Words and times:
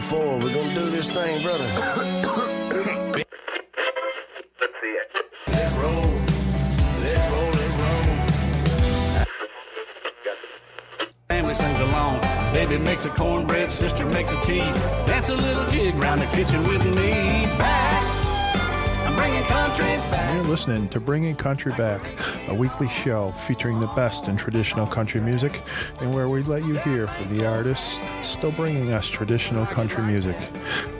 move 0.00 0.08
forward. 0.08 0.42
We're 0.44 0.54
gonna 0.54 0.74
do 0.74 0.90
this 0.90 1.10
thing, 1.10 1.42
brother. 1.42 1.64
Let's 1.64 1.74
see 4.80 4.94
it. 5.00 5.08
Let's 5.48 5.74
roll. 5.74 6.12
Let's 7.00 7.26
roll. 7.30 7.50
Let's 7.50 7.76
roll. 7.76 9.24
Family 11.28 11.54
sings 11.54 11.78
along. 11.80 12.20
Baby 12.52 12.78
makes 12.78 13.04
a 13.04 13.10
cornbread, 13.10 13.70
sister 13.70 14.06
makes 14.06 14.32
a 14.32 14.40
tea. 14.42 14.72
Dance 15.06 15.28
a 15.28 15.36
little 15.36 15.66
jig 15.70 15.94
round 15.96 16.20
the 16.20 16.26
kitchen 16.26 16.66
with 16.66 16.84
me. 16.84 17.46
Back. 17.58 18.02
I'm 19.06 19.14
bringing 19.16 19.42
country 19.44 19.96
back. 20.10 20.34
You're 20.34 20.44
listening 20.44 20.88
to 20.90 21.00
Bringing 21.00 21.36
Country 21.36 21.72
Back, 21.72 22.02
a 22.50 22.54
weekly 22.54 22.88
show 22.88 23.30
featuring 23.46 23.78
the 23.78 23.86
best 23.88 24.26
in 24.26 24.36
traditional 24.36 24.86
country 24.86 25.20
music 25.20 25.62
and 26.00 26.12
where 26.12 26.28
we 26.28 26.42
let 26.42 26.64
you 26.64 26.74
hear 26.80 27.06
from 27.06 27.36
the 27.36 27.46
artists 27.46 28.00
still 28.22 28.50
bringing 28.52 28.92
us 28.92 29.06
traditional 29.06 29.64
country 29.66 30.02
music. 30.02 30.36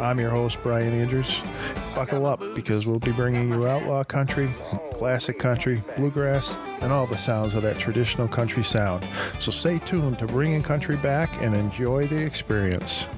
I'm 0.00 0.20
your 0.20 0.30
host, 0.30 0.58
Brian 0.62 0.92
Andrews. 0.92 1.42
Buckle 1.92 2.24
up 2.24 2.40
because 2.54 2.86
we'll 2.86 3.00
be 3.00 3.10
bringing 3.10 3.48
you 3.48 3.66
outlaw 3.66 4.04
country, 4.04 4.54
classic 4.94 5.40
country, 5.40 5.82
bluegrass, 5.96 6.54
and 6.80 6.92
all 6.92 7.08
the 7.08 7.18
sounds 7.18 7.56
of 7.56 7.62
that 7.62 7.78
traditional 7.78 8.28
country 8.28 8.62
sound. 8.62 9.04
So 9.40 9.50
stay 9.50 9.80
tuned 9.80 10.20
to 10.20 10.26
Bringing 10.26 10.62
Country 10.62 10.96
Back 10.98 11.42
and 11.42 11.56
enjoy 11.56 12.06
the 12.06 12.24
experience. 12.24 13.08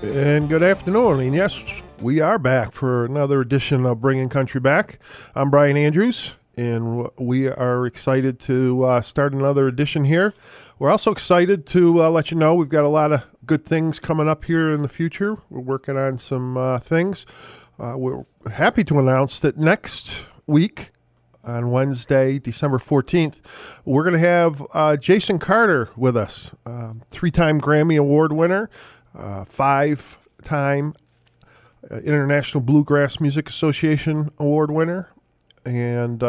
And 0.00 0.48
good 0.48 0.62
afternoon. 0.62 1.20
And 1.20 1.34
yes, 1.34 1.62
we 2.00 2.18
are 2.20 2.38
back 2.38 2.72
for 2.72 3.04
another 3.04 3.42
edition 3.42 3.84
of 3.84 4.00
Bringing 4.00 4.30
Country 4.30 4.58
Back. 4.58 4.98
I'm 5.34 5.50
Brian 5.50 5.76
Andrews, 5.76 6.34
and 6.56 7.08
we 7.18 7.48
are 7.48 7.86
excited 7.86 8.38
to 8.40 8.84
uh, 8.84 9.00
start 9.00 9.32
another 9.32 9.66
edition 9.66 10.04
here. 10.04 10.34
We're 10.78 10.90
also 10.90 11.12
excited 11.12 11.66
to 11.66 12.04
uh, 12.04 12.10
let 12.10 12.30
you 12.30 12.36
know 12.36 12.54
we've 12.54 12.68
got 12.68 12.84
a 12.84 12.88
lot 12.88 13.12
of 13.12 13.22
good 13.46 13.64
things 13.64 13.98
coming 13.98 14.28
up 14.28 14.44
here 14.44 14.70
in 14.70 14.82
the 14.82 14.88
future. 14.88 15.38
We're 15.48 15.60
working 15.60 15.96
on 15.96 16.18
some 16.18 16.56
uh, 16.56 16.78
things. 16.78 17.24
Uh, 17.78 17.94
we're 17.96 18.24
happy 18.50 18.84
to 18.84 18.98
announce 18.98 19.40
that 19.40 19.56
next 19.56 20.26
week, 20.46 20.90
on 21.44 21.70
Wednesday, 21.70 22.38
December 22.38 22.78
14th, 22.78 23.40
we're 23.84 24.04
going 24.04 24.12
to 24.14 24.18
have 24.20 24.64
uh, 24.72 24.96
Jason 24.96 25.40
Carter 25.40 25.90
with 25.96 26.16
us, 26.16 26.52
um, 26.64 27.02
three 27.10 27.32
time 27.32 27.60
Grammy 27.60 27.98
Award 27.98 28.32
winner, 28.32 28.70
uh, 29.16 29.44
five 29.44 30.18
time 30.44 30.94
International 31.90 32.62
Bluegrass 32.62 33.20
Music 33.20 33.48
Association 33.48 34.30
Award 34.38 34.70
winner, 34.70 35.11
and 35.64 36.20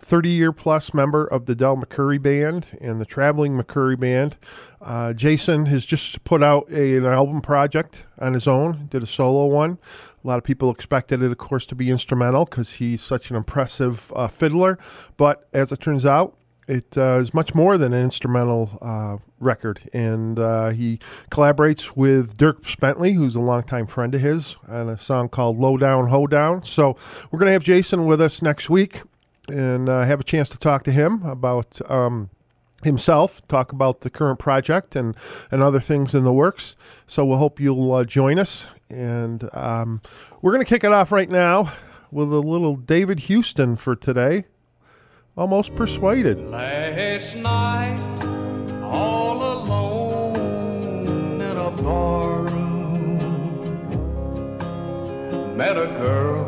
30 0.00 0.28
year 0.28 0.52
plus 0.52 0.92
member 0.92 1.24
of 1.24 1.46
the 1.46 1.54
Del 1.54 1.76
McCoury 1.76 2.20
Band 2.20 2.76
and 2.80 3.00
the 3.00 3.04
Traveling 3.04 3.56
McCoury 3.56 3.98
Band. 3.98 4.36
Uh, 4.80 5.12
Jason 5.12 5.66
has 5.66 5.84
just 5.84 6.22
put 6.24 6.42
out 6.42 6.70
a, 6.70 6.96
an 6.96 7.06
album 7.06 7.40
project 7.40 8.04
on 8.18 8.34
his 8.34 8.46
own, 8.46 8.86
did 8.90 9.02
a 9.02 9.06
solo 9.06 9.46
one. 9.46 9.78
A 10.22 10.26
lot 10.26 10.38
of 10.38 10.44
people 10.44 10.70
expected 10.70 11.22
it, 11.22 11.30
of 11.30 11.38
course, 11.38 11.66
to 11.66 11.74
be 11.74 11.90
instrumental 11.90 12.44
because 12.44 12.74
he's 12.74 13.02
such 13.02 13.30
an 13.30 13.36
impressive 13.36 14.12
uh, 14.14 14.28
fiddler. 14.28 14.78
But 15.16 15.48
as 15.52 15.72
it 15.72 15.80
turns 15.80 16.04
out, 16.04 16.36
it 16.68 16.96
uh, 16.98 17.18
is 17.18 17.32
much 17.32 17.54
more 17.54 17.78
than 17.78 17.92
an 17.92 18.02
instrumental 18.02 18.78
uh, 18.80 19.18
record. 19.38 19.88
And 19.92 20.38
uh, 20.38 20.70
he 20.70 20.98
collaborates 21.30 21.96
with 21.96 22.36
Dierks 22.36 22.78
Bentley, 22.78 23.12
who's 23.12 23.34
a 23.34 23.40
longtime 23.40 23.86
friend 23.86 24.14
of 24.14 24.20
his, 24.20 24.56
on 24.68 24.88
a 24.88 24.98
song 24.98 25.28
called 25.28 25.58
Low 25.58 25.76
Down, 25.76 26.08
Ho 26.08 26.26
Down. 26.26 26.62
So 26.62 26.96
we're 27.30 27.38
going 27.38 27.48
to 27.48 27.52
have 27.52 27.64
Jason 27.64 28.06
with 28.06 28.20
us 28.20 28.42
next 28.42 28.68
week 28.68 29.02
and 29.48 29.88
uh, 29.88 30.04
have 30.04 30.20
a 30.20 30.24
chance 30.24 30.48
to 30.50 30.58
talk 30.58 30.82
to 30.84 30.92
him 30.92 31.22
about. 31.22 31.80
Um, 31.90 32.30
himself 32.84 33.40
talk 33.48 33.72
about 33.72 34.02
the 34.02 34.10
current 34.10 34.38
project 34.38 34.94
and, 34.94 35.16
and 35.50 35.62
other 35.62 35.80
things 35.80 36.14
in 36.14 36.24
the 36.24 36.32
works. 36.32 36.76
So 37.06 37.24
we'll 37.24 37.38
hope 37.38 37.58
you'll 37.58 37.92
uh, 37.92 38.04
join 38.04 38.38
us. 38.38 38.66
And 38.90 39.48
um, 39.54 40.02
we're 40.42 40.52
going 40.52 40.64
to 40.64 40.68
kick 40.68 40.84
it 40.84 40.92
off 40.92 41.10
right 41.10 41.30
now 41.30 41.72
with 42.10 42.32
a 42.32 42.40
little 42.40 42.76
David 42.76 43.20
Houston 43.20 43.76
for 43.76 43.96
today. 43.96 44.44
Almost 45.38 45.74
persuaded. 45.74 46.48
Last 46.48 47.36
night, 47.36 48.00
all 48.82 49.36
alone 49.36 51.42
in 51.42 51.58
a 51.58 51.70
met 55.54 55.76
a 55.76 55.88
girl 56.00 56.46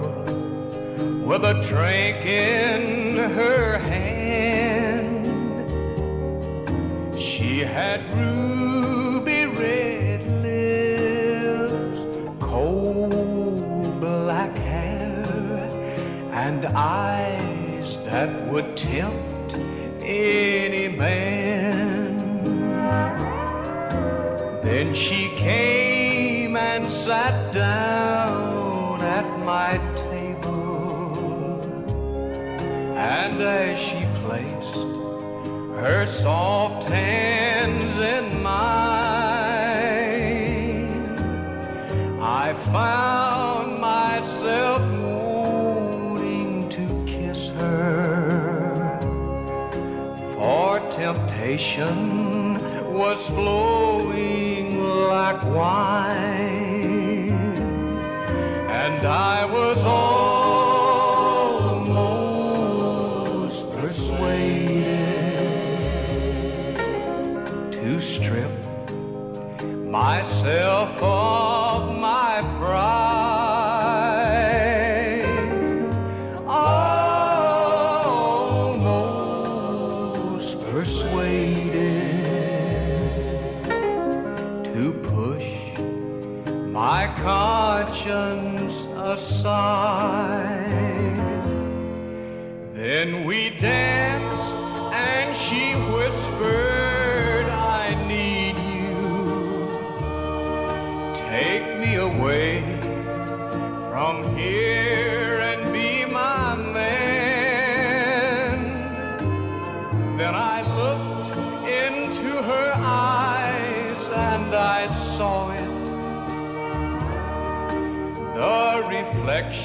with 1.26 1.44
a 1.44 1.60
drink 1.69 2.25
in 2.25 3.19
her 3.19 3.76
hand. 3.76 5.28
She 7.20 7.59
had 7.59 8.00
ruby 8.15 9.44
red 9.49 10.26
lips, 10.41 12.00
black 14.00 14.56
hair, 14.56 15.69
and 16.32 16.65
eyes 16.65 17.38
that 18.11 18.31
would 18.49 18.75
tempt 18.75 19.55
any 20.01 20.89
man. 20.89 22.17
Then 24.63 24.95
she 24.95 25.29
came 25.37 26.57
and 26.57 26.91
sat 26.91 27.53
down 27.53 29.03
at 29.03 29.29
my 29.45 29.77
table, 29.95 31.61
and 32.97 33.43
as 33.43 33.79
she 33.79 34.03
placed 34.23 34.87
her 35.83 36.07
soft 36.07 36.89
hands 36.89 37.99
in 37.99 38.43
mine, 38.43 39.29
I 42.23 42.55
found 42.55 43.38
was 52.93 53.27
flowing 53.29 54.79
like 55.09 55.43
wine, 55.45 57.31
and 58.69 59.07
I 59.07 59.47
was 59.47 59.79
almost 59.87 60.13
persuaded 63.73 64.93
to 67.73 67.99
strip 67.99 68.51
myself 69.87 71.03
of 71.03 71.98
aside. 88.97 90.65
Then 92.75 93.25
we 93.25 93.51
danced, 93.51 93.98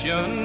reflection 0.04 0.43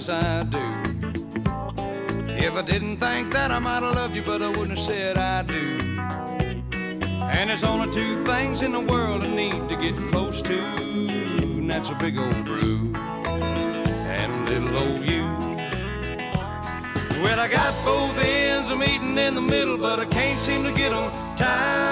as 0.00 0.08
I 0.08 0.44
do. 0.44 0.58
If 2.46 2.54
I 2.54 2.62
didn't 2.62 2.96
think 3.00 3.32
that, 3.32 3.50
I 3.50 3.58
might 3.58 3.82
have 3.82 3.94
loved 3.94 4.16
you, 4.16 4.22
but 4.22 4.40
I 4.40 4.48
wouldn't 4.48 4.70
have 4.70 4.78
said 4.78 5.18
I 5.18 5.42
do. 5.42 5.76
And 7.36 7.50
there's 7.50 7.64
only 7.64 7.90
two 7.92 8.24
things 8.24 8.62
in 8.62 8.72
the 8.72 8.80
world 8.80 9.22
I 9.22 9.28
need 9.28 9.68
to 9.68 9.76
get 9.76 9.94
close 10.10 10.40
to, 10.42 10.58
and 10.58 11.70
that's 11.70 11.90
a 11.90 11.94
big 11.96 12.18
old 12.18 12.46
brew 12.46 12.94
and 12.96 14.48
little 14.48 14.78
old 14.78 15.06
you. 15.06 15.24
Well, 17.22 17.38
I 17.38 17.48
got 17.48 17.74
both 17.84 18.16
ends 18.24 18.70
of 18.70 18.78
meeting 18.78 19.18
in 19.18 19.34
the 19.34 19.42
middle, 19.42 19.76
but 19.76 20.00
I 20.00 20.06
can't 20.06 20.40
seem 20.40 20.62
to 20.64 20.72
get 20.72 20.92
them 20.92 21.12
tied. 21.36 21.89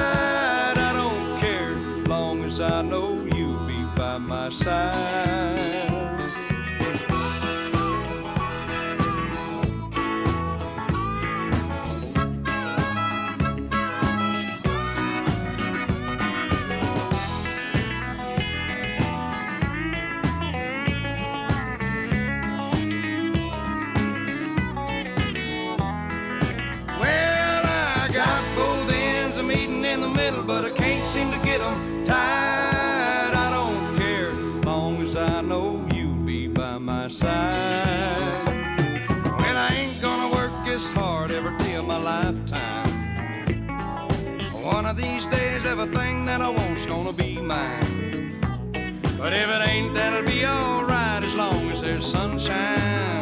Everything 45.81 46.25
that 46.25 46.41
I 46.41 46.49
want's 46.49 46.87
gonna 46.87 47.13
be 47.13 47.37
mine. 47.37 48.37
But 49.17 49.33
if 49.33 49.49
it 49.49 49.69
ain't, 49.69 49.95
that'll 49.95 50.25
be 50.25 50.45
alright 50.45 51.23
as 51.23 51.35
long 51.37 51.71
as 51.71 51.81
there's 51.81 52.05
sunshine 52.05 53.18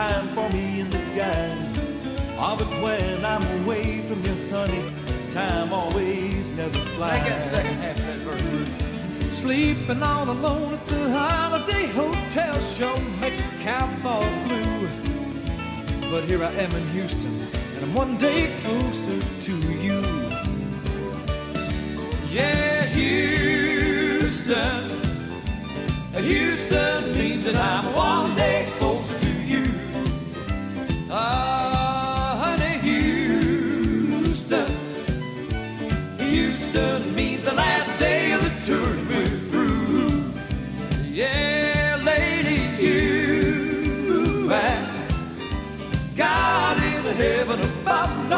time 0.00 0.28
for 0.28 0.48
me 0.48 0.80
and 0.80 0.90
the 0.90 1.04
guys. 1.14 1.72
Oh, 2.38 2.56
but 2.56 2.68
when 2.82 3.22
I'm 3.22 3.44
away 3.60 4.00
from 4.08 4.24
you, 4.24 4.34
honey, 4.48 4.82
time 5.30 5.74
always 5.74 6.48
never 6.60 6.78
flies. 6.94 7.22
I 7.22 7.28
got 7.28 7.40
second 7.42 7.74
half 7.84 7.98
of 7.98 8.06
that 8.06 8.20
verse. 8.20 9.38
Sleeping 9.38 10.02
all 10.02 10.30
alone 10.30 10.72
at 10.72 10.86
the 10.86 11.10
Holiday 11.10 11.86
Hotel 11.88 12.58
show 12.78 12.96
makes 13.20 13.40
a 13.40 13.42
cowboy 13.62 14.26
blue. 14.48 14.88
But 16.10 16.24
here 16.24 16.42
I 16.44 16.52
am 16.64 16.72
in 16.80 16.86
Houston, 16.96 17.34
and 17.74 17.84
I'm 17.84 17.92
one 17.92 18.16
day 18.16 18.50
closer 18.62 19.20
to 19.46 19.54
you. 19.84 20.00
Yeah, 22.30 22.86
Houston. 22.96 23.22
Houston 26.14 27.14
means 27.18 27.44
that 27.44 27.56
I'm 27.56 27.94
one 27.94 28.34
day 28.34 28.72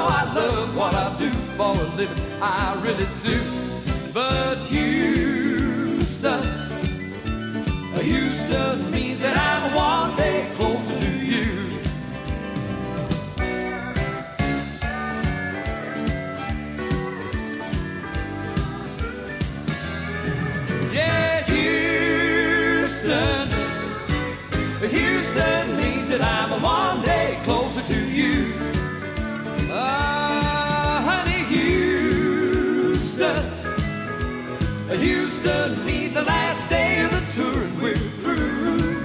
No, 0.03 0.09
I 0.09 0.35
love 0.35 0.77
what 0.77 0.95
I 0.97 1.17
do 1.17 1.31
for 1.57 1.81
a 1.81 1.85
living. 1.95 2.19
I 2.43 2.75
really 2.83 3.07
do. 3.23 3.39
But 4.13 4.57
Houston. 4.67 6.43
Houston 8.01 8.91
means 8.91 9.21
that 9.21 9.39
I'm 9.39 9.73
one 9.73 10.17
day 10.17 10.51
closer 10.57 10.99
to 10.99 11.25
you. 11.25 11.69
Yeah, 20.93 21.45
Houston. 21.45 23.51
Houston 24.91 25.77
means 25.77 26.09
that 26.09 26.23
I'm 26.23 26.61
one 26.61 27.03
day 27.03 27.39
closer 27.45 27.83
to 27.83 28.11
you. 28.11 28.72
Houston 34.99 35.85
means 35.87 36.13
the 36.13 36.23
last 36.23 36.69
day 36.69 37.01
of 37.01 37.11
the 37.11 37.21
tour 37.35 37.63
and 37.63 37.83
we're 37.83 37.97
through. 37.97 39.01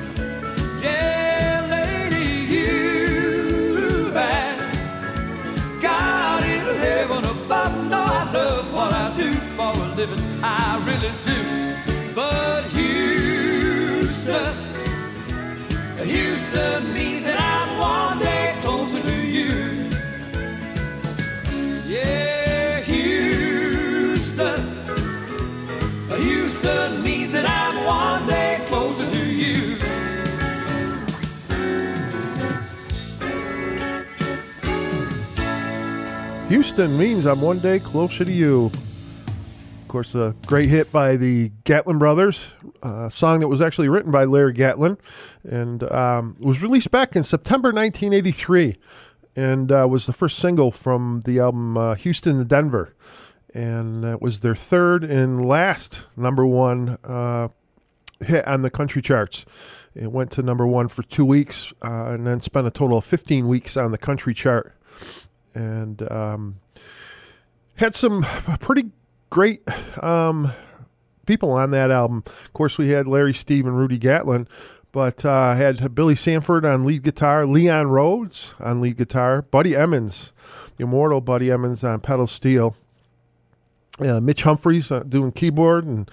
Yeah, 0.82 1.65
lady, 1.70 2.53
you 2.53 4.12
and 4.15 5.82
God 5.82 6.44
in 6.44 6.75
heaven 6.77 7.24
above. 7.25 7.89
No, 7.89 8.03
I 8.03 8.32
love 8.34 8.74
what 8.74 8.94
I 8.94 9.15
do 9.15 9.34
for 9.56 9.72
a 9.72 9.96
living. 9.96 10.24
I 10.44 10.77
really 10.86 11.13
do. 11.24 12.13
But 12.13 12.63
Houston, 12.72 14.56
Houston 16.03 16.87
Houston 36.77 37.00
means 37.00 37.25
I'm 37.25 37.41
one 37.41 37.57
day 37.57 37.79
closer 37.79 38.24
to 38.24 38.31
you. 38.31 38.65
Of 39.81 39.88
course, 39.88 40.13
a 40.13 40.36
great 40.46 40.69
hit 40.69 40.91
by 40.91 41.15
the 41.15 41.50
Gatlin 41.63 41.98
Brothers, 41.98 42.50
a 42.84 43.10
song 43.10 43.39
that 43.39 43.48
was 43.48 43.62
actually 43.62 43.89
written 43.89 44.12
by 44.12 44.25
Larry 44.25 44.53
Gatlin 44.53 45.00
and 45.43 45.81
um, 45.91 46.36
was 46.39 46.62
released 46.62 46.91
back 46.91 47.15
in 47.15 47.24
September 47.24 47.69
1983 47.69 48.77
and 49.36 49.72
uh, 49.72 49.88
was 49.89 50.05
the 50.05 50.13
first 50.13 50.38
single 50.38 50.72
from 50.72 51.24
the 51.25 51.39
album 51.39 51.77
uh, 51.77 51.96
Houston 51.96 52.38
to 52.38 52.46
Denver. 52.46 52.93
And 53.55 54.03
that 54.03 54.22
was 54.22 54.41
their 54.41 54.55
third 54.55 55.03
and 55.03 55.43
last 55.43 56.03
number 56.15 56.46
one 56.46 57.00
uh, 57.03 57.48
hit 58.19 58.48
on 58.48 58.62
the 58.62 58.69
country 58.69 59.01
charts. 59.01 59.46
It 59.96 60.12
went 60.12 60.29
to 60.34 60.43
number 60.43 60.67
one 60.67 60.89
for 60.89 61.01
two 61.01 61.25
weeks 61.25 61.74
uh, 61.84 62.12
and 62.12 62.27
then 62.27 62.39
spent 62.39 62.67
a 62.67 62.72
total 62.72 63.00
of 63.00 63.05
15 63.05 63.48
weeks 63.48 63.75
on 63.75 63.91
the 63.91 63.98
country 63.98 64.36
chart. 64.36 64.75
And 65.58 66.12
um, 66.12 66.60
had 67.78 67.96
some 67.96 68.24
pretty 68.60 68.92
great 69.32 69.62
um, 70.04 70.52
people 71.26 71.52
on 71.52 71.72
that 71.72 71.90
album. 71.90 72.24
Of 72.28 72.54
course, 72.54 72.78
we 72.78 72.90
had 72.90 73.08
Larry 73.08 73.34
Steve 73.34 73.66
and 73.66 73.76
Rudy 73.76 73.98
Gatlin, 73.98 74.48
but 74.92 75.26
uh, 75.26 75.56
had 75.56 75.96
Billy 75.96 76.16
Sanford 76.16 76.64
on 76.64 76.86
lead 76.86 77.02
guitar, 77.02 77.46
Leon 77.48 77.88
Rhodes 77.88 78.54
on 78.60 78.82
lead 78.82 78.98
guitar, 78.98 79.42
Buddy 79.42 79.76
Emmons, 79.76 80.32
the 80.78 80.84
immortal 80.84 81.22
Buddy 81.22 81.50
Emmons 81.50 81.84
on 81.84 82.02
pedal 82.02 82.28
steel, 82.28 82.76
uh, 84.00 84.20
Mitch 84.22 84.44
Humphreys 84.44 84.92
uh, 84.92 85.00
doing 85.00 85.32
keyboard, 85.32 85.86
and 85.86 86.12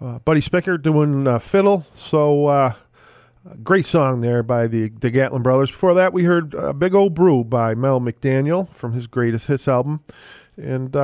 uh, 0.00 0.20
Buddy 0.20 0.40
Spicher 0.40 0.80
doing 0.80 1.26
uh, 1.26 1.38
fiddle. 1.38 1.86
So, 1.94 2.46
uh, 2.46 2.74
great 3.62 3.84
song 3.86 4.20
there 4.20 4.42
by 4.42 4.66
the, 4.66 4.88
the 4.88 5.10
Gatlin 5.10 5.42
Brothers. 5.42 5.70
Before 5.70 5.94
that, 5.94 6.12
we 6.12 6.24
heard 6.24 6.54
a 6.54 6.72
Big 6.72 6.94
Old 6.94 7.14
Brew 7.14 7.44
by 7.44 7.74
Mel 7.74 8.00
McDaniel 8.00 8.72
from 8.72 8.92
his 8.92 9.06
Greatest 9.06 9.46
Hits 9.46 9.68
album. 9.68 10.02
And 10.56 10.94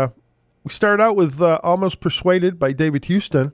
we 0.65 0.71
started 0.71 1.03
out 1.03 1.17
with 1.17 1.43
uh, 1.43 1.59
Almost 1.63 2.01
Persuaded 2.01 2.59
by 2.59 2.73
David 2.73 3.07
Houston. 3.07 3.53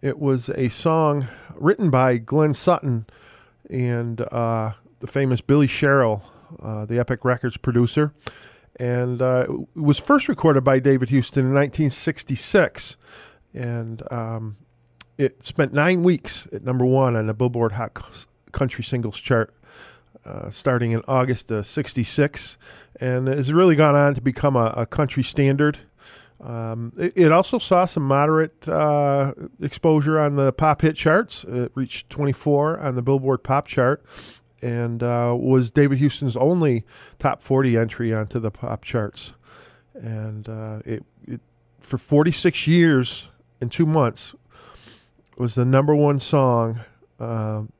It 0.00 0.18
was 0.18 0.50
a 0.50 0.68
song 0.68 1.26
written 1.56 1.90
by 1.90 2.18
Glenn 2.18 2.54
Sutton 2.54 3.06
and 3.68 4.20
uh, 4.20 4.72
the 5.00 5.06
famous 5.06 5.40
Billy 5.40 5.66
Sherrill, 5.66 6.22
uh, 6.62 6.84
the 6.84 6.98
Epic 6.98 7.24
Records 7.24 7.56
producer. 7.56 8.12
And 8.76 9.20
uh, 9.20 9.46
it 9.48 9.80
was 9.80 9.98
first 9.98 10.28
recorded 10.28 10.62
by 10.62 10.78
David 10.78 11.08
Houston 11.10 11.46
in 11.46 11.54
1966. 11.54 12.96
And 13.52 14.02
um, 14.12 14.56
it 15.18 15.44
spent 15.44 15.72
nine 15.72 16.02
weeks 16.02 16.48
at 16.52 16.64
number 16.64 16.84
one 16.84 17.16
on 17.16 17.26
the 17.26 17.34
Billboard 17.34 17.72
Hot 17.72 17.92
Country 18.52 18.84
Singles 18.84 19.18
chart. 19.20 19.54
Uh, 20.24 20.48
starting 20.48 20.92
in 20.92 21.02
August 21.06 21.50
of 21.50 21.66
66, 21.66 22.56
and 22.98 23.28
has 23.28 23.52
really 23.52 23.76
gone 23.76 23.94
on 23.94 24.14
to 24.14 24.22
become 24.22 24.56
a, 24.56 24.72
a 24.74 24.86
country 24.86 25.22
standard 25.22 25.80
um, 26.44 26.92
it, 26.98 27.12
it, 27.16 27.32
also 27.32 27.58
saw 27.58 27.86
some 27.86 28.02
moderate 28.02 28.68
uh, 28.68 29.32
exposure 29.62 30.20
on 30.20 30.36
the 30.36 30.52
pop 30.52 30.82
hit 30.82 30.94
charts. 30.94 31.44
It 31.44 31.72
reached 31.74 32.10
24 32.10 32.80
on 32.80 32.94
the 32.96 33.02
Billboard 33.02 33.42
Pop 33.42 33.66
chart 33.66 34.04
and 34.60 35.02
uh, 35.02 35.34
was 35.38 35.70
David 35.70 35.98
Houston's 35.98 36.36
only 36.36 36.84
top 37.18 37.42
40 37.42 37.76
entry 37.76 38.12
onto 38.12 38.38
the 38.38 38.50
pop 38.50 38.82
charts. 38.82 39.32
And 39.94 40.48
uh, 40.48 40.80
it, 40.84 41.04
it, 41.26 41.40
for 41.80 41.96
46 41.96 42.66
years 42.66 43.28
and 43.60 43.72
two 43.72 43.86
months, 43.86 44.34
was 45.36 45.54
the 45.54 45.64
number 45.64 45.94
one 45.94 46.18
song. 46.18 46.80
Um, 47.18 47.72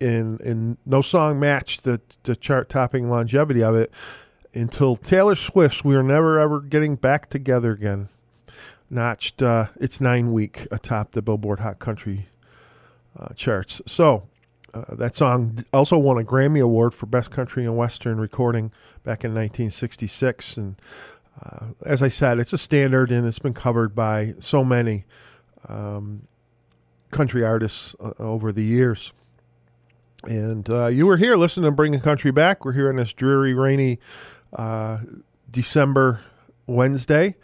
in 0.00 0.38
in 0.38 0.76
no 0.84 1.00
song 1.00 1.40
matched 1.40 1.84
the 1.84 2.00
the 2.24 2.36
chart 2.36 2.68
topping 2.68 3.08
longevity 3.08 3.62
of 3.62 3.74
it 3.74 3.90
until 4.52 4.96
Taylor 4.96 5.34
Swift's 5.34 5.84
"We 5.84 5.94
Are 5.94 6.02
Never 6.02 6.38
Ever 6.38 6.60
Getting 6.60 6.96
Back 6.96 7.30
Together 7.30 7.72
Again" 7.72 8.08
notched 8.90 9.42
uh, 9.42 9.66
its 9.80 10.00
nine 10.00 10.32
week 10.32 10.66
atop 10.70 11.12
the 11.12 11.22
Billboard 11.22 11.60
Hot 11.60 11.78
Country 11.78 12.28
uh, 13.18 13.32
charts. 13.34 13.80
So 13.86 14.28
uh, 14.72 14.94
that 14.94 15.16
song 15.16 15.64
also 15.72 15.98
won 15.98 16.18
a 16.18 16.24
Grammy 16.24 16.60
Award 16.60 16.94
for 16.94 17.06
Best 17.06 17.30
Country 17.30 17.64
and 17.64 17.76
Western 17.76 18.18
Recording 18.18 18.72
back 19.02 19.24
in 19.24 19.30
1966. 19.30 20.56
And 20.56 20.76
uh, 21.42 21.66
as 21.84 22.02
I 22.02 22.08
said, 22.08 22.38
it's 22.38 22.52
a 22.52 22.58
standard 22.58 23.10
and 23.10 23.26
it's 23.26 23.38
been 23.38 23.54
covered 23.54 23.94
by 23.94 24.34
so 24.38 24.64
many 24.64 25.04
um, 25.68 26.26
country 27.14 27.42
artists 27.42 27.94
uh, 28.00 28.12
over 28.18 28.52
the 28.52 28.64
years. 28.64 29.12
And 30.24 30.68
uh, 30.68 30.86
you 30.86 31.06
were 31.06 31.16
here 31.16 31.36
listening 31.36 31.64
to 31.64 31.70
bring 31.70 31.92
Bringing 31.92 32.04
Country 32.04 32.30
Back. 32.30 32.64
We're 32.64 32.72
here 32.72 32.88
on 32.88 32.96
this 32.96 33.12
dreary, 33.12 33.54
rainy 33.54 33.98
uh, 34.52 34.98
December 35.50 36.20
Wednesday, 36.66 37.36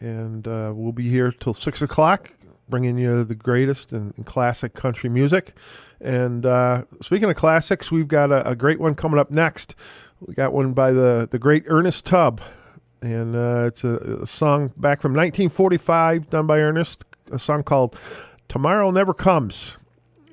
and 0.00 0.46
uh, 0.46 0.72
we'll 0.74 0.92
be 0.92 1.08
here 1.08 1.30
till 1.30 1.54
six 1.54 1.80
o'clock, 1.80 2.32
bringing 2.68 2.98
you 2.98 3.24
the 3.24 3.34
greatest 3.34 3.92
and, 3.92 4.26
classic 4.26 4.74
country 4.74 5.08
music. 5.08 5.56
And 6.00 6.44
uh, 6.44 6.84
speaking 7.00 7.30
of 7.30 7.36
classics, 7.36 7.90
we've 7.90 8.08
got 8.08 8.32
a, 8.32 8.50
a, 8.50 8.56
great 8.56 8.80
one 8.80 8.94
coming 8.94 9.18
up 9.18 9.30
next. 9.30 9.74
We 10.20 10.34
got 10.34 10.52
one 10.52 10.72
by 10.72 10.90
the 10.90 11.28
the 11.30 11.38
great 11.38 11.64
Ernest 11.68 12.04
Tubb, 12.04 12.40
and 13.00 13.36
uh, 13.36 13.64
it's 13.66 13.84
a, 13.84 14.22
a 14.22 14.26
song 14.26 14.72
back 14.76 15.00
from 15.00 15.12
1945, 15.12 16.28
done 16.28 16.46
by 16.46 16.58
Ernest. 16.58 17.04
A 17.30 17.38
song 17.38 17.62
called 17.62 17.96
"Tomorrow 18.48 18.90
Never 18.90 19.14
Comes." 19.14 19.76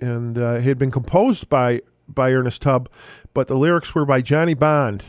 and 0.03 0.37
uh, 0.37 0.55
it 0.55 0.63
had 0.63 0.77
been 0.77 0.91
composed 0.91 1.47
by 1.47 1.81
by 2.07 2.31
Ernest 2.31 2.61
Tubb, 2.61 2.89
but 3.33 3.47
the 3.47 3.55
lyrics 3.55 3.95
were 3.95 4.05
by 4.05 4.21
Johnny 4.21 4.53
Bond. 4.53 5.03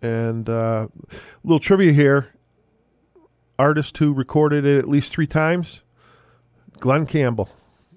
And 0.00 0.48
uh, 0.48 0.86
a 1.10 1.16
little 1.42 1.58
trivia 1.58 1.92
here: 1.92 2.32
artist 3.58 3.98
who 3.98 4.12
recorded 4.12 4.64
it 4.64 4.78
at 4.78 4.88
least 4.88 5.10
three 5.10 5.26
times, 5.26 5.82
Glen 6.78 7.06
Campbell. 7.06 7.48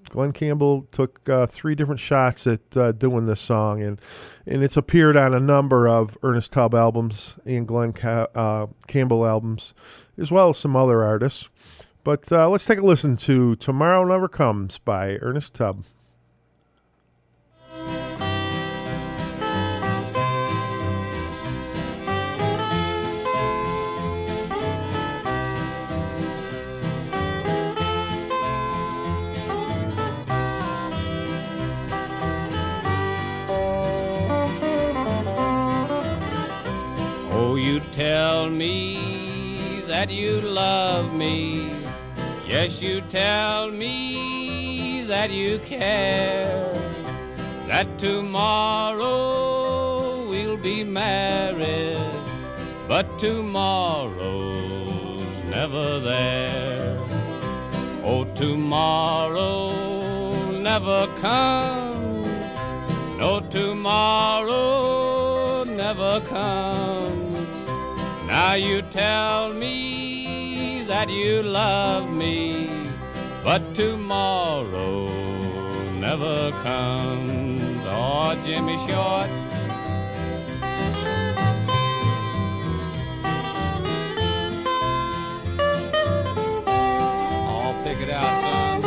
Glen 0.08 0.32
Campbell 0.32 0.88
took 0.90 1.28
uh, 1.28 1.46
three 1.46 1.76
different 1.76 2.00
shots 2.00 2.44
at 2.48 2.76
uh, 2.76 2.90
doing 2.90 3.26
this 3.26 3.40
song, 3.40 3.80
and 3.80 4.00
and 4.44 4.64
it's 4.64 4.76
appeared 4.76 5.16
on 5.16 5.32
a 5.32 5.40
number 5.40 5.86
of 5.86 6.18
Ernest 6.24 6.50
Tubb 6.52 6.74
albums 6.74 7.36
and 7.44 7.68
Glen 7.68 7.92
Ca- 7.92 8.26
uh, 8.34 8.66
Campbell 8.88 9.24
albums, 9.24 9.72
as 10.18 10.32
well 10.32 10.48
as 10.50 10.58
some 10.58 10.74
other 10.74 11.04
artists. 11.04 11.48
But 12.02 12.32
uh, 12.32 12.48
let's 12.48 12.64
take 12.64 12.78
a 12.78 12.82
listen 12.82 13.16
to 13.18 13.56
"Tomorrow 13.56 14.04
Never 14.04 14.26
Comes" 14.26 14.78
by 14.78 15.18
Ernest 15.20 15.54
Tubb. 15.54 15.84
Oh, 37.32 37.56
you 37.56 37.80
tell 37.92 38.48
me 38.48 39.82
that 39.86 40.10
you 40.10 40.40
love 40.40 41.12
me. 41.12 41.79
Yes, 42.50 42.82
you 42.82 43.00
tell 43.02 43.70
me 43.70 45.04
that 45.04 45.30
you 45.30 45.60
care. 45.60 46.66
That 47.68 47.96
tomorrow 47.96 49.08
we'll 50.28 50.56
be 50.56 50.82
married, 50.82 52.02
but 52.88 53.20
tomorrow's 53.20 54.18
never 55.44 56.00
there. 56.00 56.98
Oh, 58.02 58.24
tomorrow 58.34 59.70
never 60.50 61.06
comes. 61.20 62.26
No, 63.16 63.38
tomorrow 63.48 65.62
never 65.62 66.20
comes. 66.22 67.46
Now 68.26 68.54
you 68.54 68.82
tell 68.82 69.54
me 69.54 70.39
you 71.10 71.42
love 71.42 72.08
me, 72.10 72.70
but 73.42 73.74
tomorrow 73.74 75.08
never 75.92 76.52
comes. 76.62 77.82
Oh, 77.84 78.40
Jimmy 78.46 78.76
Short. 78.86 79.28
I'll 87.48 87.84
pick 87.84 87.98
it 87.98 88.10
out, 88.10 88.42
son. 88.42 88.80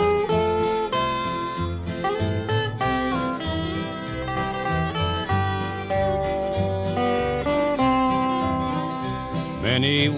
Many 9.62 10.10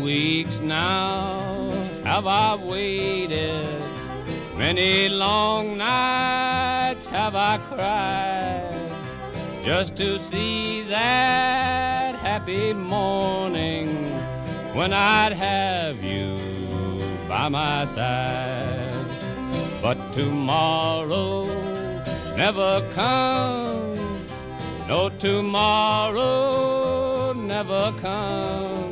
have 2.26 2.60
I 2.60 2.66
waited, 2.66 3.80
many 4.58 5.10
long 5.10 5.78
nights 5.78 7.06
have 7.06 7.36
I 7.36 7.60
cried, 7.70 8.92
just 9.64 9.96
to 9.98 10.18
see 10.18 10.82
that 10.90 12.16
happy 12.16 12.74
morning 12.74 14.10
when 14.74 14.92
I'd 14.92 15.34
have 15.34 16.04
you 16.04 16.40
by 17.28 17.48
my 17.48 17.86
side. 17.86 19.06
But 19.84 20.12
tomorrow 20.12 21.46
never 22.36 22.82
comes. 22.96 24.28
No 24.88 25.10
tomorrow 25.20 26.24
never 27.34 27.94
comes. 28.00 28.85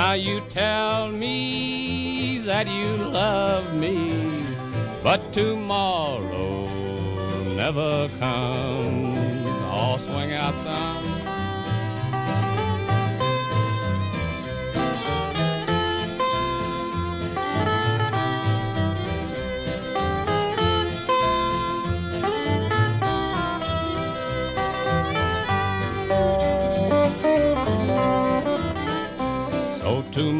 Now 0.00 0.12
you 0.12 0.40
tell 0.48 1.08
me 1.10 2.38
that 2.46 2.68
you 2.68 2.98
love 2.98 3.74
me, 3.74 4.46
but 5.02 5.32
tomorrow 5.32 6.68
never 7.56 8.08
comes. 8.20 9.18
I'll 9.72 9.98
swing 9.98 10.32
out 10.34 10.54
some. 10.58 11.07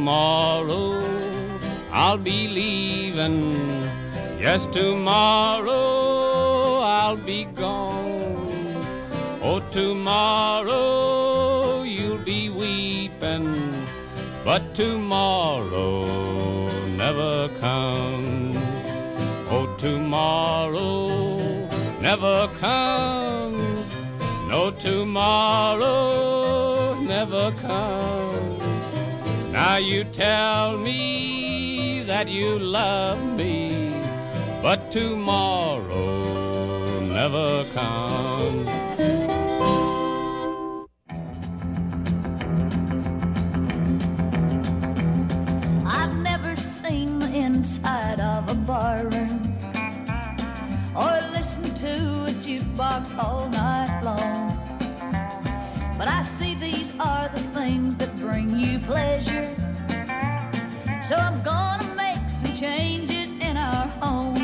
Tomorrow 0.09 0.89
I'll 1.93 2.17
be 2.17 2.49
leaving. 2.49 3.59
Yes, 4.41 4.65
tomorrow 4.65 5.73
I'll 6.81 7.19
be 7.19 7.45
gone. 7.45 8.87
Oh, 9.43 9.61
tomorrow 9.71 10.73
you'll 11.83 12.25
be 12.25 12.49
weeping, 12.49 13.75
but 14.47 14.75
tomorrow 14.75 16.07
never 17.03 17.51
comes. 17.61 18.57
Oh, 19.51 19.67
tomorrow 19.77 21.37
never 22.01 22.49
comes. 22.59 23.93
No, 24.49 24.71
tomorrow 24.71 25.95
never 26.99 27.53
comes. 27.61 28.48
Now 29.69 29.77
you 29.77 30.03
tell 30.05 30.79
me 30.79 32.03
that 32.05 32.27
you 32.27 32.59
love 32.59 33.23
me, 33.37 33.93
but 34.63 34.91
tomorrow 34.91 36.07
never 37.01 37.67
comes. 37.75 38.67
I've 45.85 46.17
never 46.17 46.57
seen 46.57 47.19
the 47.19 47.31
inside 47.31 48.21
of 48.21 48.49
a 48.49 48.55
barroom 48.55 49.55
or 50.97 51.13
listened 51.37 51.77
to 51.77 52.25
a 52.25 52.33
jukebox 52.41 53.15
all 53.23 53.51
night 53.51 54.01
long. 54.03 54.49
But 55.99 56.09
I 56.09 56.25
see 56.25 56.55
these 56.55 56.91
are 57.01 57.29
the 57.29 57.43
things 57.59 57.97
that 57.97 58.17
bring 58.19 58.57
you 58.57 58.79
pleasure. 58.79 59.58
So 61.09 61.15
I'm 61.15 61.43
gonna 61.43 61.95
make 61.95 62.29
some 62.29 62.55
changes 62.55 63.33
in 63.41 63.57
our 63.57 63.87
home. 64.03 64.37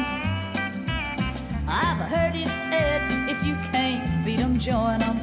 I've 1.69 2.01
heard 2.09 2.35
it 2.35 2.49
said 2.49 3.03
if 3.29 3.45
you 3.45 3.55
can't 3.71 4.25
beat 4.25 4.41
'em, 4.41 4.59
join 4.59 5.03
'em. 5.03 5.19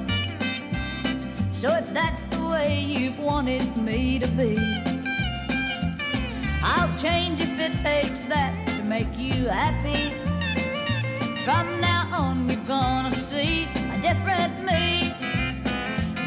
So 1.51 1.69
if 1.69 1.91
that's 1.95 2.21
the 2.29 2.43
way 2.45 2.79
you've 2.79 3.17
wanted 3.17 3.75
me 3.75 4.19
to 4.19 4.27
be. 4.27 4.55
I'll 6.63 6.95
change 6.99 7.39
if 7.39 7.59
it 7.59 7.75
takes 7.83 8.21
that 8.33 8.53
to 8.75 8.83
make 8.83 9.17
you 9.17 9.47
happy. 9.47 10.13
From 11.43 11.65
now 11.81 12.03
on, 12.13 12.47
you're 12.49 12.67
gonna 12.67 13.15
see 13.15 13.67
a 13.95 13.97
different 13.99 14.53
me. 14.63 15.11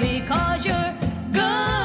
Because 0.00 0.64
you're 0.64 0.92
good 1.31 1.84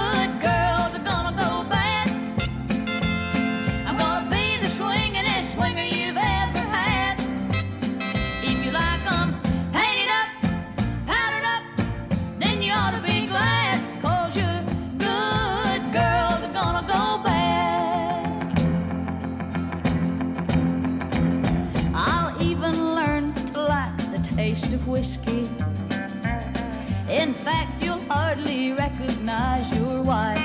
hardly 28.39 28.71
recognize 28.71 29.69
your 29.78 30.02
wife. 30.02 30.39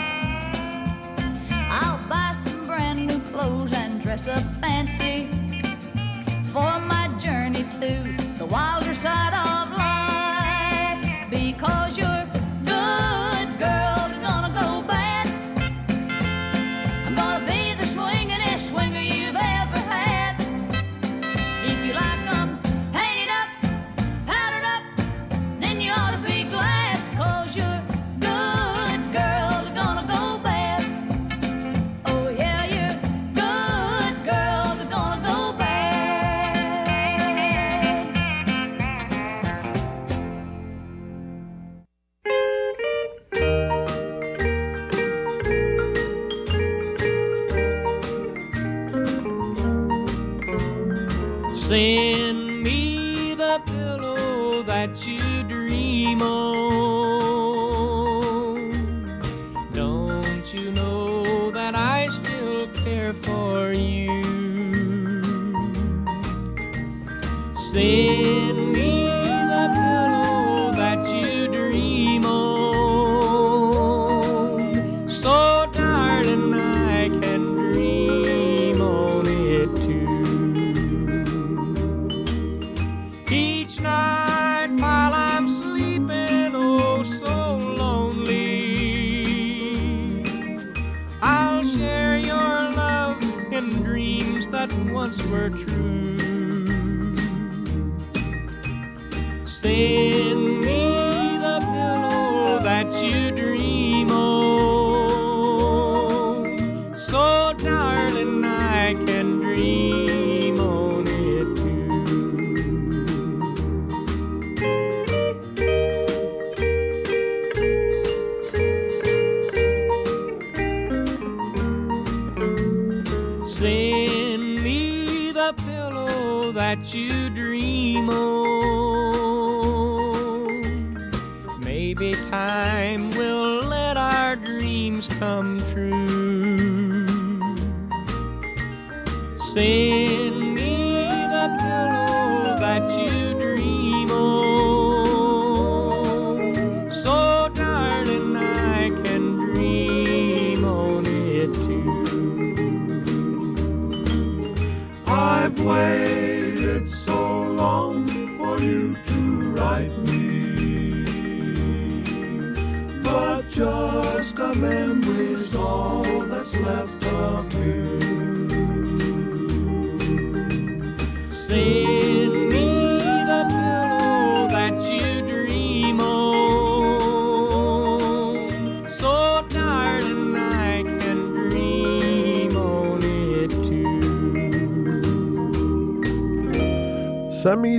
I'll 1.51 2.09
buy 2.09 2.37
some 2.45 2.67
brand 2.67 3.07
new 3.07 3.21
clothes 3.31 3.73
and 3.73 4.03
dress 4.03 4.27
up 4.27 4.43
fancy 4.61 5.29
for 6.53 6.81
my 6.81 7.09
journey 7.21 7.63
to 7.63 8.39
the 8.39 8.47
wilder 8.47 8.95
side 8.97 9.35
of 9.35 9.79
life. 9.79 10.14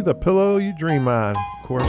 The 0.06 0.14
pillow 0.14 0.58
you 0.58 0.72
dream 0.78 1.08
on. 1.08 1.36
Of 1.36 1.64
course, 1.64 1.84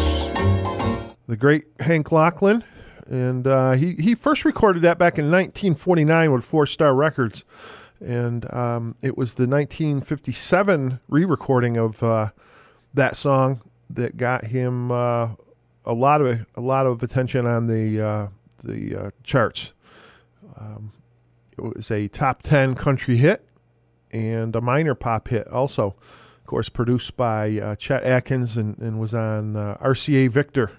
the 1.26 1.36
great 1.38 1.66
Hank 1.80 2.08
Locklin. 2.08 2.64
And 3.06 3.46
uh, 3.46 3.72
he, 3.72 3.92
he 3.96 4.14
first 4.14 4.46
recorded 4.46 4.80
that 4.84 4.96
back 4.96 5.18
in 5.18 5.26
1949 5.26 6.32
with 6.32 6.42
Four 6.42 6.64
Star 6.64 6.94
Records. 6.94 7.44
And 8.00 8.50
um, 8.54 8.96
it 9.02 9.18
was 9.18 9.34
the 9.34 9.46
1957 9.46 10.98
re 11.08 11.24
recording 11.26 11.76
of 11.76 12.02
uh, 12.02 12.30
that 12.94 13.18
song 13.18 13.60
that 13.90 14.16
got 14.16 14.46
him 14.46 14.90
uh, 14.90 15.34
a 15.84 15.92
lot 15.92 16.22
of 16.22 16.46
a 16.54 16.60
lot 16.62 16.86
of 16.86 17.02
attention 17.02 17.44
on 17.44 17.66
the 17.66 18.00
uh, 18.00 18.28
the 18.64 18.96
uh, 18.96 19.10
charts. 19.24 19.74
Um, 20.58 20.92
it 21.52 21.62
was 21.62 21.90
a 21.90 22.08
top 22.08 22.40
10 22.40 22.76
country 22.76 23.18
hit 23.18 23.46
and 24.10 24.56
a 24.56 24.62
minor 24.62 24.94
pop 24.94 25.28
hit 25.28 25.46
also 25.48 25.96
of 26.46 26.50
course, 26.50 26.68
produced 26.68 27.16
by 27.16 27.58
uh, 27.58 27.74
Chet 27.74 28.04
Atkins 28.04 28.56
and, 28.56 28.78
and 28.78 29.00
was 29.00 29.12
on 29.12 29.56
uh, 29.56 29.76
RCA 29.82 30.30
Victor. 30.30 30.70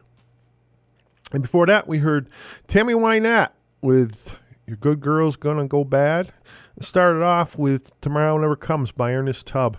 And 1.34 1.44
before 1.44 1.66
that, 1.66 1.90
we 1.90 1.98
heard 1.98 2.30
Tammy 2.70 2.94
Wynette 2.94 3.50
with 3.82 4.38
Your 4.66 4.78
Good 4.78 5.02
Girl's 5.02 5.36
Gonna 5.36 5.68
Go 5.68 5.84
Bad. 5.84 6.32
It 6.78 6.86
started 6.86 7.22
off 7.22 7.58
with 7.58 8.00
Tomorrow 8.00 8.38
Never 8.38 8.56
Comes 8.56 8.94
by 8.94 9.12
Ernest 9.12 9.46
Tubb. 9.46 9.76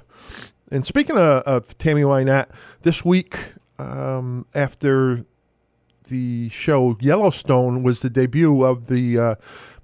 And 0.70 0.84
speaking 0.84 1.16
of, 1.16 1.42
of 1.44 1.78
Tammy 1.78 2.02
Wynette, 2.02 2.50
this 2.82 3.02
week, 3.02 3.54
um, 3.78 4.44
after 4.54 5.24
the 6.08 6.50
show 6.50 6.98
Yellowstone, 7.00 7.82
was 7.82 8.02
the 8.02 8.10
debut 8.10 8.62
of 8.62 8.88
the 8.88 9.18
uh, 9.18 9.34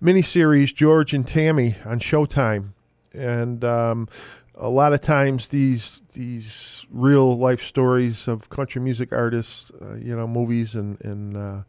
miniseries 0.03 0.75
George 0.75 1.15
and 1.15 1.27
Tammy 1.27 1.77
on 1.83 1.99
Showtime. 1.99 2.73
And 3.15 3.65
um, 3.65 4.09
a 4.57 4.69
lot 4.69 4.93
of 4.93 5.01
times 5.01 5.49
these 5.49 6.03
these 6.13 6.87
real 6.91 7.37
life 7.37 7.63
stories 7.63 8.29
of 8.29 8.49
country 8.49 8.81
music 8.81 9.13
artists, 9.13 9.71
uh, 9.83 9.95
you 9.95 10.17
know, 10.17 10.27
movies 10.27 10.75
and 10.75 11.01
and 11.01 11.37
uh, 11.37 11.63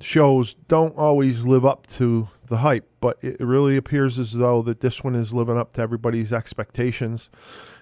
shows 0.00 0.54
don't 0.68 0.96
always 0.96 1.46
live 1.46 1.64
up 1.64 1.86
to 1.86 2.28
the 2.46 2.58
hype, 2.58 2.88
but 3.00 3.18
it 3.22 3.40
really 3.40 3.76
appears 3.76 4.18
as 4.18 4.32
though 4.32 4.62
that 4.62 4.80
this 4.80 5.02
one 5.04 5.14
is 5.14 5.32
living 5.32 5.56
up 5.56 5.72
to 5.74 5.80
everybody's 5.80 6.32
expectations. 6.32 7.30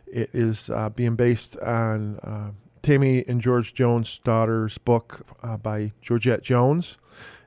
It 0.06 0.30
is 0.32 0.68
uh, 0.68 0.90
being 0.90 1.16
based 1.16 1.56
on 1.58 2.18
uh, 2.18 2.50
Tammy 2.82 3.24
and 3.26 3.40
George 3.40 3.72
Jones' 3.72 4.20
daughter's 4.22 4.76
book 4.78 5.26
uh, 5.42 5.56
by 5.56 5.92
Georgette 6.02 6.42
Jones. 6.42 6.98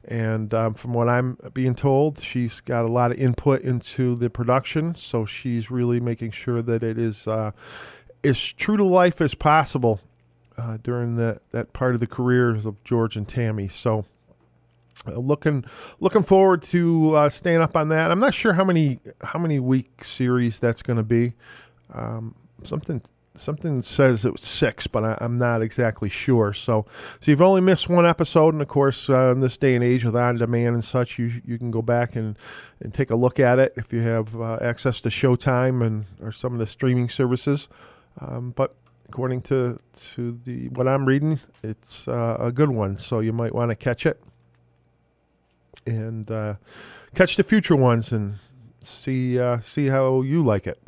And 0.08 0.54
um, 0.54 0.74
from 0.76 0.94
what 0.94 1.10
I'm 1.10 1.38
being 1.54 1.74
told, 1.76 2.22
she's 2.22 2.62
got 2.62 2.88
a 2.88 2.92
lot 2.92 3.12
of 3.12 3.18
input 3.18 3.62
into 3.62 4.16
the 4.16 4.30
production, 4.30 4.94
so 4.96 5.26
she's 5.26 5.72
really 5.72 6.00
making 6.00 6.32
sure 6.32 6.62
that 6.62 6.84
it 6.84 7.00
is 7.00 7.28
uh, 7.28 7.52
as 8.24 8.40
true 8.40 8.78
to 8.78 8.84
life 8.84 9.20
as 9.20 9.34
possible 9.34 10.02
uh, 10.58 10.78
during 10.84 11.16
that, 11.16 11.42
that 11.52 11.74
part 11.74 11.96
of 11.96 12.00
the 12.00 12.08
careers 12.08 12.66
of 12.66 12.84
George 12.84 13.16
and 13.18 13.28
Tammy. 13.28 13.68
So, 13.68 14.06
uh, 15.08 15.16
looking 15.16 15.66
looking 16.00 16.24
forward 16.24 16.62
to 16.64 17.16
uh, 17.16 17.30
staying 17.30 17.62
up 17.62 17.76
on 17.76 17.90
that. 17.90 18.12
I'm 18.12 18.20
not 18.20 18.34
sure 18.34 18.54
how 18.54 18.64
many 18.64 19.00
how 19.22 19.40
many 19.40 19.60
week 19.60 20.04
series 20.04 20.60
that's 20.60 20.82
going 20.82 20.98
to 20.98 21.04
be. 21.04 21.34
Um, 21.94 22.36
something 22.64 23.02
something 23.38 23.82
says 23.82 24.26
it 24.26 24.34
was 24.34 24.42
six, 24.42 24.88
but 24.88 25.04
I, 25.04 25.18
I'm 25.22 25.38
not 25.38 25.62
exactly 25.62 26.10
sure. 26.10 26.54
So, 26.54 26.86
so 27.22 27.32
you've 27.32 27.42
only 27.42 27.62
missed 27.62 27.90
one 27.90 28.06
episode, 28.06 28.54
and 28.54 28.62
of 28.62 28.68
course, 28.68 29.10
uh, 29.10 29.32
in 29.32 29.42
this 29.42 29.58
day 29.58 29.76
and 29.76 29.84
age 29.84 30.04
with 30.04 30.16
on 30.16 30.38
demand 30.38 30.76
and 30.76 30.84
such, 30.84 31.20
you 31.20 31.42
you 31.46 31.58
can 31.58 31.72
go 31.72 31.82
back 31.82 32.16
and, 32.16 32.38
and 32.80 32.94
take 32.94 33.10
a 33.10 33.16
look 33.16 33.40
at 33.40 33.60
it 33.60 33.74
if 33.76 33.94
you 33.94 34.02
have 34.02 34.40
uh, 34.40 34.58
access 34.62 35.02
to 35.02 35.10
Showtime 35.10 35.86
and 35.86 36.06
or 36.22 36.32
some 36.32 36.54
of 36.54 36.60
the 36.60 36.68
streaming 36.68 37.10
services. 37.10 37.68
Um, 38.20 38.52
but 38.56 38.76
according 39.10 39.42
to 39.44 39.80
to 40.16 40.40
the 40.44 40.70
what 40.70 40.88
I'm 40.88 41.06
reading, 41.06 41.40
it's 41.64 42.08
uh, 42.08 42.38
a 42.40 42.52
good 42.52 42.70
one, 42.70 42.98
so 42.98 43.20
you 43.20 43.34
might 43.34 43.54
want 43.54 43.70
to 43.70 43.76
catch 43.76 44.06
it 44.06 44.22
and 45.86 46.30
uh, 46.32 46.56
catch 47.14 47.36
the 47.36 47.44
future 47.44 47.76
ones 47.76 48.12
and 48.12 48.36
see 48.82 49.40
uh, 49.40 49.60
see 49.60 49.88
how 49.88 50.22
you 50.22 50.44
like 50.44 50.68
it. 50.68 50.82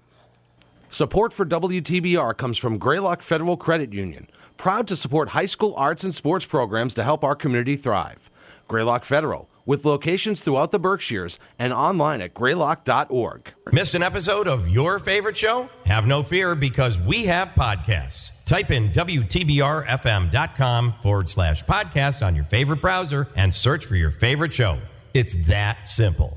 Support 0.90 1.34
for 1.34 1.46
WTBR 1.46 2.38
comes 2.38 2.58
from 2.58 2.78
Greylock 2.78 3.22
Federal 3.22 3.58
Credit 3.58 3.92
Union, 3.92 4.30
proud 4.56 4.88
to 4.88 4.96
support 4.96 5.28
high 5.30 5.46
school 5.46 5.74
arts 5.76 6.06
and 6.06 6.16
sports 6.16 6.46
programs 6.46 6.94
to 6.94 7.04
help 7.04 7.26
our 7.26 7.36
community 7.36 7.76
thrive. 7.76 8.30
Greylock 8.70 9.04
Federal, 9.04 9.50
with 9.66 9.84
locations 9.84 10.40
throughout 10.40 10.72
the 10.72 10.80
Berkshires 10.80 11.40
and 11.60 11.74
online 11.74 12.22
at 12.22 12.34
greylock.org. 12.34 13.54
Missed 13.74 13.96
an 13.96 14.04
episode 14.04 14.48
of 14.48 14.70
your 14.70 14.98
favorite 14.98 15.36
show? 15.36 15.70
Have 15.86 16.08
no 16.08 16.24
fear 16.24 16.56
because 16.56 16.98
we 16.98 17.26
have 17.26 17.50
podcasts. 17.50 18.32
Type 18.46 18.72
in 18.72 18.94
WTBRFM.com 18.94 20.94
forward 21.04 21.30
slash 21.30 21.66
podcast 21.66 22.26
on 22.26 22.34
your 22.34 22.46
favorite 22.46 22.80
browser 22.82 23.28
and 23.36 23.54
search 23.54 23.86
for 23.86 23.98
your 23.98 24.12
favorite 24.12 24.54
show. 24.54 24.80
It's 25.14 25.36
that 25.48 25.90
simple. 25.90 26.37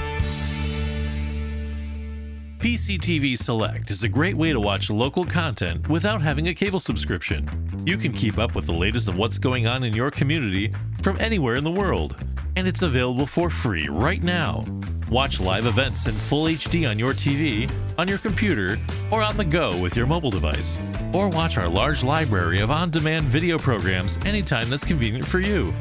PCTV 2.61 3.39
Select 3.39 3.89
is 3.89 4.03
a 4.03 4.07
great 4.07 4.37
way 4.37 4.53
to 4.53 4.59
watch 4.59 4.91
local 4.91 5.25
content 5.25 5.89
without 5.89 6.21
having 6.21 6.49
a 6.49 6.53
cable 6.53 6.79
subscription. 6.79 7.49
You 7.87 7.97
can 7.97 8.13
keep 8.13 8.37
up 8.37 8.53
with 8.53 8.67
the 8.67 8.71
latest 8.71 9.09
of 9.09 9.15
what's 9.15 9.39
going 9.39 9.65
on 9.65 9.83
in 9.83 9.95
your 9.95 10.11
community 10.11 10.71
from 11.01 11.19
anywhere 11.19 11.55
in 11.55 11.63
the 11.63 11.71
world, 11.71 12.23
and 12.55 12.67
it's 12.67 12.83
available 12.83 13.25
for 13.25 13.49
free 13.49 13.89
right 13.89 14.21
now. 14.21 14.63
Watch 15.09 15.39
live 15.39 15.65
events 15.65 16.05
in 16.05 16.13
full 16.13 16.45
HD 16.45 16.87
on 16.87 16.99
your 16.99 17.13
TV, 17.13 17.67
on 17.97 18.07
your 18.07 18.19
computer, 18.19 18.77
or 19.09 19.23
on 19.23 19.37
the 19.37 19.43
go 19.43 19.75
with 19.81 19.97
your 19.97 20.05
mobile 20.05 20.29
device. 20.29 20.79
Or 21.13 21.29
watch 21.29 21.57
our 21.57 21.67
large 21.67 22.03
library 22.03 22.59
of 22.59 22.69
on 22.69 22.91
demand 22.91 23.25
video 23.25 23.57
programs 23.57 24.19
anytime 24.23 24.69
that's 24.69 24.85
convenient 24.85 25.25
for 25.25 25.39
you. 25.39 25.73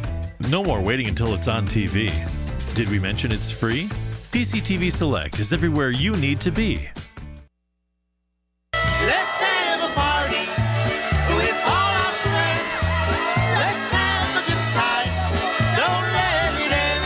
No 0.49 0.65
more 0.65 0.81
waiting 0.81 1.09
until 1.09 1.35
it's 1.35 1.47
on 1.47 1.67
TV. 1.67 2.11
Did 2.75 2.89
we 2.89 2.99
mention 2.99 3.33
it's 3.33 3.51
free? 3.51 3.91
PCTV 4.31 4.93
Select 4.93 5.41
is 5.41 5.53
everywhere 5.53 5.91
you 5.91 6.13
need 6.13 6.41
to 6.41 6.53
be. 6.53 6.89
Let's 8.73 9.41
have 9.41 9.91
a 9.91 9.93
party 9.93 10.47
with 11.35 11.57
all 11.67 11.95
our 11.99 12.15
friends. 12.23 12.71
Let's 13.59 13.91
have 13.91 14.31
a 14.39 14.43
good 14.47 14.67
time. 14.79 15.11
Don't 15.75 16.07
let 16.15 16.55
it 16.63 16.71
end. 16.71 17.03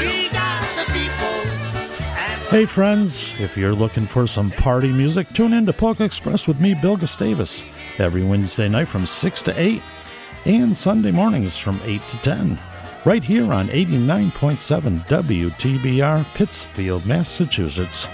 We 0.00 0.30
got 0.30 0.64
the 0.78 0.86
people. 0.94 2.48
Hey 2.48 2.64
friends, 2.64 3.38
if 3.38 3.58
you're 3.58 3.74
looking 3.74 4.06
for 4.06 4.26
some 4.26 4.50
party 4.50 4.90
music, 4.90 5.28
tune 5.28 5.52
in 5.52 5.66
to 5.66 5.74
Polka 5.74 6.04
Express 6.04 6.48
with 6.48 6.58
me, 6.58 6.74
Bill 6.80 6.96
Gustavus, 6.96 7.66
every 7.98 8.24
Wednesday 8.24 8.70
night 8.70 8.88
from 8.88 9.04
6 9.04 9.42
to 9.42 9.60
8 9.60 9.82
and 10.46 10.74
Sunday 10.74 11.10
mornings 11.10 11.58
from 11.58 11.78
8 11.84 12.00
to 12.08 12.16
10, 12.22 12.58
right 13.04 13.22
here 13.22 13.52
on 13.52 13.68
89.7 13.68 15.00
WTBR, 15.06 16.24
Pittsfield, 16.34 17.04
Massachusetts. 17.04 18.06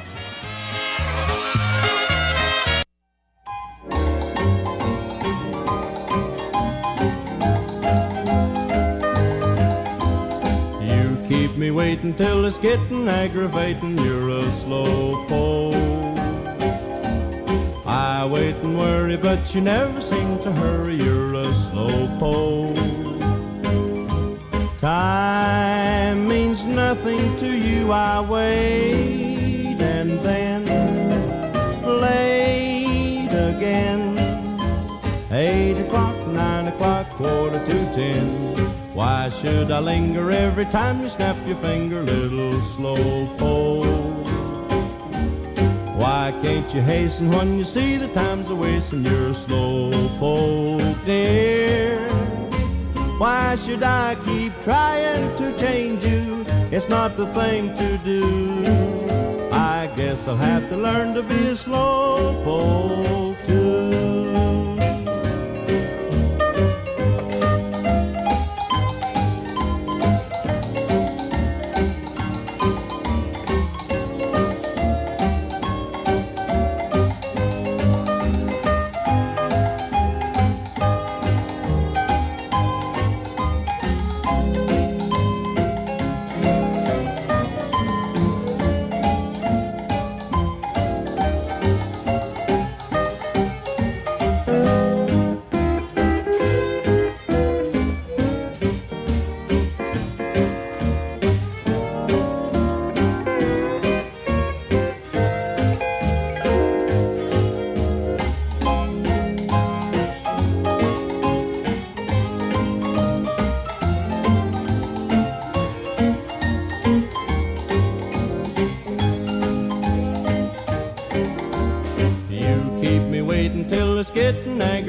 You 10.82 11.28
keep 11.28 11.56
me 11.56 11.70
waiting 11.70 12.14
till 12.14 12.44
it's 12.44 12.58
getting 12.58 13.08
aggravating, 13.08 13.96
you're 13.98 14.30
a 14.30 14.52
slow 14.52 15.24
pole. 15.28 15.72
I 17.86 18.26
wait 18.26 18.56
and 18.56 18.76
worry, 18.76 19.16
but 19.16 19.54
you 19.54 19.60
never 19.60 20.00
seem 20.00 20.38
to 20.40 20.52
hurry, 20.52 20.96
you're 20.96 21.34
a 21.34 21.44
slow 21.54 22.08
pole. 22.18 22.89
Time 24.80 26.26
means 26.26 26.64
nothing 26.64 27.38
to 27.38 27.52
you. 27.52 27.92
I 27.92 28.22
wait 28.22 29.76
and 29.78 30.18
then 30.20 30.64
late 31.84 33.28
again. 33.28 34.16
Eight 35.30 35.78
o'clock, 35.82 36.26
nine 36.28 36.68
o'clock, 36.68 37.10
quarter 37.10 37.62
to 37.62 37.94
ten. 37.94 38.54
Why 38.94 39.28
should 39.28 39.70
I 39.70 39.80
linger 39.80 40.30
every 40.30 40.64
time 40.64 41.02
you 41.02 41.10
snap 41.10 41.36
your 41.46 41.56
finger, 41.56 42.00
little 42.02 42.58
slow 42.74 43.26
pole? 43.36 43.84
Why 46.00 46.32
can't 46.42 46.74
you 46.74 46.80
hasten 46.80 47.30
when 47.30 47.58
you 47.58 47.64
see 47.64 47.98
the 47.98 48.08
time's 48.14 48.48
a 48.48 48.54
wasting? 48.54 49.04
You're 49.04 49.28
a 49.28 49.34
slow 49.34 49.90
poke, 50.18 51.04
dear. 51.04 51.99
Why 53.20 53.54
should 53.54 53.82
I 53.82 54.14
keep 54.24 54.50
trying 54.64 55.36
to 55.36 55.54
change 55.58 56.06
you? 56.06 56.42
It's 56.70 56.88
not 56.88 57.18
the 57.18 57.26
thing 57.34 57.76
to 57.76 57.98
do. 57.98 59.52
I 59.52 59.92
guess 59.94 60.26
I'll 60.26 60.36
have 60.36 60.70
to 60.70 60.76
learn 60.78 61.12
to 61.12 61.22
be 61.22 61.48
a 61.48 61.54
slow 61.54 62.32
poke 62.44 63.46
too. 63.46 64.49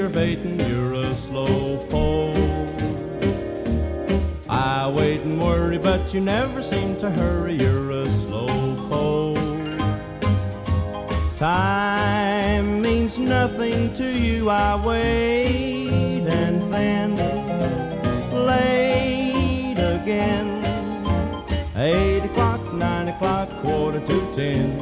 Aggravating. 0.02 0.60
You're 0.62 0.94
a 0.94 1.16
slow 1.16 1.78
pole. 1.90 2.34
I 4.50 4.90
wait 4.90 5.22
and 5.22 5.40
worry, 5.40 5.78
but 5.78 6.12
you 6.14 6.20
never 6.22 6.64
seem 6.64 6.98
to 6.98 7.10
hurry. 7.12 7.54
You're 7.54 7.92
a 7.92 8.06
slow 8.08 8.76
pole. 8.90 9.36
Time 11.38 12.82
means 12.82 13.20
nothing 13.20 13.94
to 13.96 14.12
you. 14.20 14.50
I 14.50 14.76
wait 14.84 15.88
and 16.28 16.74
then 16.74 17.16
late 18.34 19.78
again. 19.78 20.48
Eight 21.76 22.26
o'clock, 22.26 22.74
nine 22.74 23.08
o'clock, 23.10 23.50
quarter 23.62 24.00
to 24.00 24.36
ten. 24.36 24.80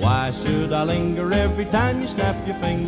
Why 0.00 0.30
should 0.30 0.72
I 0.74 0.84
linger 0.84 1.32
every 1.32 1.64
time 1.64 2.02
you 2.02 2.06
snap 2.06 2.36
your 2.46 2.56
finger, 2.56 2.83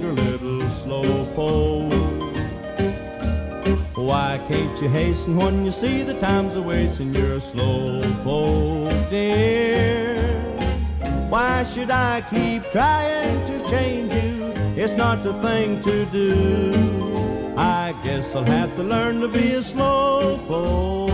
You 4.81 4.89
hasten 4.91 5.37
when 5.39 5.65
you 5.65 5.71
see 5.71 6.03
the 6.03 6.12
time's 6.21 6.55
a 6.55 6.61
wasting? 6.61 7.11
You're 7.12 7.37
a 7.37 7.41
slow 7.41 8.03
pole, 8.23 8.85
dear. 9.09 10.17
Why 11.31 11.62
should 11.62 11.91
I 11.91 12.21
keep 12.29 12.62
trying 12.73 13.47
to 13.47 13.71
change 13.71 14.12
you? 14.12 14.53
It's 14.77 14.93
not 14.93 15.23
the 15.23 15.33
thing 15.41 15.81
to 15.81 16.05
do. 16.07 17.55
I 17.57 17.95
guess 18.05 18.35
I'll 18.35 18.45
have 18.45 18.77
to 18.77 18.83
learn 18.83 19.19
to 19.21 19.29
be 19.29 19.55
a 19.55 19.62
slow 19.62 20.39
pole 20.47 21.06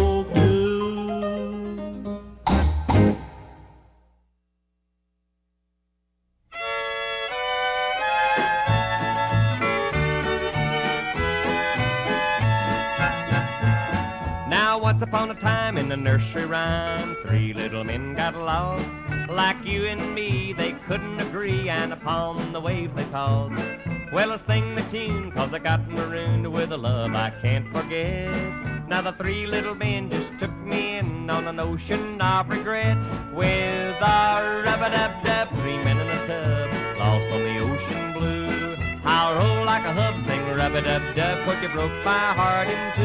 Now, 29.02 29.10
the 29.10 29.16
three 29.16 29.46
little 29.46 29.74
men 29.74 30.10
just 30.10 30.30
took 30.38 30.56
me 30.58 30.98
in 30.98 31.28
on 31.28 31.48
an 31.48 31.58
ocean 31.58 32.20
of 32.20 32.48
regret. 32.48 32.96
With 33.34 34.00
a 34.00 34.62
rub-a-dub-dub, 34.64 35.48
three 35.48 35.76
men 35.78 35.98
in 35.98 36.06
a 36.06 36.26
tub, 36.28 36.70
lost 37.00 37.28
on 37.30 37.42
the 37.42 37.58
ocean 37.58 38.12
blue. 38.12 38.76
I'll 39.04 39.34
roll 39.34 39.64
like 39.64 39.84
a 39.84 39.92
hub, 39.92 40.14
sing 40.24 40.48
rub-a-dub-dub, 40.54 41.44
cause 41.44 41.60
you 41.64 41.68
broke 41.70 41.90
my 42.04 42.32
heart 42.38 42.68
in 42.68 42.92
two. 42.94 43.02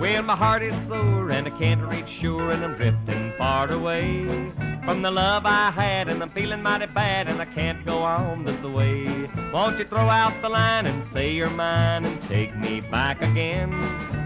Well, 0.00 0.22
my 0.22 0.36
heart 0.36 0.62
is 0.62 0.76
sore 0.86 1.30
and 1.30 1.48
I 1.48 1.50
can't 1.50 1.82
reach 1.90 2.08
shore 2.08 2.52
and 2.52 2.64
I'm 2.64 2.76
drifting 2.76 3.32
far 3.36 3.72
away 3.72 4.52
from 4.86 5.02
the 5.02 5.10
love 5.10 5.44
I 5.44 5.72
had 5.72 6.06
and 6.06 6.22
I'm 6.22 6.30
feeling 6.30 6.62
mighty 6.62 6.86
bad 6.86 7.26
and 7.26 7.42
I 7.42 7.44
can't 7.44 7.84
go 7.84 8.04
on 8.04 8.44
this 8.44 8.62
way. 8.62 9.28
Won't 9.52 9.80
you 9.80 9.84
throw 9.84 10.08
out 10.08 10.40
the 10.42 10.48
line 10.48 10.86
and 10.86 11.02
say 11.02 11.32
you're 11.32 11.50
mine 11.50 12.04
and 12.04 12.22
take 12.22 12.56
me 12.56 12.80
back 12.80 13.20
again? 13.20 13.72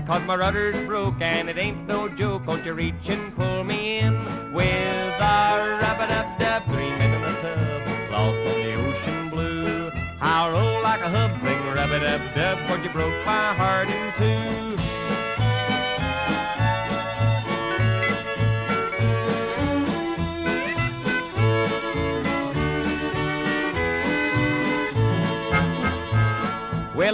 Cause 0.07 0.23
my 0.27 0.37
rudder's 0.37 0.77
broke 0.87 1.23
and 1.23 1.49
it 1.49 1.57
ain't 1.57 1.89
no 1.89 2.11
joke. 2.11 2.47
Won't 2.47 2.67
you 2.67 2.75
reach 2.75 3.09
and 3.09 3.35
pull 3.35 3.65
me 3.65 4.01
in 4.01 4.13
with 4.53 4.67
a 4.67 5.79
rub-a-dub-dub, 5.81 6.67
three 6.67 6.91
men 6.91 7.15
in 7.15 7.23
a 7.23 7.41
tub, 7.41 8.11
lost 8.11 8.39
on 8.39 8.63
the 8.63 8.75
ocean 8.75 9.31
blue. 9.31 9.91
I'll 10.21 10.53
roll 10.53 10.83
like 10.83 11.01
a 11.01 11.09
hub, 11.09 11.31
sing 11.41 11.75
rub-a-dub-dub, 11.75 12.59
cause 12.69 12.85
you 12.85 12.91
broke 12.91 13.25
my 13.25 13.55
heart 13.55 13.89
in 13.89 14.13
two. 14.19 14.70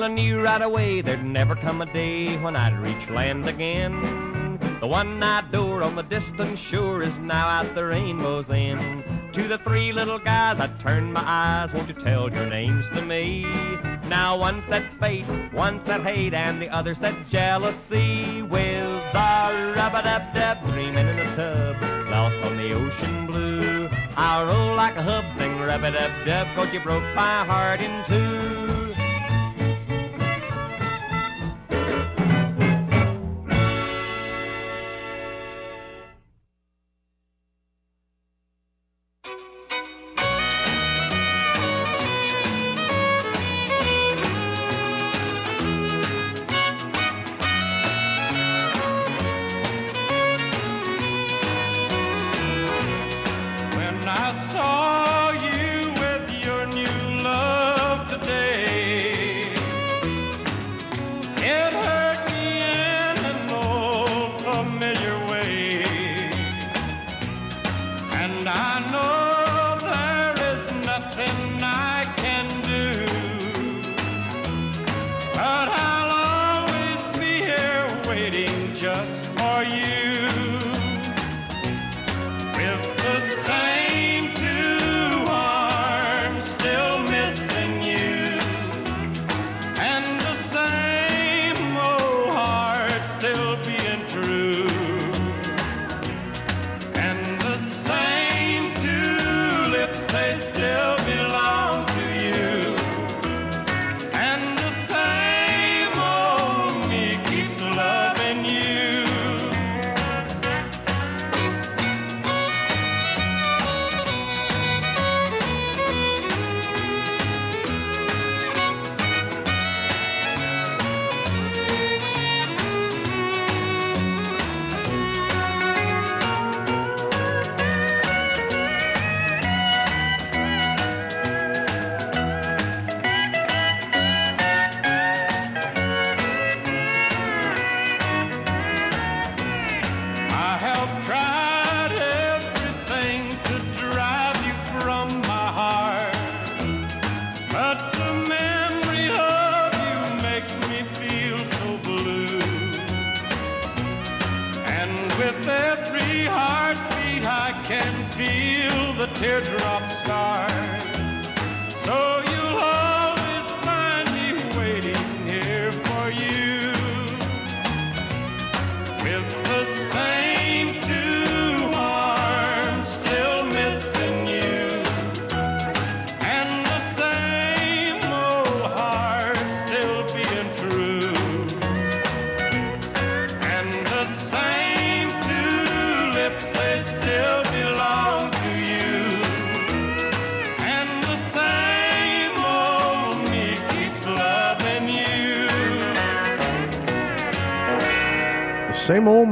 I 0.03 0.09
knew 0.09 0.43
right 0.43 0.61
away 0.61 1.01
there'd 1.01 1.25
never 1.25 1.57
come 1.57 1.81
a 1.81 1.87
day 1.87 2.37
when 2.37 2.55
I'd 2.55 2.79
reach 2.81 3.09
land 3.09 3.49
again. 3.49 4.59
The 4.79 4.87
one-eyed 4.87 5.51
door 5.51 5.83
on 5.83 5.97
the 5.97 6.03
distant 6.03 6.59
shore 6.59 7.03
is 7.03 7.17
now 7.19 7.49
at 7.49 7.75
the 7.75 7.87
rainbow's 7.87 8.51
end. 8.51 9.05
To 9.33 9.49
the 9.49 9.57
three 9.59 9.93
little 9.93 10.19
guys 10.19 10.61
I 10.61 10.67
turned 10.83 11.15
my 11.15 11.23
eyes, 11.25 11.73
won't 11.73 11.89
you 11.89 11.95
tell 11.95 12.31
your 12.31 12.47
names 12.47 12.89
to 12.91 13.01
me? 13.03 13.45
Now 14.09 14.37
one 14.39 14.61
said 14.69 14.87
fate, 15.01 15.25
one 15.53 15.85
said 15.87 16.03
hate, 16.03 16.35
and 16.35 16.61
the 16.61 16.69
other 16.69 16.95
said 16.95 17.17
jealousy. 17.31 18.43
With 18.43 19.03
the 19.13 19.73
rub-a-dub-dub, 19.77 20.63
men 20.75 20.99
in 20.99 21.17
the 21.17 21.25
tub, 21.35 22.11
lost 22.11 22.37
on 22.39 22.57
the 22.59 22.73
ocean 22.75 23.27
blue. 23.27 23.89
I'll 24.15 24.47
roll 24.47 24.77
like 24.77 24.97
a 24.97 25.03
hub, 25.03 25.25
sing 25.39 25.59
rub-a-dub-dub, 25.59 26.55
cause 26.55 26.73
you 26.73 26.81
broke 26.81 27.03
my 27.15 27.45
heart 27.45 27.81
in 27.81 28.05
two. 28.05 28.76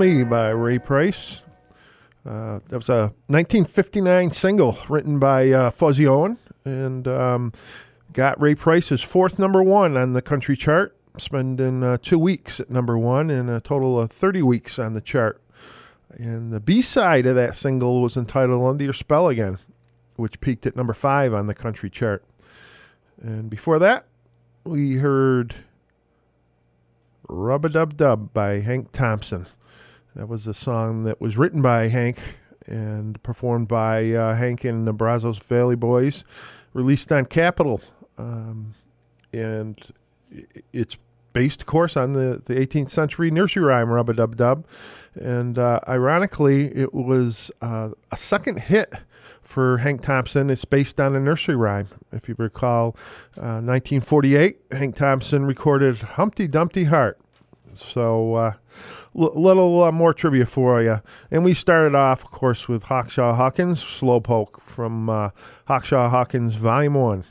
Me 0.04 0.22
by 0.22 0.50
Ray 0.50 0.78
Price. 0.78 1.40
Uh, 2.26 2.60
that 2.68 2.76
was 2.76 2.90
a 2.90 3.14
1959 3.28 4.32
single 4.32 4.76
written 4.86 5.18
by 5.18 5.50
uh, 5.50 5.70
Fuzzy 5.70 6.06
Owen 6.06 6.36
and 6.62 7.08
um, 7.08 7.54
got 8.12 8.38
Ray 8.38 8.54
Price's 8.54 9.00
fourth 9.00 9.38
number 9.38 9.62
one 9.62 9.96
on 9.96 10.12
the 10.12 10.20
country 10.20 10.58
chart, 10.58 10.94
spending 11.16 11.82
uh, 11.82 11.96
two 12.02 12.18
weeks 12.18 12.60
at 12.60 12.68
number 12.68 12.98
one 12.98 13.30
and 13.30 13.48
a 13.48 13.62
total 13.62 13.98
of 13.98 14.12
30 14.12 14.42
weeks 14.42 14.78
on 14.78 14.92
the 14.92 15.00
chart. 15.00 15.40
And 16.10 16.52
the 16.52 16.60
B 16.60 16.82
side 16.82 17.24
of 17.24 17.34
that 17.36 17.56
single 17.56 18.02
was 18.02 18.14
entitled 18.14 18.62
Under 18.62 18.84
Your 18.84 18.92
Spell 18.92 19.28
Again, 19.28 19.58
which 20.16 20.38
peaked 20.42 20.66
at 20.66 20.76
number 20.76 20.92
five 20.92 21.32
on 21.32 21.46
the 21.46 21.54
country 21.54 21.88
chart. 21.88 22.22
And 23.22 23.48
before 23.48 23.78
that, 23.78 24.04
we 24.64 24.96
heard 24.96 25.54
Rub 27.26 27.64
a 27.64 27.70
Dub 27.70 27.96
Dub 27.96 28.34
by 28.34 28.60
Hank 28.60 28.92
Thompson. 28.92 29.46
That 30.14 30.28
was 30.28 30.46
a 30.46 30.54
song 30.54 31.04
that 31.04 31.20
was 31.20 31.36
written 31.36 31.60
by 31.60 31.88
Hank 31.88 32.18
and 32.66 33.20
performed 33.22 33.68
by 33.68 34.12
uh, 34.12 34.34
Hank 34.34 34.64
and 34.64 34.86
the 34.86 34.92
Brazos 34.92 35.38
Valley 35.38 35.76
Boys, 35.76 36.24
released 36.72 37.12
on 37.12 37.26
Capitol. 37.26 37.80
Um, 38.16 38.74
and 39.32 39.80
it's 40.72 40.96
based, 41.32 41.62
of 41.62 41.66
course, 41.66 41.96
on 41.96 42.12
the, 42.12 42.40
the 42.44 42.54
18th 42.54 42.90
century 42.90 43.30
nursery 43.30 43.64
rhyme 43.64 43.90
Rub 43.90 44.08
a 44.08 44.14
Dub 44.14 44.36
Dub. 44.36 44.64
And 45.14 45.58
uh, 45.58 45.80
ironically, 45.86 46.66
it 46.74 46.94
was 46.94 47.50
uh, 47.60 47.90
a 48.10 48.16
second 48.16 48.60
hit 48.60 48.92
for 49.42 49.78
Hank 49.78 50.02
Thompson. 50.02 50.48
It's 50.48 50.64
based 50.64 51.00
on 51.00 51.14
a 51.14 51.20
nursery 51.20 51.56
rhyme. 51.56 51.88
If 52.12 52.28
you 52.28 52.36
recall, 52.38 52.96
uh, 53.36 53.60
1948, 53.60 54.60
Hank 54.72 54.96
Thompson 54.96 55.44
recorded 55.44 55.96
Humpty 55.96 56.46
Dumpty 56.46 56.84
Heart. 56.84 57.18
So, 57.74 58.34
uh, 58.34 58.52
little 59.14 59.82
uh, 59.82 59.92
more 59.92 60.12
trivia 60.12 60.46
for 60.46 60.82
you. 60.82 61.00
And 61.30 61.44
we 61.44 61.54
started 61.54 61.94
off, 61.94 62.24
of 62.24 62.30
course, 62.30 62.68
with 62.68 62.84
Hawkshaw 62.84 63.34
Hawkins, 63.36 63.82
Slowpoke 63.82 64.60
from 64.62 65.08
uh, 65.08 65.30
Hawkshaw 65.68 66.10
Hawkins 66.10 66.56
Volume 66.56 66.94
1. 66.94 67.24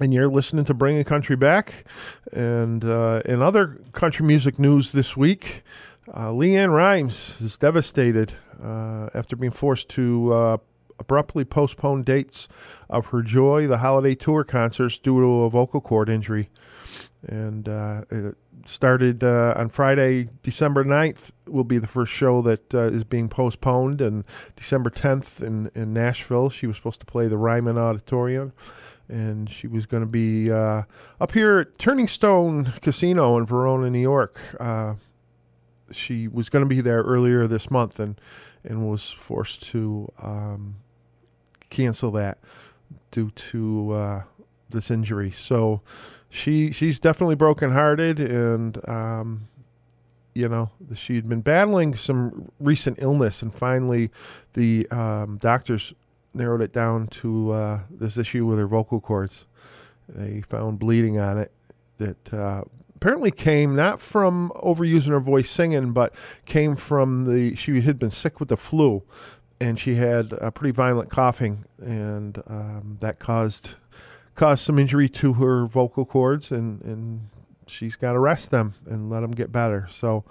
And 0.00 0.12
you're 0.12 0.28
listening 0.28 0.64
to 0.64 0.74
Bring 0.74 0.98
a 0.98 1.04
Country 1.04 1.36
Back. 1.36 1.84
And 2.32 2.84
uh, 2.84 3.22
in 3.24 3.42
other 3.42 3.80
country 3.92 4.26
music 4.26 4.58
news 4.58 4.92
this 4.92 5.16
week, 5.16 5.62
uh, 6.12 6.28
LeAnn 6.28 6.74
Rimes 6.74 7.40
is 7.40 7.56
devastated 7.56 8.34
uh, 8.62 9.10
after 9.14 9.36
being 9.36 9.52
forced 9.52 9.88
to 9.90 10.32
uh, 10.32 10.56
abruptly 10.98 11.44
postpone 11.44 12.02
dates 12.02 12.48
of 12.88 13.08
her 13.08 13.22
Joy, 13.22 13.66
the 13.66 13.78
holiday 13.78 14.14
tour 14.14 14.44
concerts, 14.44 14.98
due 14.98 15.20
to 15.20 15.42
a 15.42 15.50
vocal 15.50 15.80
cord 15.80 16.08
injury. 16.08 16.48
And 17.26 17.68
uh, 17.68 18.02
it 18.10 18.36
started 18.64 19.24
uh, 19.24 19.54
on 19.56 19.68
Friday, 19.68 20.28
December 20.42 20.84
9th, 20.84 21.30
will 21.46 21.64
be 21.64 21.78
the 21.78 21.86
first 21.86 22.12
show 22.12 22.42
that 22.42 22.74
uh, 22.74 22.86
is 22.86 23.04
being 23.04 23.28
postponed. 23.28 24.00
And 24.00 24.24
December 24.56 24.90
10th 24.90 25.42
in, 25.42 25.70
in 25.74 25.92
Nashville, 25.92 26.50
she 26.50 26.66
was 26.66 26.76
supposed 26.76 27.00
to 27.00 27.06
play 27.06 27.28
the 27.28 27.36
Ryman 27.36 27.78
Auditorium. 27.78 28.52
And 29.08 29.50
she 29.50 29.66
was 29.66 29.86
going 29.86 30.02
to 30.02 30.08
be 30.08 30.50
uh, 30.50 30.82
up 31.20 31.32
here 31.32 31.58
at 31.58 31.78
Turning 31.78 32.08
Stone 32.08 32.72
Casino 32.80 33.36
in 33.36 33.44
Verona, 33.44 33.90
New 33.90 34.00
York. 34.00 34.38
Uh, 34.58 34.94
she 35.90 36.28
was 36.28 36.48
going 36.48 36.64
to 36.64 36.68
be 36.68 36.80
there 36.80 37.02
earlier 37.02 37.46
this 37.46 37.70
month 37.70 37.98
and, 38.00 38.18
and 38.64 38.88
was 38.88 39.10
forced 39.10 39.62
to 39.62 40.10
um, 40.22 40.76
cancel 41.68 42.10
that 42.12 42.38
due 43.10 43.30
to 43.30 43.92
uh, 43.92 44.22
this 44.70 44.90
injury. 44.90 45.30
So 45.30 45.82
she 46.32 46.72
she's 46.72 46.98
definitely 46.98 47.34
brokenhearted, 47.34 48.18
and 48.18 48.88
um, 48.88 49.48
you 50.32 50.48
know 50.48 50.70
she'd 50.94 51.28
been 51.28 51.42
battling 51.42 51.94
some 51.94 52.50
recent 52.58 52.98
illness, 53.02 53.42
and 53.42 53.54
finally 53.54 54.10
the 54.54 54.88
um, 54.90 55.36
doctors 55.36 55.92
narrowed 56.32 56.62
it 56.62 56.72
down 56.72 57.06
to 57.08 57.52
uh, 57.52 57.80
this 57.90 58.16
issue 58.16 58.46
with 58.46 58.58
her 58.58 58.66
vocal 58.66 58.98
cords. 58.98 59.44
They 60.08 60.40
found 60.40 60.78
bleeding 60.78 61.18
on 61.18 61.36
it 61.36 61.52
that 61.98 62.32
uh, 62.32 62.62
apparently 62.96 63.30
came 63.30 63.76
not 63.76 64.00
from 64.00 64.50
overusing 64.56 65.08
her 65.08 65.20
voice 65.20 65.50
singing, 65.50 65.92
but 65.92 66.14
came 66.46 66.76
from 66.76 67.26
the 67.26 67.54
she 67.56 67.82
had 67.82 67.98
been 67.98 68.10
sick 68.10 68.40
with 68.40 68.48
the 68.48 68.56
flu, 68.56 69.02
and 69.60 69.78
she 69.78 69.96
had 69.96 70.32
a 70.40 70.50
pretty 70.50 70.72
violent 70.72 71.10
coughing, 71.10 71.66
and 71.78 72.42
um, 72.46 72.96
that 73.00 73.18
caused 73.18 73.74
caused 74.34 74.64
some 74.64 74.78
injury 74.78 75.08
to 75.08 75.34
her 75.34 75.66
vocal 75.66 76.04
cords, 76.04 76.50
and, 76.50 76.80
and 76.82 77.28
she's 77.66 77.96
got 77.96 78.12
to 78.12 78.18
rest 78.18 78.50
them 78.50 78.74
and 78.86 79.10
let 79.10 79.20
them 79.20 79.32
get 79.32 79.52
better. 79.52 79.88
So, 79.90 80.24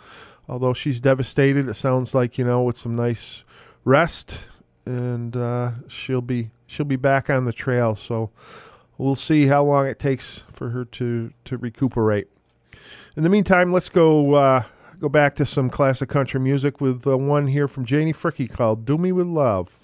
although 0.48 0.74
she's 0.74 1.00
devastated, 1.00 1.68
it 1.68 1.76
sounds 1.76 2.14
like 2.14 2.38
you 2.38 2.46
know 2.46 2.64
with 2.64 2.78
some 2.78 2.96
nice 2.96 3.44
rest, 3.84 4.46
and 4.86 5.36
uh, 5.36 5.72
she'll 5.88 6.22
be 6.22 6.52
she'll 6.68 6.86
be 6.86 6.96
back 6.96 7.30
on 7.30 7.46
the 7.46 7.54
trail. 7.54 7.96
So, 7.96 8.32
we'll 8.98 9.16
see 9.16 9.48
how 9.48 9.64
long 9.64 9.88
it 9.88 10.00
takes 10.00 10.44
for 10.52 10.70
her 10.70 10.86
to 10.86 11.34
to 11.46 11.58
recuperate. 11.58 12.28
In 13.16 13.24
the 13.24 13.30
meantime, 13.30 13.72
let's 13.72 13.90
go 13.90 14.36
uh, 14.36 14.64
go 15.00 15.10
back 15.10 15.36
to 15.36 15.46
some 15.46 15.70
classic 15.70 16.10
country 16.10 16.40
music 16.40 16.80
with 16.80 17.06
uh, 17.06 17.18
one 17.18 17.48
here 17.48 17.68
from 17.68 17.86
Janie 17.86 18.14
Fricke 18.14 18.52
called 18.52 18.86
"Do 18.86 18.98
Me 18.98 19.12
with 19.12 19.28
Love." 19.28 19.78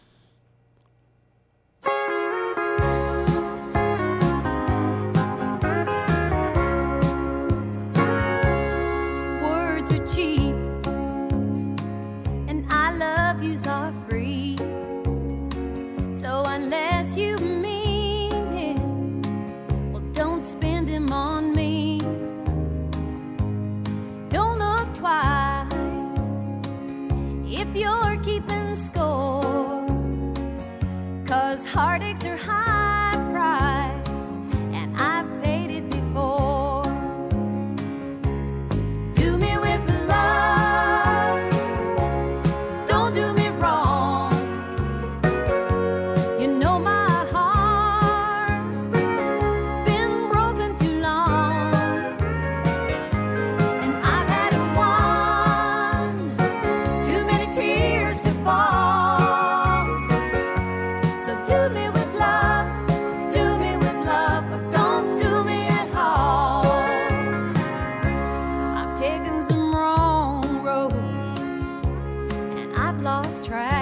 heart. 32.01 32.26
track. 73.41 73.76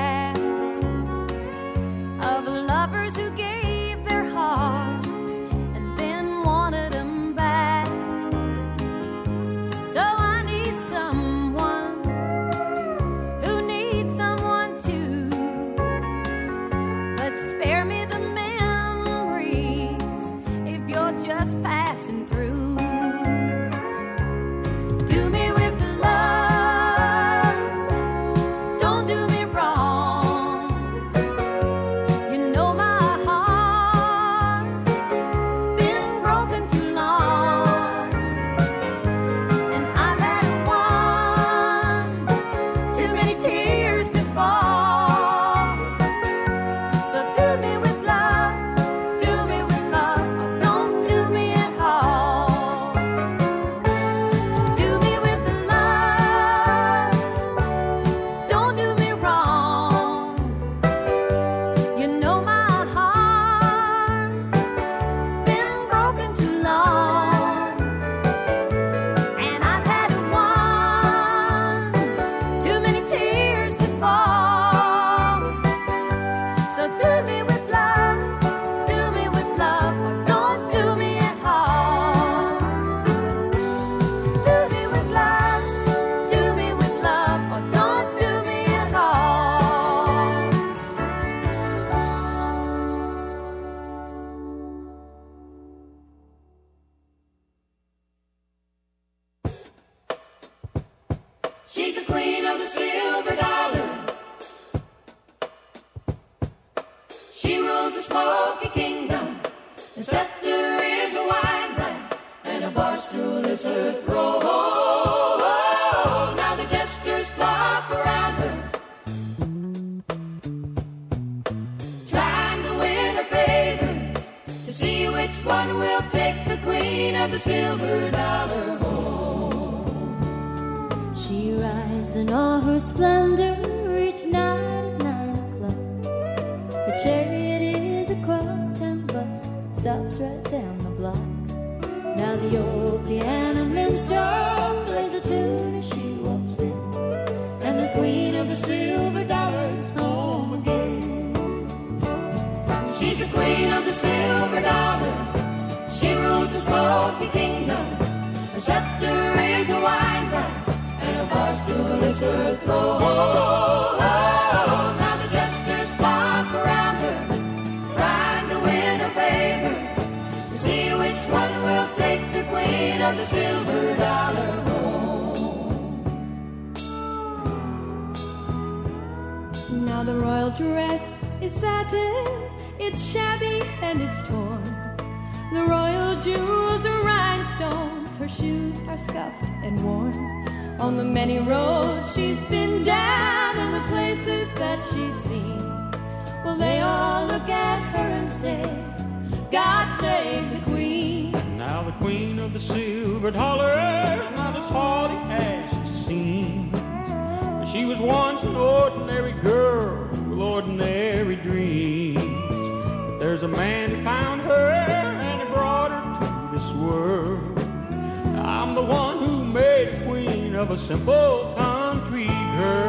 Of 220.65 220.71
a 220.71 220.77
simple 220.77 221.53
country 221.55 222.25
girl. 222.25 222.84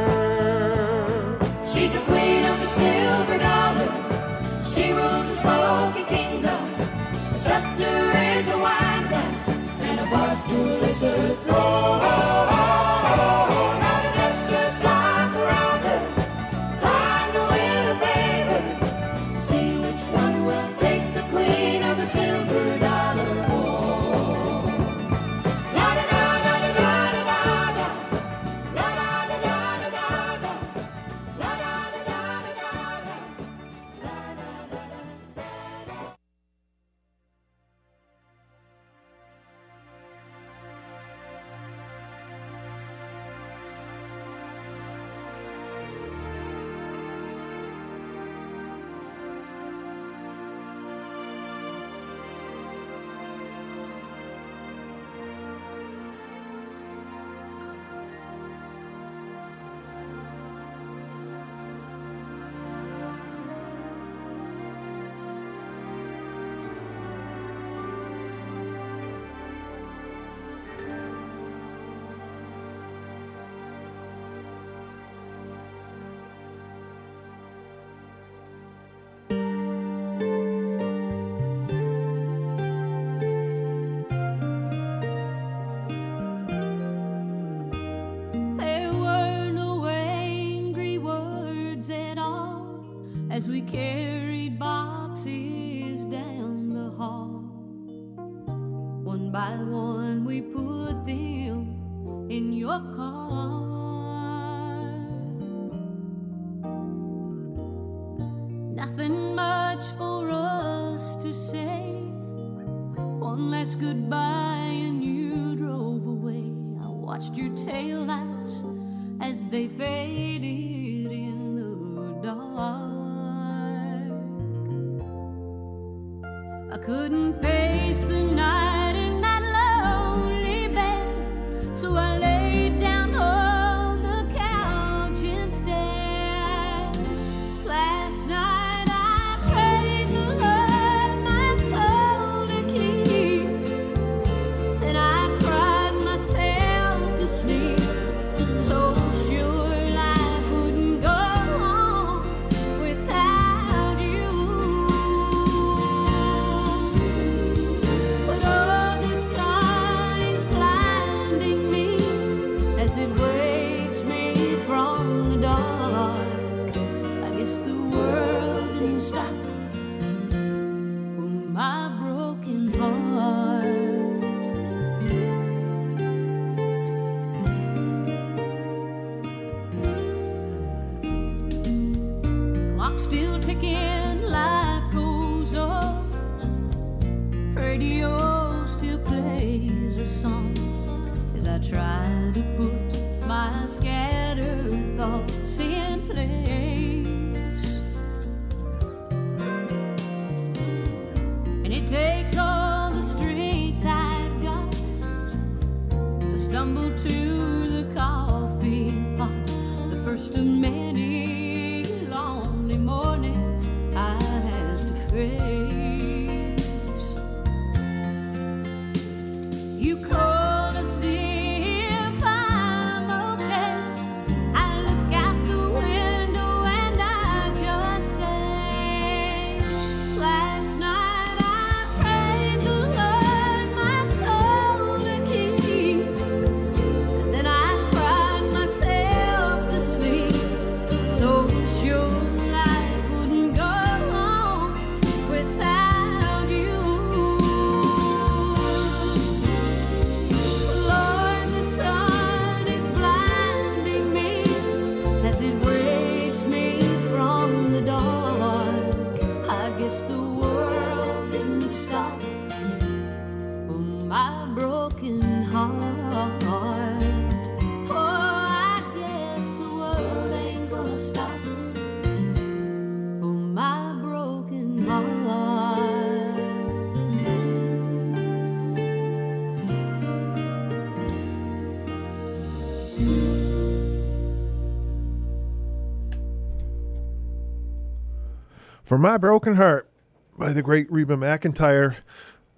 For 288.97 289.01
My 289.01 289.19
Broken 289.19 289.57
Heart 289.57 289.91
by 290.39 290.55
the 290.55 290.63
great 290.63 290.91
Reba 290.91 291.17
McEntire. 291.17 291.97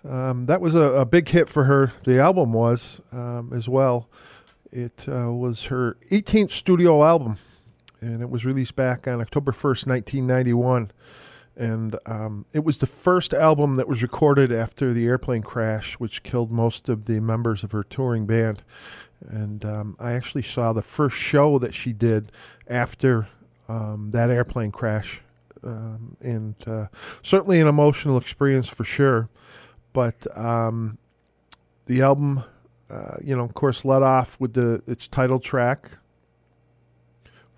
Um, 0.08 0.46
that 0.46 0.60
was 0.60 0.72
a, 0.72 0.82
a, 0.82 1.04
big 1.04 1.30
hit 1.30 1.48
for 1.48 1.64
her. 1.64 1.92
The 2.04 2.20
album 2.20 2.52
was 2.52 3.00
um, 3.10 3.52
as 3.52 3.68
well. 3.68 4.08
It 4.70 5.04
uh, 5.08 5.32
was 5.32 5.64
her 5.64 5.96
18th 6.12 6.50
studio 6.50 7.02
album, 7.02 7.38
and 8.00 8.22
it 8.22 8.30
was 8.30 8.44
released 8.44 8.76
back 8.76 9.08
on 9.08 9.20
October 9.20 9.50
1st, 9.50 9.88
1991. 9.88 10.92
And 11.56 11.98
um, 12.06 12.46
it 12.52 12.62
was 12.62 12.78
the 12.78 12.86
first 12.86 13.34
album 13.34 13.74
that 13.74 13.88
was 13.88 14.00
recorded 14.00 14.52
after 14.52 14.92
the 14.92 15.06
airplane 15.06 15.42
crash, 15.42 15.94
which 15.94 16.22
killed 16.22 16.52
most 16.52 16.88
of 16.88 17.06
the 17.06 17.18
members 17.18 17.64
of 17.64 17.72
her 17.72 17.82
touring 17.82 18.26
band. 18.26 18.62
And 19.26 19.64
um, 19.64 19.96
I 19.98 20.12
actually 20.12 20.42
saw 20.42 20.72
the 20.72 20.82
first 20.82 21.16
show 21.16 21.58
that 21.58 21.74
she 21.74 21.92
did 21.92 22.30
after 22.68 23.26
um, 23.68 24.12
that 24.12 24.30
airplane 24.30 24.70
crash. 24.70 25.20
Um, 25.62 26.16
and 26.20 26.54
uh, 26.66 26.86
certainly 27.22 27.60
an 27.60 27.68
emotional 27.68 28.16
experience 28.16 28.68
for 28.68 28.84
sure. 28.84 29.28
But 29.92 30.26
um, 30.36 30.98
the 31.86 32.02
album, 32.02 32.44
uh, 32.90 33.16
you 33.22 33.36
know, 33.36 33.42
of 33.42 33.54
course, 33.54 33.84
led 33.84 34.02
off 34.02 34.38
with 34.38 34.54
the 34.54 34.82
its 34.86 35.08
title 35.08 35.40
track 35.40 35.90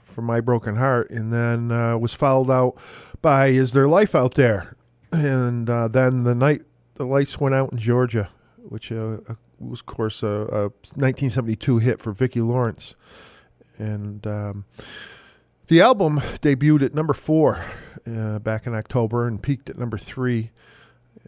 for 0.03 0.23
My 0.23 0.41
Broken 0.41 0.77
Heart, 0.77 1.11
and 1.11 1.33
then 1.33 1.71
uh, 1.71 1.97
was 1.99 2.15
followed 2.15 2.51
out 2.51 2.77
by 3.23 3.49
Is 3.49 3.73
There 3.73 3.89
Life 3.89 4.15
Out 4.15 4.35
There? 4.35 4.77
And 5.13 5.69
uh, 5.69 5.89
then 5.89 6.25
the 6.25 6.35
night 6.35 6.63
the 6.95 7.07
lights 7.07 7.41
went 7.41 7.55
out 7.55 7.73
in 7.73 7.79
Georgia, 7.79 8.31
which 8.59 8.93
uh, 8.93 9.19
uh, 9.29 9.35
was, 9.59 9.81
of 9.81 9.87
course, 9.87 10.23
a, 10.23 10.27
a, 10.27 10.63
1972 10.97 11.79
hit 11.79 12.01
for 12.01 12.13
Vicki 12.13 12.41
Lawrence. 12.41 12.95
And 13.79 14.27
um, 14.27 14.67
the 15.69 15.81
album 15.81 16.21
debuted 16.43 16.83
at 16.83 16.95
number 16.95 17.15
four 17.15 17.65
uh, 18.07 18.39
back 18.39 18.67
in 18.67 18.75
October 18.75 19.27
and 19.27 19.43
peaked 19.43 19.71
at 19.71 19.79
number 19.79 19.99
three. 19.99 20.51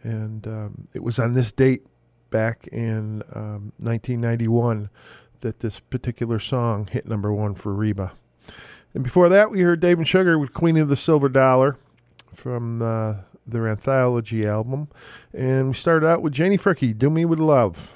And 0.01 0.47
um, 0.47 0.87
it 0.93 1.03
was 1.03 1.19
on 1.19 1.33
this 1.33 1.51
date 1.51 1.85
back 2.29 2.67
in 2.67 3.21
um, 3.33 3.73
1991 3.77 4.89
that 5.41 5.59
this 5.59 5.79
particular 5.79 6.39
song 6.39 6.87
hit 6.91 7.07
number 7.07 7.31
one 7.31 7.53
for 7.53 7.73
Reba. 7.73 8.13
And 8.93 9.03
before 9.03 9.29
that, 9.29 9.51
we 9.51 9.61
heard 9.61 9.79
Dave 9.79 9.97
and 9.97 10.07
Sugar 10.07 10.37
with 10.39 10.53
Queen 10.53 10.77
of 10.77 10.87
the 10.87 10.95
Silver 10.95 11.29
Dollar 11.29 11.77
from 12.33 12.81
uh, 12.81 13.15
their 13.45 13.67
anthology 13.67 14.45
album. 14.47 14.87
And 15.33 15.69
we 15.69 15.73
started 15.73 16.07
out 16.07 16.21
with 16.21 16.33
Janie 16.33 16.57
Fricke, 16.57 16.97
Do 16.97 17.09
Me 17.09 17.25
With 17.25 17.39
Love. 17.39 17.93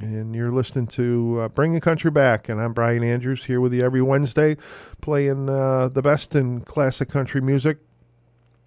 And 0.00 0.34
you're 0.34 0.52
listening 0.52 0.86
to 0.88 1.40
uh, 1.40 1.48
Bring 1.48 1.72
the 1.72 1.80
Country 1.80 2.10
Back. 2.10 2.48
And 2.48 2.60
I'm 2.60 2.72
Brian 2.72 3.02
Andrews 3.02 3.46
here 3.46 3.60
with 3.60 3.72
you 3.72 3.84
every 3.84 4.02
Wednesday, 4.02 4.56
playing 5.00 5.48
uh, 5.48 5.88
the 5.88 6.02
best 6.02 6.36
in 6.36 6.60
classic 6.60 7.08
country 7.08 7.40
music 7.40 7.78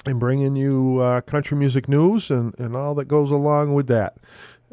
and 0.06 0.20
bringing 0.20 0.56
you 0.56 1.00
uh, 1.00 1.22
country 1.22 1.58
music 1.58 1.88
news 1.88 2.30
and, 2.32 2.58
and 2.58 2.76
all 2.76 2.96
that 2.96 3.08
goes 3.08 3.32
along 3.32 3.74
with 3.74 3.88
that. 3.88 4.18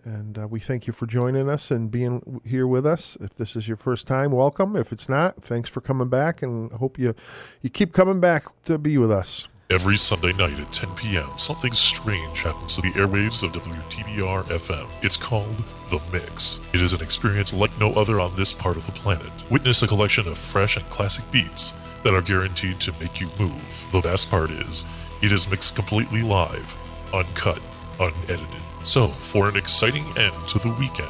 And 0.04 0.38
uh, 0.38 0.48
we 0.48 0.60
thank 0.60 0.86
you 0.86 0.92
for 0.92 1.06
joining 1.06 1.48
us 1.48 1.70
and 1.70 1.90
being 1.90 2.40
here 2.44 2.66
with 2.66 2.86
us. 2.86 3.16
If 3.20 3.34
this 3.34 3.56
is 3.56 3.68
your 3.68 3.76
first 3.76 4.06
time, 4.06 4.30
welcome. 4.30 4.76
If 4.76 4.92
it's 4.92 5.08
not, 5.08 5.42
thanks 5.42 5.68
for 5.68 5.80
coming 5.80 6.08
back, 6.08 6.40
and 6.40 6.70
hope 6.72 6.98
you 6.98 7.14
you 7.62 7.68
keep 7.68 7.92
coming 7.92 8.20
back 8.20 8.46
to 8.64 8.78
be 8.78 8.96
with 8.96 9.10
us. 9.10 9.48
Every 9.70 9.98
Sunday 9.98 10.32
night 10.32 10.58
at 10.58 10.72
10 10.72 10.94
p.m., 10.94 11.28
something 11.36 11.74
strange 11.74 12.40
happens 12.40 12.76
to 12.76 12.80
the 12.80 12.92
airwaves 12.92 13.42
of 13.42 13.52
WTBR 13.52 14.44
FM. 14.44 14.88
It's 15.02 15.18
called 15.18 15.62
The 15.90 16.00
Mix. 16.10 16.58
It 16.72 16.80
is 16.80 16.94
an 16.94 17.02
experience 17.02 17.52
like 17.52 17.78
no 17.78 17.92
other 17.92 18.18
on 18.18 18.34
this 18.34 18.50
part 18.50 18.78
of 18.78 18.86
the 18.86 18.92
planet. 18.92 19.30
Witness 19.50 19.82
a 19.82 19.86
collection 19.86 20.26
of 20.26 20.38
fresh 20.38 20.78
and 20.78 20.88
classic 20.88 21.30
beats 21.30 21.74
that 22.02 22.14
are 22.14 22.22
guaranteed 22.22 22.80
to 22.80 22.94
make 22.98 23.20
you 23.20 23.28
move. 23.38 23.84
The 23.92 24.00
best 24.00 24.30
part 24.30 24.50
is, 24.50 24.86
it 25.22 25.32
is 25.32 25.50
mixed 25.50 25.74
completely 25.74 26.22
live, 26.22 26.76
uncut, 27.12 27.60
unedited. 27.98 28.62
So, 28.82 29.08
for 29.08 29.48
an 29.48 29.56
exciting 29.56 30.04
end 30.16 30.34
to 30.48 30.58
the 30.58 30.74
weekend, 30.78 31.08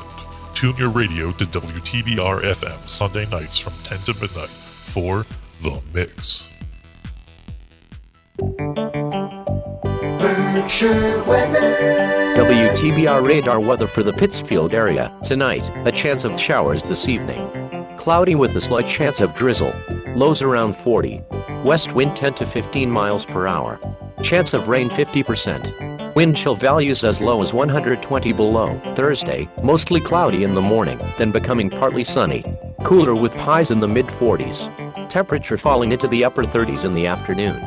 tune 0.54 0.76
your 0.76 0.90
radio 0.90 1.32
to 1.32 1.44
WTBR 1.44 2.42
FM 2.42 2.88
Sunday 2.88 3.26
nights 3.30 3.58
from 3.58 3.74
10 3.84 3.98
to 4.00 4.14
midnight 4.20 4.48
for 4.48 5.26
The 5.60 5.80
Mix. 5.92 6.48
Berkshire 10.18 11.22
weather. 11.24 12.34
WTBR 12.36 13.26
radar 13.26 13.60
weather 13.60 13.86
for 13.86 14.02
the 14.02 14.12
Pittsfield 14.12 14.72
area. 14.72 15.16
Tonight, 15.24 15.62
a 15.86 15.92
chance 15.92 16.24
of 16.24 16.38
showers 16.38 16.82
this 16.82 17.08
evening. 17.08 17.67
Cloudy 17.98 18.36
with 18.36 18.56
a 18.56 18.60
slight 18.60 18.86
chance 18.86 19.20
of 19.20 19.34
drizzle. 19.34 19.74
Lows 20.14 20.40
around 20.40 20.76
40. 20.76 21.20
West 21.64 21.92
wind 21.92 22.16
10 22.16 22.34
to 22.34 22.46
15 22.46 22.88
miles 22.88 23.26
per 23.26 23.48
hour. 23.48 23.80
Chance 24.22 24.54
of 24.54 24.68
rain 24.68 24.88
50%. 24.88 26.14
Wind 26.14 26.36
chill 26.36 26.54
values 26.54 27.02
as 27.02 27.20
low 27.20 27.42
as 27.42 27.52
120 27.52 28.32
below. 28.32 28.80
Thursday, 28.94 29.48
mostly 29.64 30.00
cloudy 30.00 30.44
in 30.44 30.54
the 30.54 30.60
morning, 30.60 30.98
then 31.18 31.32
becoming 31.32 31.68
partly 31.68 32.04
sunny. 32.04 32.44
Cooler 32.84 33.16
with 33.16 33.34
highs 33.34 33.72
in 33.72 33.80
the 33.80 33.88
mid 33.88 34.06
40s. 34.06 34.70
Temperature 35.10 35.58
falling 35.58 35.90
into 35.90 36.06
the 36.06 36.24
upper 36.24 36.44
30s 36.44 36.84
in 36.84 36.94
the 36.94 37.08
afternoon. 37.08 37.60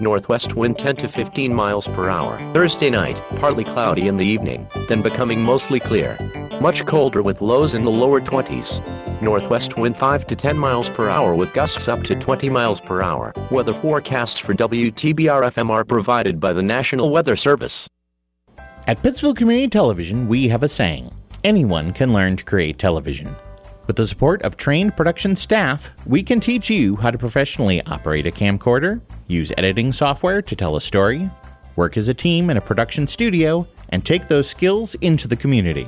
Northwest 0.00 0.56
wind 0.56 0.78
10 0.78 0.96
to 0.96 1.08
15 1.08 1.54
miles 1.54 1.86
per 1.86 2.10
hour. 2.10 2.38
Thursday 2.52 2.90
night, 2.90 3.22
partly 3.36 3.64
cloudy 3.64 4.08
in 4.08 4.16
the 4.16 4.26
evening, 4.26 4.68
then 4.88 5.00
becoming 5.00 5.40
mostly 5.40 5.78
clear. 5.78 6.18
Much 6.60 6.86
colder 6.86 7.22
with 7.22 7.42
lows 7.42 7.74
in 7.74 7.84
the 7.84 7.90
lower 7.90 8.18
20s. 8.18 8.80
Northwest 9.20 9.76
wind 9.76 9.94
5 9.94 10.26
to 10.26 10.34
10 10.34 10.56
miles 10.56 10.88
per 10.88 11.06
hour 11.06 11.34
with 11.34 11.52
gusts 11.52 11.86
up 11.86 12.02
to 12.04 12.14
20 12.14 12.48
miles 12.48 12.80
per 12.80 13.02
hour. 13.02 13.34
Weather 13.50 13.74
forecasts 13.74 14.38
for 14.38 14.54
WTBR 14.54 15.42
FM 15.42 15.68
are 15.68 15.84
provided 15.84 16.40
by 16.40 16.54
the 16.54 16.62
National 16.62 17.10
Weather 17.10 17.36
Service. 17.36 17.86
At 18.86 19.02
Pittsfield 19.02 19.36
Community 19.36 19.68
Television, 19.68 20.28
we 20.28 20.48
have 20.48 20.62
a 20.62 20.68
saying 20.68 21.12
anyone 21.44 21.92
can 21.92 22.14
learn 22.14 22.36
to 22.36 22.44
create 22.44 22.78
television. 22.78 23.36
With 23.86 23.96
the 23.96 24.06
support 24.06 24.40
of 24.40 24.56
trained 24.56 24.96
production 24.96 25.36
staff, 25.36 25.90
we 26.06 26.22
can 26.22 26.40
teach 26.40 26.70
you 26.70 26.96
how 26.96 27.10
to 27.10 27.18
professionally 27.18 27.82
operate 27.82 28.26
a 28.26 28.30
camcorder, 28.30 29.02
use 29.26 29.52
editing 29.58 29.92
software 29.92 30.40
to 30.40 30.56
tell 30.56 30.76
a 30.76 30.80
story, 30.80 31.30
work 31.76 31.98
as 31.98 32.08
a 32.08 32.14
team 32.14 32.48
in 32.48 32.56
a 32.56 32.62
production 32.62 33.06
studio, 33.06 33.68
and 33.90 34.06
take 34.06 34.26
those 34.28 34.48
skills 34.48 34.94
into 34.96 35.28
the 35.28 35.36
community. 35.36 35.86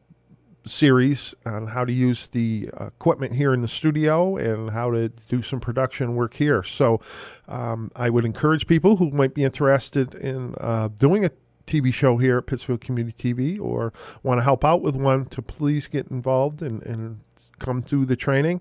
series 0.68 1.34
on 1.44 1.68
how 1.68 1.84
to 1.84 1.92
use 1.92 2.26
the 2.26 2.70
equipment 2.80 3.34
here 3.34 3.52
in 3.52 3.62
the 3.62 3.68
studio 3.68 4.36
and 4.36 4.70
how 4.70 4.90
to 4.90 5.08
do 5.28 5.42
some 5.42 5.60
production 5.60 6.14
work 6.14 6.34
here. 6.34 6.62
So 6.62 7.00
um, 7.46 7.90
I 7.96 8.10
would 8.10 8.24
encourage 8.24 8.66
people 8.66 8.96
who 8.96 9.10
might 9.10 9.34
be 9.34 9.44
interested 9.44 10.14
in 10.14 10.54
uh, 10.60 10.88
doing 10.88 11.24
a 11.24 11.30
TV 11.68 11.92
show 11.92 12.16
here 12.16 12.38
at 12.38 12.46
Pittsfield 12.46 12.80
Community 12.80 13.34
TV 13.34 13.60
or 13.60 13.92
want 14.22 14.38
to 14.38 14.42
help 14.42 14.64
out 14.64 14.82
with 14.82 14.96
one, 14.96 15.26
to 15.26 15.42
please 15.42 15.86
get 15.86 16.08
involved 16.08 16.62
and, 16.62 16.82
and 16.82 17.20
come 17.58 17.82
through 17.82 18.06
the 18.06 18.16
training. 18.16 18.60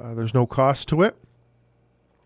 Uh, 0.00 0.14
there's 0.14 0.34
no 0.34 0.46
cost 0.46 0.88
to 0.88 1.02
it. 1.02 1.16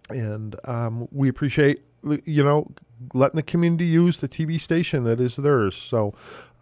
And 0.09 0.57
um, 0.64 1.09
we 1.12 1.28
appreciate, 1.28 1.83
you 2.24 2.43
know, 2.43 2.70
letting 3.14 3.37
the 3.37 3.43
community 3.43 3.87
use 3.87 4.18
the 4.18 4.28
TV 4.28 4.61
station 4.61 5.05
that 5.05 5.20
is 5.20 5.37
theirs. 5.37 5.76
So 5.76 6.14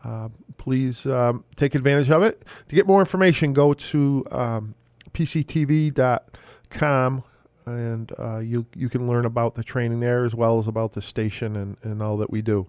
uh, 0.05 0.29
please 0.57 1.07
um, 1.07 1.45
take 1.57 1.75
advantage 1.75 2.11
of 2.11 2.23
it. 2.23 2.45
To 2.69 2.75
get 2.75 2.87
more 2.87 3.01
information, 3.01 3.53
go 3.53 3.75
to 3.75 4.27
um, 4.31 4.75
pctv.com 5.13 6.25
and 7.67 8.13
uh, 8.19 8.39
you 8.39 8.67
you 8.75 8.89
can 8.89 9.07
learn 9.07 9.25
about 9.25 9.55
the 9.55 9.63
training 9.63 10.01
there 10.01 10.25
as 10.25 10.35
well 10.35 10.59
as 10.59 10.67
about 10.67 10.93
the 10.93 11.03
station 11.03 11.55
and, 11.57 11.77
and 11.83 12.03
all 12.03 12.17
that 12.17 12.31
we 12.31 12.43
do. 12.43 12.67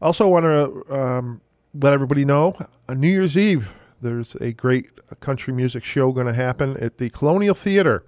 Also, 0.00 0.28
want 0.28 0.44
to 0.44 0.94
um, 0.94 1.40
let 1.74 1.92
everybody 1.92 2.24
know 2.24 2.56
on 2.88 3.00
New 3.00 3.08
Year's 3.08 3.36
Eve 3.36 3.74
there's 4.00 4.34
a 4.36 4.52
great 4.52 4.90
country 5.20 5.52
music 5.52 5.84
show 5.84 6.12
going 6.12 6.26
to 6.26 6.32
happen 6.32 6.76
at 6.78 6.98
the 6.98 7.10
Colonial 7.10 7.54
Theater, 7.54 8.04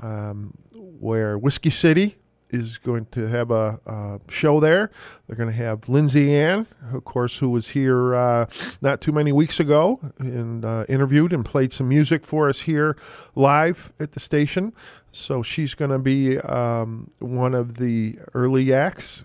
um, 0.00 0.54
where 0.72 1.38
Whiskey 1.38 1.70
City 1.70 2.16
is 2.52 2.78
going 2.78 3.06
to 3.12 3.26
have 3.26 3.50
a, 3.50 3.80
a 3.86 4.20
show 4.30 4.60
there. 4.60 4.90
They're 5.26 5.36
going 5.36 5.50
to 5.50 5.56
have 5.56 5.88
Lindsay 5.88 6.34
Ann, 6.34 6.66
of 6.92 7.04
course, 7.04 7.38
who 7.38 7.48
was 7.48 7.70
here 7.70 8.14
uh, 8.14 8.46
not 8.80 9.00
too 9.00 9.12
many 9.12 9.32
weeks 9.32 9.58
ago 9.58 10.00
and 10.18 10.64
uh, 10.64 10.84
interviewed 10.88 11.32
and 11.32 11.44
played 11.44 11.72
some 11.72 11.88
music 11.88 12.24
for 12.24 12.48
us 12.48 12.60
here 12.62 12.96
live 13.34 13.92
at 13.98 14.12
the 14.12 14.20
station. 14.20 14.72
So 15.10 15.42
she's 15.42 15.74
going 15.74 15.90
to 15.90 15.98
be 15.98 16.38
um, 16.38 17.10
one 17.18 17.54
of 17.54 17.76
the 17.76 18.18
early 18.34 18.72
acts, 18.72 19.24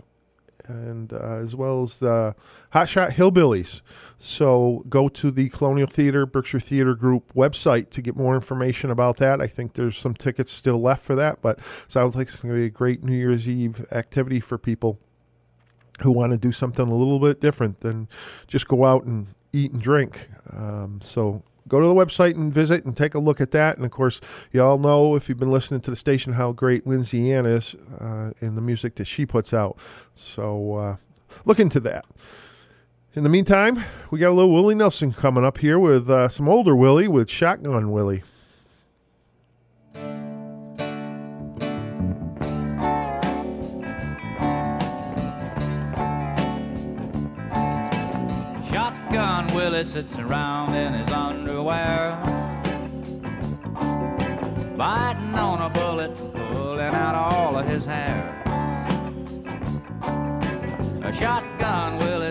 and 0.65 1.13
uh, 1.13 1.17
as 1.17 1.55
well 1.55 1.83
as 1.83 1.97
the 1.97 2.35
Hotshot 2.73 3.11
Hillbillies. 3.11 3.81
So 4.19 4.83
go 4.89 5.09
to 5.09 5.29
the 5.29 5.49
Colonial 5.49 5.87
Theater, 5.87 6.25
Berkshire 6.25 6.59
Theater 6.59 6.95
Group 6.95 7.33
website 7.33 7.91
to 7.91 8.01
get 8.01 8.15
more 8.15 8.35
information 8.35 8.89
about 8.89 9.17
that. 9.17 9.41
I 9.41 9.47
think 9.47 9.73
there's 9.73 9.97
some 9.97 10.15
tickets 10.15 10.51
still 10.51 10.81
left 10.81 11.03
for 11.03 11.15
that, 11.15 11.41
but 11.41 11.59
sounds 11.87 12.15
like 12.15 12.29
it's 12.29 12.37
going 12.37 12.53
to 12.53 12.59
be 12.59 12.65
a 12.65 12.69
great 12.69 13.03
New 13.03 13.15
Year's 13.15 13.47
Eve 13.47 13.85
activity 13.91 14.39
for 14.39 14.57
people 14.57 14.99
who 16.01 16.11
want 16.11 16.31
to 16.31 16.37
do 16.37 16.51
something 16.51 16.87
a 16.87 16.95
little 16.95 17.19
bit 17.19 17.41
different 17.41 17.81
than 17.81 18.07
just 18.47 18.67
go 18.67 18.85
out 18.85 19.03
and 19.03 19.27
eat 19.53 19.71
and 19.71 19.81
drink. 19.81 20.29
Um, 20.51 20.99
so 21.01 21.43
go 21.67 21.79
to 21.79 21.87
the 21.87 21.93
website 21.93 22.35
and 22.35 22.53
visit 22.53 22.85
and 22.85 22.95
take 22.95 23.13
a 23.13 23.19
look 23.19 23.39
at 23.41 23.51
that. 23.51 23.77
And 23.77 23.85
of 23.85 23.91
course, 23.91 24.19
you 24.51 24.63
all 24.63 24.79
know 24.79 25.15
if 25.15 25.29
you've 25.29 25.39
been 25.39 25.51
listening 25.51 25.81
to 25.81 25.91
the 25.91 25.95
station 25.95 26.33
how 26.33 26.51
great 26.51 26.87
Lindsay 26.87 27.31
Ann 27.31 27.45
is 27.45 27.75
uh, 27.99 28.31
in 28.39 28.55
the 28.55 28.61
music 28.61 28.95
that 28.95 29.05
she 29.05 29.25
puts 29.25 29.53
out. 29.53 29.77
So 30.15 30.75
uh, 30.75 30.95
look 31.45 31.59
into 31.59 31.79
that. 31.81 32.05
In 33.17 33.23
the 33.23 33.29
meantime, 33.29 33.83
we 34.11 34.19
got 34.19 34.29
a 34.29 34.33
little 34.33 34.53
Willie 34.53 34.75
Nelson 34.75 35.11
coming 35.11 35.43
up 35.43 35.57
here 35.57 35.79
with 35.79 36.07
uh, 36.07 36.29
some 36.29 36.47
older 36.47 36.75
Willie 36.75 37.07
with 37.07 37.31
Shotgun 37.31 37.91
Willie. 37.91 38.21
Shotgun 48.69 49.47
Willie 49.55 49.83
sits 49.83 50.19
around 50.19 50.75
in 50.75 50.93
his 50.93 51.09
underwear, 51.09 52.19
biting 54.77 55.33
on 55.33 55.63
a 55.63 55.69
bullet, 55.73 56.13
pulling 56.53 56.81
out 56.81 57.15
all 57.15 57.57
of 57.57 57.67
his 57.67 57.83
hair. 57.83 58.36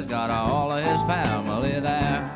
Got 0.04 0.30
all 0.30 0.70
of 0.70 0.84
his 0.84 1.00
family 1.02 1.80
there. 1.80 2.30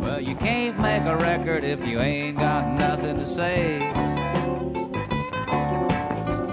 Well, 0.00 0.20
you 0.20 0.36
can't 0.36 0.78
make 0.78 1.02
a 1.02 1.16
record 1.16 1.64
if 1.64 1.84
you 1.84 2.00
ain't 2.00 2.38
got 2.38 2.72
nothing 2.72 3.16
to 3.16 3.26
say. 3.26 3.74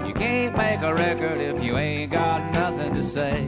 You 0.06 0.14
can't 0.14 0.56
make 0.56 0.80
a 0.82 0.92
record 0.94 1.38
if 1.38 1.62
you 1.62 1.78
ain't 1.78 2.10
got 2.10 2.52
nothing 2.52 2.94
to 2.94 3.04
say. 3.04 3.42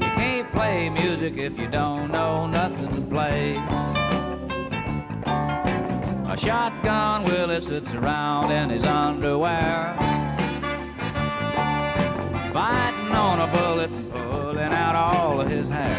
You 0.00 0.12
can't 0.14 0.52
play 0.52 0.88
music 0.90 1.38
if 1.38 1.58
you 1.58 1.66
don't 1.66 2.12
know 2.12 2.46
nothing 2.46 2.88
to 2.94 3.00
play. 3.10 3.54
A 6.28 6.36
shotgun 6.38 7.24
Willie 7.24 7.60
sits 7.60 7.92
around 7.92 8.52
in 8.52 8.70
his 8.70 8.84
underwear 8.84 9.96
biting 12.56 13.12
on 13.12 13.38
a 13.38 13.46
bullet 13.48 13.90
and 13.90 14.12
pulling 14.12 14.72
out 14.72 14.94
all 14.94 15.42
of 15.42 15.50
his 15.50 15.68
hair. 15.68 15.94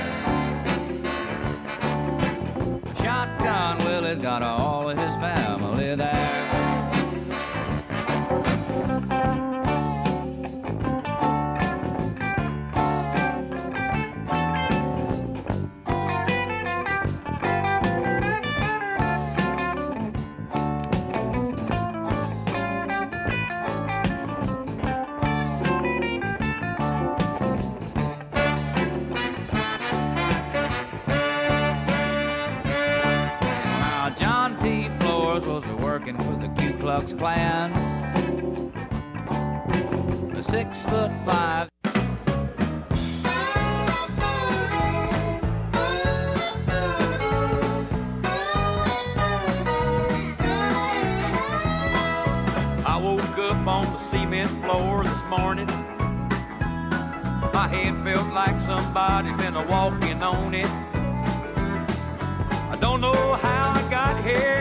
Shotgun 2.96 3.78
Willie's 3.86 4.18
got 4.18 4.42
all 4.42 4.90
of 4.90 4.97
Klux 36.88 37.12
Klan. 37.12 37.74
Six 40.42 40.86
foot 40.86 41.12
five. 41.26 41.68
I 52.86 52.98
woke 53.04 53.38
up 53.38 53.68
on 53.68 53.92
the 53.92 53.98
cement 53.98 54.50
floor 54.64 55.04
this 55.04 55.26
morning. 55.26 55.68
My 57.54 57.68
head 57.68 58.02
felt 58.06 58.34
like 58.34 58.62
somebody 58.62 59.34
been 59.34 59.58
a 59.58 59.68
walking 59.68 60.24
on 60.24 60.54
it. 60.54 60.70
I 62.72 62.78
don't 62.80 63.02
know 63.02 63.34
how 63.34 63.74
I 63.76 63.90
got 63.90 64.24
here. 64.24 64.58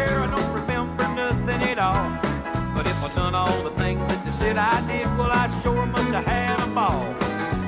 I 1.79 1.93
don't 1.93 2.05
remember 2.05 2.23
nothing 2.23 2.37
at 2.37 2.55
all. 2.55 2.75
But 2.75 2.87
if 2.87 3.03
I 3.03 3.09
done 3.15 3.35
all 3.35 3.63
the 3.63 3.71
things 3.77 4.09
that 4.09 4.25
they 4.25 4.31
said 4.31 4.57
I 4.57 4.81
did, 4.87 5.07
well, 5.19 5.31
I 5.31 5.49
sure 5.63 5.87
must 5.87 6.09
have 6.09 6.25
had 6.25 6.61
a 6.61 6.67
ball. 6.67 7.15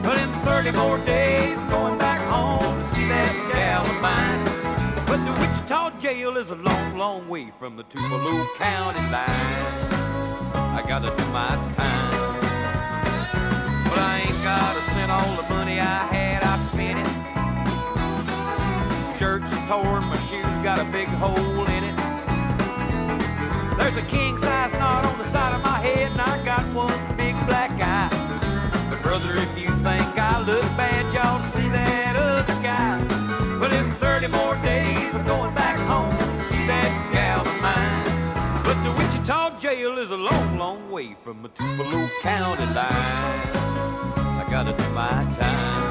But 0.02 0.18
in 0.18 0.30
30 0.44 0.72
more 0.76 0.98
days, 1.04 1.56
I'm 1.56 1.68
going 1.68 1.98
back 1.98 2.20
home 2.28 2.78
to 2.78 2.84
see 2.88 3.06
that 3.06 3.34
gal 3.52 3.84
of 3.84 4.00
mine. 4.00 4.44
But 5.06 5.24
the 5.24 5.32
Wichita 5.40 5.98
jail 5.98 6.36
is 6.36 6.50
a 6.50 6.56
long, 6.56 6.96
long 6.96 7.28
way 7.28 7.52
from 7.58 7.76
the 7.76 7.82
Tupelo 7.84 8.46
County 8.56 9.00
line. 9.00 9.28
I 10.78 10.82
gotta 10.86 11.10
do 11.16 11.26
my 11.32 11.48
time. 11.76 12.28
But 13.88 13.98
I 13.98 14.24
ain't 14.26 14.42
got 14.42 14.76
a 14.76 14.82
cent, 14.82 15.10
all 15.10 15.36
the 15.36 15.48
money 15.54 15.80
I 15.80 16.06
had, 16.12 16.42
I 16.44 16.58
spent 16.70 16.98
it. 17.04 17.08
Shirts 19.18 19.52
torn, 19.66 20.04
my 20.04 20.18
shoes 20.28 20.58
got 20.62 20.78
a 20.78 20.84
big 20.84 21.08
hole 21.08 21.66
in 21.66 21.84
it. 21.84 22.17
There's 23.78 23.96
a 23.96 24.02
king 24.02 24.36
size 24.36 24.72
knot 24.72 25.06
on 25.06 25.16
the 25.18 25.24
side 25.24 25.54
of 25.54 25.62
my 25.62 25.78
head, 25.78 26.10
and 26.12 26.20
I 26.20 26.44
got 26.44 26.62
one 26.74 27.16
big 27.16 27.34
black 27.46 27.70
eye. 27.80 28.10
But 28.90 29.02
brother, 29.02 29.30
if 29.36 29.58
you 29.58 29.70
think 29.86 30.18
I 30.18 30.42
look 30.42 30.64
bad, 30.76 31.12
y'all 31.14 31.42
see 31.42 31.68
that 31.68 32.16
other 32.16 32.60
guy. 32.60 32.98
But 33.58 33.72
in 33.72 33.94
30 33.96 34.28
more 34.28 34.56
days, 34.56 35.14
I'm 35.14 35.24
going 35.24 35.54
back 35.54 35.78
home 35.78 36.16
to 36.38 36.44
see 36.44 36.66
that 36.66 36.90
gal 37.12 37.40
of 37.40 37.62
mine. 37.62 38.62
But 38.64 38.82
the 38.82 38.92
Wichita 38.98 39.58
jail 39.58 39.96
is 39.98 40.10
a 40.10 40.16
long, 40.16 40.58
long 40.58 40.90
way 40.90 41.16
from 41.24 41.42
the 41.42 41.48
Tupelo 41.48 42.10
County 42.20 42.66
line. 42.66 43.38
I 44.40 44.46
gotta 44.50 44.76
do 44.76 44.88
my 44.90 45.24
time. 45.38 45.87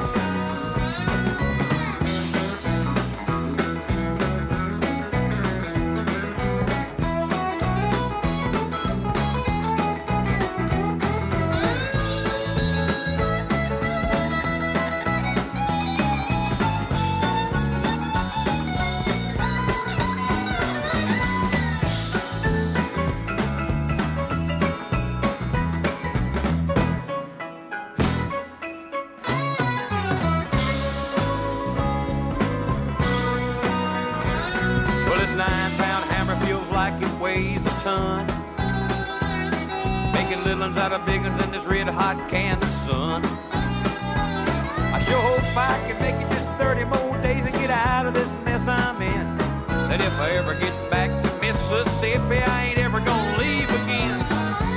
Ones 40.88 41.00
of 41.00 41.06
big 41.06 41.20
ones 41.20 41.44
in 41.44 41.50
this 41.50 41.64
red 41.64 41.86
hot 41.86 42.30
Kansas 42.30 42.72
sun. 42.86 43.22
I 43.52 44.98
sure 45.04 45.20
hope 45.20 45.54
I 45.54 45.76
can 45.86 46.00
make 46.00 46.14
it 46.14 46.32
just 46.32 46.50
30 46.52 46.84
more 46.84 47.20
days 47.20 47.44
and 47.44 47.52
get 47.56 47.68
out 47.68 48.06
of 48.06 48.14
this 48.14 48.32
mess 48.42 48.66
I'm 48.66 49.02
in. 49.02 49.36
That 49.68 50.00
if 50.00 50.18
I 50.18 50.30
ever 50.30 50.54
get 50.54 50.72
back 50.90 51.10
to 51.22 51.40
Mississippi, 51.42 52.38
I 52.38 52.68
ain't 52.68 52.78
ever 52.78 53.00
gonna 53.00 53.36
leave 53.36 53.68
again. 53.68 54.24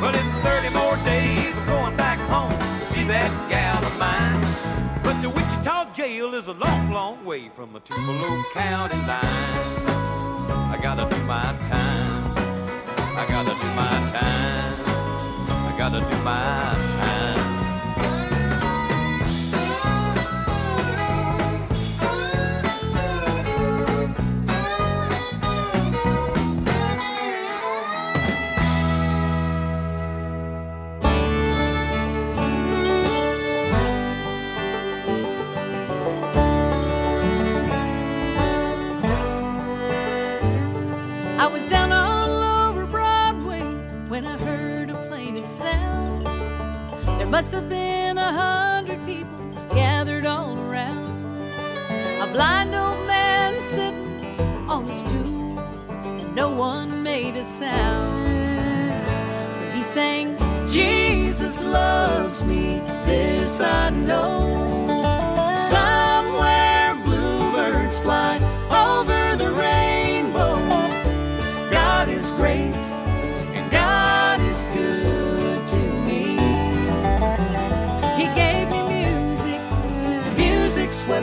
But 0.01 0.15
in 0.15 0.27
30 0.43 0.75
more 0.75 0.97
days, 1.05 1.55
I'm 1.55 1.65
going 1.67 1.95
back 1.95 2.19
home 2.27 2.59
to 2.59 2.85
see 2.87 3.05
that 3.05 3.31
gal 3.49 3.79
of 3.79 3.97
mine. 3.97 4.41
But 5.03 5.21
the 5.21 5.29
Wichita 5.29 5.93
jail 5.93 6.33
is 6.33 6.47
a 6.47 6.53
long, 6.53 6.91
long 6.91 7.23
way 7.23 7.47
from 7.55 7.71
the 7.71 7.79
Tupelo 7.79 8.43
County 8.51 8.97
line. 9.07 9.23
I 10.73 10.77
gotta 10.81 11.07
do 11.15 11.23
my 11.23 11.55
time. 11.71 12.37
I 13.15 13.25
gotta 13.29 13.55
do 13.55 13.67
my 13.75 14.11
time. 14.11 14.60
Gotta 15.81 15.99
do 15.99 16.17
my 16.23 17.00
must 47.41 47.53
have 47.53 47.69
been 47.69 48.19
a 48.19 48.31
hundred 48.31 49.03
people 49.03 49.35
gathered 49.73 50.27
all 50.27 50.55
around. 50.59 51.41
A 52.21 52.27
blind 52.31 52.75
old 52.75 53.07
man 53.07 53.59
sitting 53.63 54.69
on 54.69 54.87
a 54.87 54.93
stool, 54.93 55.57
and 56.19 56.35
no 56.35 56.51
one 56.55 57.01
made 57.01 57.35
a 57.35 57.43
sound. 57.43 58.27
When 59.59 59.75
he 59.75 59.81
sang, 59.81 60.37
Jesus 60.67 61.63
loves 61.63 62.43
me, 62.43 62.79
this 63.07 63.59
I 63.59 63.89
know. 63.89 64.70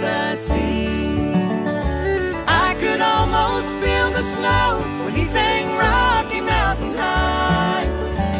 Music's 0.00 0.36
sea. 0.36 1.32
I 2.46 2.76
could 2.80 3.00
almost 3.00 3.68
feel 3.80 4.10
the 4.10 4.22
snow 4.22 4.80
when 5.04 5.14
he 5.14 5.24
sang 5.24 5.76
Rocky 5.76 6.40
Mountain 6.40 6.94
High. 6.94 7.86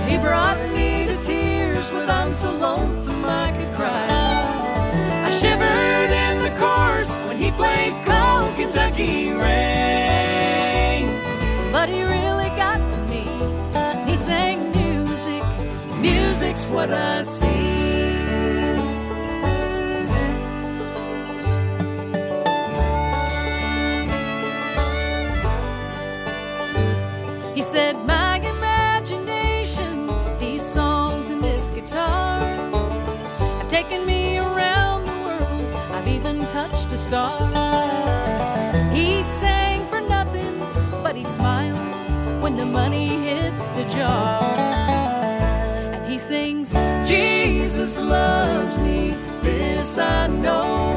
He 0.09 0.17
brought 0.19 0.59
me 0.73 1.07
to 1.07 1.17
tears 1.19 1.91
when 1.93 2.09
I'm 2.09 2.33
so 2.33 2.51
lonesome 2.53 3.25
I 3.25 3.53
could 3.57 3.73
cry. 3.75 4.07
I 5.27 5.31
shivered 5.31 6.11
in 6.27 6.43
the 6.47 6.53
chorus 6.59 7.11
when 7.27 7.37
he 7.37 7.51
played 7.51 7.95
Cold 8.05 8.55
Kentucky 8.57 9.31
Rain. 9.33 11.07
But 11.73 11.89
he 11.89 12.03
really 12.03 12.51
got 12.57 12.81
to 12.93 13.01
me. 13.13 13.25
He 14.09 14.17
sang 14.17 14.73
music, 14.73 15.43
music's 16.01 16.69
what 16.69 16.91
I 16.91 17.23
see. 17.23 17.58
Touched 36.79 36.93
a 36.93 36.97
star. 36.97 37.51
He 38.93 39.23
sang 39.23 39.85
for 39.89 40.01
nothing, 40.01 40.59
but 41.03 41.17
he 41.17 41.25
smiles 41.25 42.19
when 42.41 42.57
the 42.57 42.67
money 42.67 43.09
hits 43.09 43.69
the 43.71 43.85
jar. 43.85 44.43
And 45.93 46.11
he 46.11 46.19
sings, 46.19 46.73
Jesus 47.09 47.99
loves 47.99 48.79
me, 48.79 49.17
this 49.43 49.99
I 49.99 50.29
know. 50.29 50.88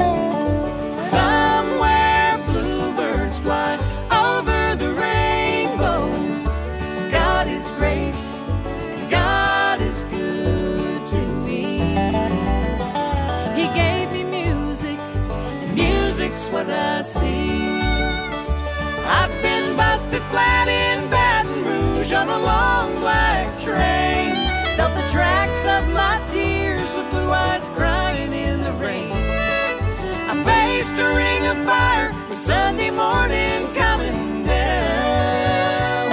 Flat 20.32 20.66
in 20.66 21.10
Baton 21.10 21.62
Rouge 21.66 22.12
on 22.14 22.28
a 22.30 22.38
long 22.38 22.98
black 23.00 23.46
train. 23.60 24.32
Felt 24.78 24.94
the 24.94 25.06
tracks 25.12 25.62
of 25.66 25.86
my 25.92 26.16
tears 26.26 26.94
with 26.94 27.08
blue 27.10 27.30
eyes 27.30 27.68
crying 27.76 28.32
in 28.32 28.62
the 28.62 28.72
rain. 28.84 29.12
I 29.12 30.34
faced 30.48 30.96
a 30.98 31.08
ring 31.22 31.46
of 31.52 31.58
fire 31.66 32.10
with 32.30 32.38
Sunday 32.38 32.90
morning 32.90 33.60
coming 33.74 34.44
down. 34.44 36.08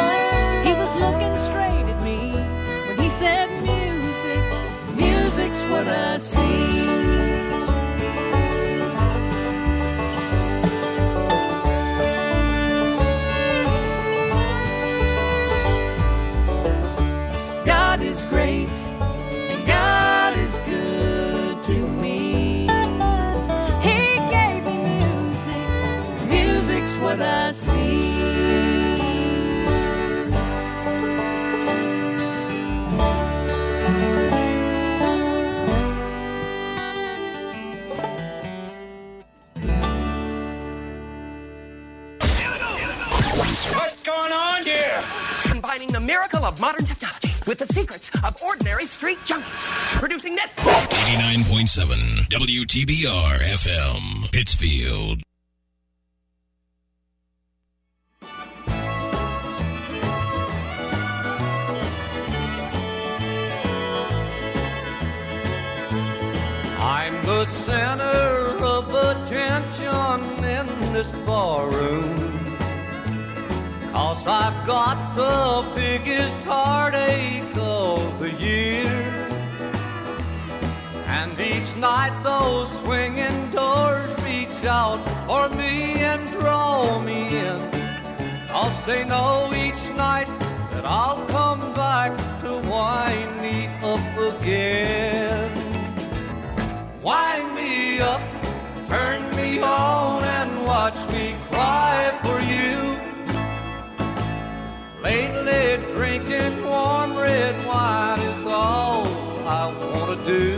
He 0.65 0.74
was 0.74 0.93
looking 0.97 1.38
straight 1.38 1.88
at 1.93 2.01
me 2.03 2.34
when 2.88 2.97
he 2.99 3.07
said 3.07 3.47
music, 3.63 4.41
music's 4.97 5.63
what 5.72 5.88
I 5.88 6.17
see. 6.17 6.89
Great 18.30 18.70
and 18.70 19.66
God 19.66 20.38
is 20.38 20.60
good 20.60 21.64
to 21.64 21.88
me. 22.02 22.68
He 23.82 24.18
gave 24.30 24.64
me 24.66 24.78
music, 25.02 26.30
music's 26.30 26.96
what 26.98 27.22
I 27.22 27.52
see. 27.52 28.10
What's 43.74 44.02
going 44.02 44.32
on 44.32 44.64
here? 44.64 45.04
Combining 45.44 45.88
the 45.90 46.00
miracle 46.00 46.46
of 46.46 46.60
modern 46.60 46.86
technology 46.86 46.99
with 47.50 47.58
the 47.58 47.66
secrets 47.66 48.12
of 48.24 48.39
ordinary 48.43 48.86
street 48.86 49.18
junkies. 49.26 49.72
Producing 49.97 50.36
this. 50.36 50.56
89.7 50.60 52.30
WTBR 52.30 53.39
FM, 53.39 54.32
Pittsfield. 54.32 55.24
I'm 66.78 67.26
the 67.26 67.45
center 67.47 68.64
of 68.64 68.93
attention 68.93 70.45
in 70.45 70.93
this 70.93 71.08
barroom. 71.26 72.29
Cause 74.10 74.26
I've 74.26 74.66
got 74.66 75.14
the 75.14 75.76
biggest 75.76 76.43
heartache 76.43 77.55
of 77.55 78.18
the 78.18 78.32
year. 78.43 78.89
And 81.05 81.39
each 81.39 81.76
night 81.76 82.20
those 82.24 82.76
swinging 82.80 83.51
doors 83.51 84.10
reach 84.24 84.66
out 84.66 84.97
for 85.28 85.55
me 85.55 86.01
and 86.10 86.28
draw 86.32 86.99
me 86.99 87.38
in. 87.38 87.60
Cause 88.47 88.84
they 88.88 89.05
know 89.05 89.53
each 89.53 89.84
night 89.95 90.30
that 90.72 90.86
I'll 90.86 91.24
come 91.28 91.60
back 91.76 92.12
to 92.41 92.57
wind 92.68 93.39
me 93.43 93.68
up 93.93 94.18
again. 94.34 95.51
Wind 97.03 97.53
me 97.53 97.99
up, 97.99 98.24
turn 98.88 99.22
me 99.36 99.60
on, 99.62 100.24
and 100.24 100.66
watch 100.66 100.97
me 101.14 101.36
cry 101.51 102.20
for 102.24 102.39
you. 102.41 103.09
Lately, 105.02 105.78
drinking 105.93 106.62
warm 106.66 107.16
red 107.16 107.56
wine 107.66 108.20
is 108.20 108.45
all 108.45 109.08
I 109.47 109.74
want 109.80 110.20
to 110.20 110.26
do. 110.26 110.58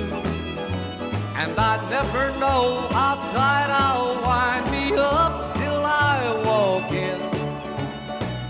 And 1.35 1.57
I 1.59 1.87
never 1.91 2.31
know 2.39 2.87
how 2.89 3.15
tight 3.33 3.69
I'll 3.69 4.19
wind 4.21 4.71
me 4.71 4.97
up 4.97 5.55
till 5.57 5.85
I 5.85 6.41
walk 6.43 6.91
in. 6.91 7.19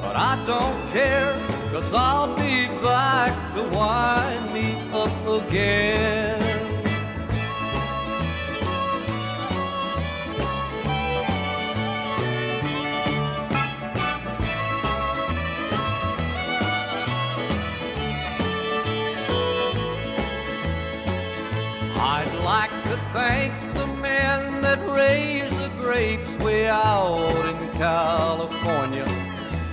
But 0.01 0.15
I 0.15 0.41
don't 0.45 0.91
care, 0.91 1.33
cause 1.73 1.91
I'll 1.93 2.33
be 2.37 2.67
back 2.81 3.33
to 3.55 3.63
wind 3.75 4.53
me 4.53 4.77
up 4.93 5.45
again. 5.45 6.40
I'd 22.03 22.33
like 22.43 22.71
to 22.85 22.97
thank 23.13 23.53
the 23.75 23.85
men 23.85 24.63
that 24.63 24.79
raise 24.89 25.51
the 25.51 25.69
grapes 25.79 26.35
way 26.37 26.67
out 26.67 27.45
in 27.45 27.77
California. 27.77 29.05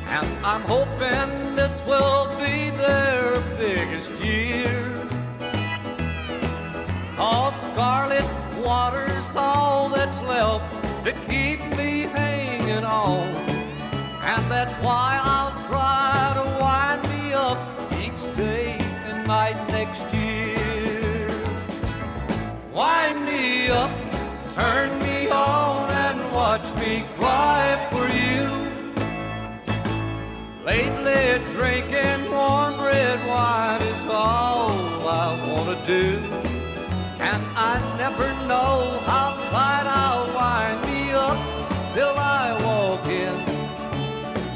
And 0.09 0.27
I'm 0.45 0.61
hoping 0.61 1.57
this 1.57 1.81
will 1.87 2.29
be 2.37 2.69
their 2.77 3.41
biggest 3.57 4.11
year. 4.23 5.09
Cause 7.17 7.55
scarlet 7.63 8.29
water's 8.63 9.35
all 9.35 9.89
that's 9.89 10.21
left 10.21 10.71
to 11.07 11.13
keep 11.27 11.61
me 11.79 12.03
hanging 12.03 12.85
on. 12.85 13.29
And 14.21 14.51
that's 14.51 14.77
why 14.85 15.19
I'll 15.23 15.57
try 15.67 16.35
to 16.37 16.45
wind 16.61 17.03
me 17.09 17.33
up 17.33 17.59
each 17.95 18.37
day 18.37 18.77
and 19.09 19.27
night 19.27 19.57
next 19.69 20.03
year. 20.13 20.28
Wind 22.79 23.25
me 23.25 23.67
up, 23.71 23.91
turn 24.55 24.97
me 25.01 25.29
on, 25.29 25.91
and 25.91 26.21
watch 26.33 26.63
me 26.77 27.05
cry 27.19 27.65
for 27.91 28.07
you. 28.07 28.47
Lately, 30.65 31.45
drinking 31.55 32.31
warm 32.31 32.81
red 32.81 33.19
wine 33.27 33.83
is 33.83 34.07
all 34.07 34.71
I 35.09 35.27
want 35.49 35.67
to 35.77 35.87
do. 35.89 36.19
And 37.19 37.43
I 37.57 37.75
never 37.99 38.29
know 38.47 39.01
how 39.07 39.31
tight 39.51 39.87
I'll 40.05 40.29
wind 40.39 40.81
me 40.89 41.11
up 41.11 41.41
till 41.97 42.17
I 42.17 42.45
walk 42.63 43.05
in. 43.07 43.35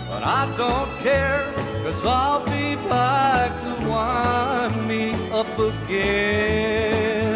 But 0.09 0.23
I 0.23 0.43
don't 0.57 0.93
care, 1.01 1.43
cause 1.83 2.07
I'll 2.07 2.45
be 2.45 2.77
back 2.89 3.51
to 3.65 3.89
wind 3.89 4.87
me 4.87 5.11
up 5.33 5.59
again. 5.59 7.32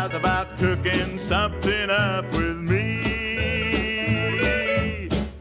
How's 0.00 0.14
about 0.14 0.56
cooking 0.56 1.18
something 1.18 1.90
up 1.90 2.24
with 2.32 2.56
me? 2.56 3.02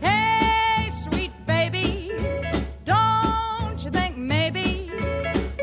Hey, 0.01 0.91
sweet 1.01 1.31
baby, 1.47 2.11
don't 2.83 3.81
you 3.81 3.89
think 3.89 4.17
maybe 4.17 4.91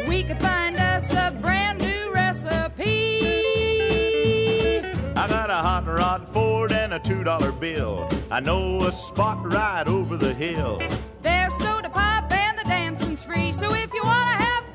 we 0.09 0.25
could 0.25 0.41
find 0.41 0.79
us 0.79 1.11
a 1.11 1.31
brand 1.43 1.79
new 1.81 2.11
recipe? 2.11 3.19
I 5.15 5.29
got 5.29 5.51
a 5.51 5.57
hot 5.57 5.87
rod 5.87 6.27
Ford 6.33 6.73
and 6.73 6.95
a 6.95 6.99
two 6.99 7.23
dollar 7.23 7.53
bill. 7.53 8.09
I 8.31 8.41
know 8.41 8.81
a 8.87 8.93
spot 8.93 9.45
right 9.53 9.87
over 9.87 10.17
the 10.17 10.33
hill. 10.33 10.81
There's 11.21 11.53
soda 11.59 11.91
pop 11.91 12.33
and 12.33 12.59
the 12.59 12.65
dancing's 12.65 13.23
free, 13.23 13.53
so 13.53 13.75
if 13.75 13.93
you 13.93 14.03
wanna 14.03 14.43
have 14.43 14.66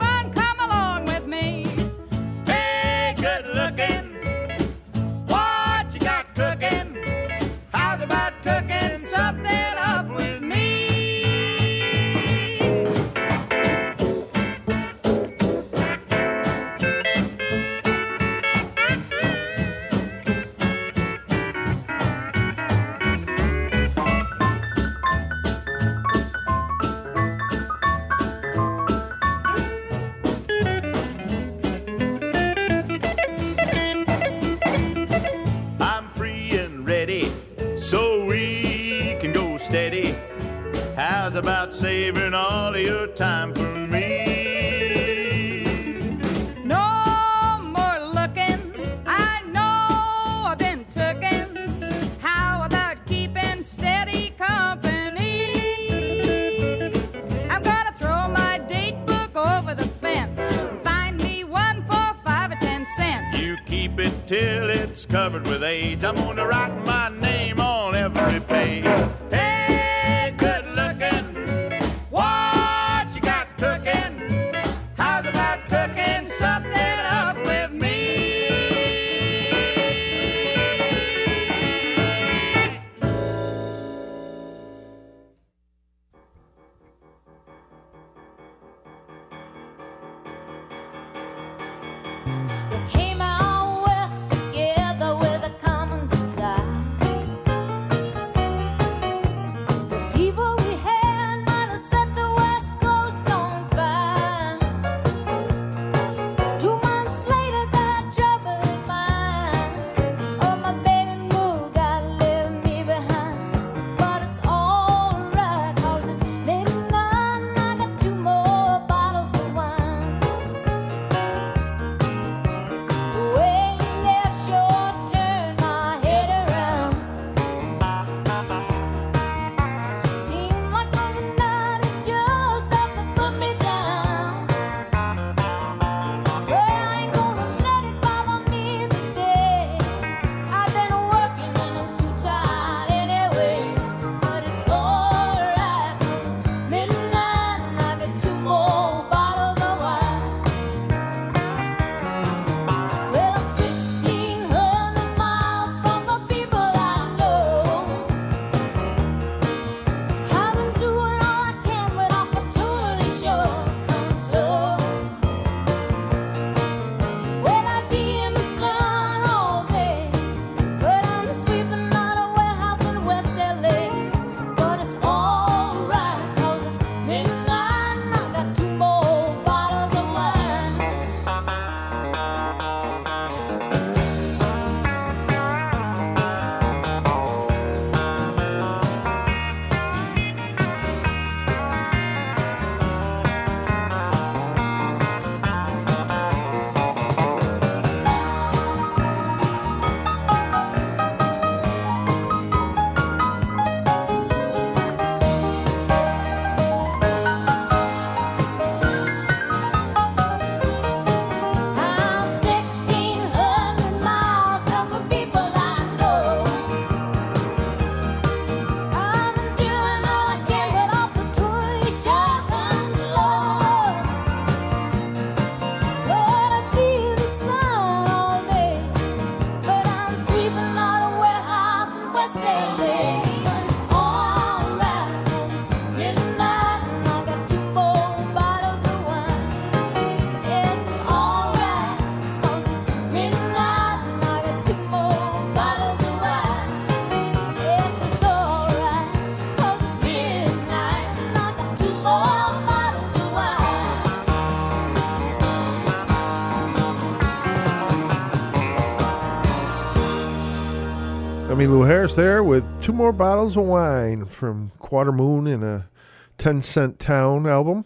Harris 261.91 262.15
there 262.15 262.41
with 262.41 262.63
two 262.81 262.93
more 262.93 263.11
bottles 263.11 263.57
of 263.57 263.65
wine 263.65 264.25
from 264.25 264.71
Quarter 264.79 265.11
Moon 265.11 265.45
in 265.45 265.61
a 265.61 265.89
10 266.37 266.61
Cent 266.61 266.99
Town 266.99 267.45
album. 267.45 267.83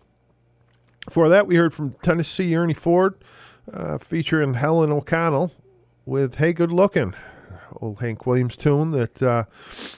Before 1.06 1.28
that, 1.28 1.48
we 1.48 1.56
heard 1.56 1.74
from 1.74 1.96
Tennessee 2.04 2.56
Ernie 2.56 2.76
Ford 2.76 3.16
uh, 3.74 3.98
featuring 3.98 4.54
Helen 4.54 4.92
O'Connell 4.92 5.52
with 6.06 6.36
Hey 6.36 6.54
Good 6.54 6.72
Looking, 6.72 7.16
old 7.78 7.98
Hank 7.98 8.28
Williams 8.28 8.56
tune 8.56 8.92
that 8.92 9.24
uh, 9.24 9.46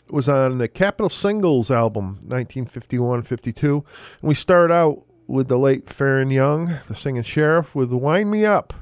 was 0.10 0.30
on 0.30 0.60
the 0.60 0.70
Capitol 0.70 1.10
Singles 1.10 1.70
album, 1.70 2.20
1951 2.22 3.24
52. 3.24 3.84
And 4.22 4.30
we 4.30 4.36
start 4.36 4.72
out 4.72 5.04
with 5.28 5.50
the 5.50 5.60
late 5.60 5.88
Faron 5.88 6.32
Young, 6.32 6.80
the 6.88 6.96
singing 6.96 7.24
sheriff, 7.24 7.76
with 7.76 7.92
Wind 7.92 8.32
Me 8.32 8.46
Up. 8.46 8.74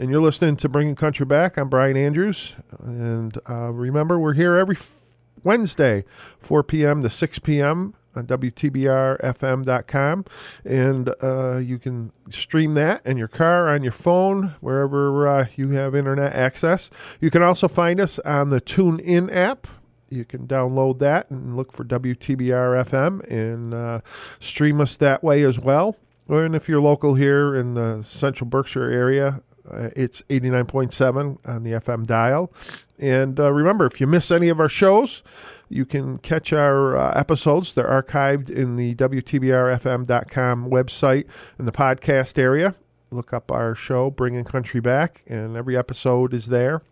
And 0.00 0.10
you're 0.10 0.20
listening 0.20 0.54
to 0.58 0.68
Bringing 0.68 0.94
Country 0.94 1.26
Back. 1.26 1.56
I'm 1.56 1.68
Brian 1.68 1.96
Andrews. 1.96 2.54
And 2.78 3.36
uh, 3.50 3.72
remember, 3.72 4.16
we're 4.16 4.34
here 4.34 4.54
every 4.54 4.76
f- 4.76 4.94
Wednesday, 5.42 6.04
4 6.38 6.62
p.m. 6.62 7.02
to 7.02 7.10
6 7.10 7.40
p.m. 7.40 7.94
on 8.14 8.28
WTBRFM.com. 8.28 10.24
And 10.64 11.14
uh, 11.20 11.56
you 11.56 11.80
can 11.80 12.12
stream 12.30 12.74
that 12.74 13.04
in 13.04 13.16
your 13.16 13.26
car, 13.26 13.68
on 13.68 13.82
your 13.82 13.90
phone, 13.90 14.54
wherever 14.60 15.26
uh, 15.26 15.46
you 15.56 15.70
have 15.70 15.96
internet 15.96 16.32
access. 16.32 16.90
You 17.20 17.32
can 17.32 17.42
also 17.42 17.66
find 17.66 17.98
us 17.98 18.20
on 18.20 18.50
the 18.50 18.60
TuneIn 18.60 19.34
app. 19.34 19.66
You 20.10 20.24
can 20.24 20.46
download 20.46 21.00
that 21.00 21.28
and 21.28 21.56
look 21.56 21.72
for 21.72 21.84
WTBR 21.84 22.84
FM 22.86 23.28
and 23.28 23.74
uh, 23.74 24.02
stream 24.38 24.80
us 24.80 24.94
that 24.94 25.24
way 25.24 25.42
as 25.42 25.58
well. 25.58 25.96
And 26.28 26.54
if 26.54 26.68
you're 26.68 26.80
local 26.80 27.14
here 27.14 27.56
in 27.56 27.74
the 27.74 28.02
central 28.02 28.48
Berkshire 28.48 28.90
area, 28.90 29.42
uh, 29.70 29.90
it's 29.96 30.22
89.7 30.22 31.38
on 31.46 31.62
the 31.62 31.72
FM 31.72 32.06
dial. 32.06 32.52
And 32.98 33.38
uh, 33.38 33.52
remember, 33.52 33.86
if 33.86 34.00
you 34.00 34.06
miss 34.06 34.30
any 34.30 34.48
of 34.48 34.58
our 34.58 34.68
shows, 34.68 35.22
you 35.68 35.84
can 35.84 36.18
catch 36.18 36.52
our 36.52 36.96
uh, 36.96 37.12
episodes. 37.12 37.72
They're 37.72 37.86
archived 37.86 38.50
in 38.50 38.76
the 38.76 38.94
WTBRFM.com 38.96 40.70
website 40.70 41.26
in 41.58 41.64
the 41.64 41.72
podcast 41.72 42.38
area. 42.38 42.74
Look 43.10 43.32
up 43.32 43.50
our 43.50 43.74
show, 43.74 44.10
Bringing 44.10 44.44
Country 44.44 44.80
Back, 44.80 45.22
and 45.26 45.56
every 45.56 45.76
episode 45.76 46.34
is 46.34 46.46
there. 46.46 46.82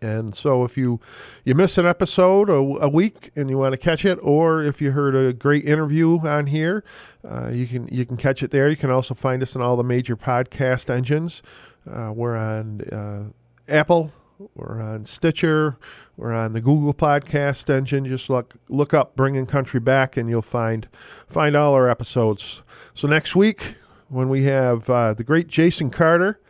And 0.00 0.36
so, 0.36 0.64
if 0.64 0.76
you 0.76 1.00
you 1.44 1.54
miss 1.54 1.76
an 1.76 1.84
episode 1.84 2.48
a, 2.48 2.54
a 2.54 2.88
week 2.88 3.32
and 3.34 3.50
you 3.50 3.58
want 3.58 3.72
to 3.72 3.78
catch 3.78 4.04
it, 4.04 4.18
or 4.22 4.62
if 4.62 4.80
you 4.80 4.92
heard 4.92 5.16
a 5.16 5.32
great 5.32 5.64
interview 5.64 6.20
on 6.20 6.46
here, 6.46 6.84
uh, 7.28 7.48
you 7.48 7.66
can 7.66 7.88
you 7.88 8.06
can 8.06 8.16
catch 8.16 8.42
it 8.42 8.50
there. 8.50 8.70
You 8.70 8.76
can 8.76 8.90
also 8.90 9.14
find 9.14 9.42
us 9.42 9.56
on 9.56 9.62
all 9.62 9.76
the 9.76 9.82
major 9.82 10.16
podcast 10.16 10.88
engines. 10.88 11.42
Uh, 11.88 12.12
we're 12.14 12.36
on 12.36 12.80
uh, 12.82 13.24
Apple, 13.68 14.12
we're 14.54 14.80
on 14.80 15.04
Stitcher, 15.04 15.76
we're 16.16 16.34
on 16.34 16.52
the 16.52 16.60
Google 16.60 16.94
Podcast 16.94 17.70
engine. 17.70 18.06
Just 18.06 18.28
look 18.28 18.54
look 18.68 18.92
up 18.92 19.16
"Bringing 19.16 19.46
Country 19.46 19.80
Back" 19.80 20.16
and 20.16 20.28
you'll 20.28 20.42
find 20.42 20.88
find 21.26 21.56
all 21.56 21.74
our 21.74 21.88
episodes. 21.88 22.62
So 22.94 23.08
next 23.08 23.34
week, 23.34 23.76
when 24.08 24.28
we 24.28 24.42
have 24.44 24.88
uh, 24.90 25.14
the 25.14 25.24
great 25.24 25.48
Jason 25.48 25.90
Carter 25.90 26.40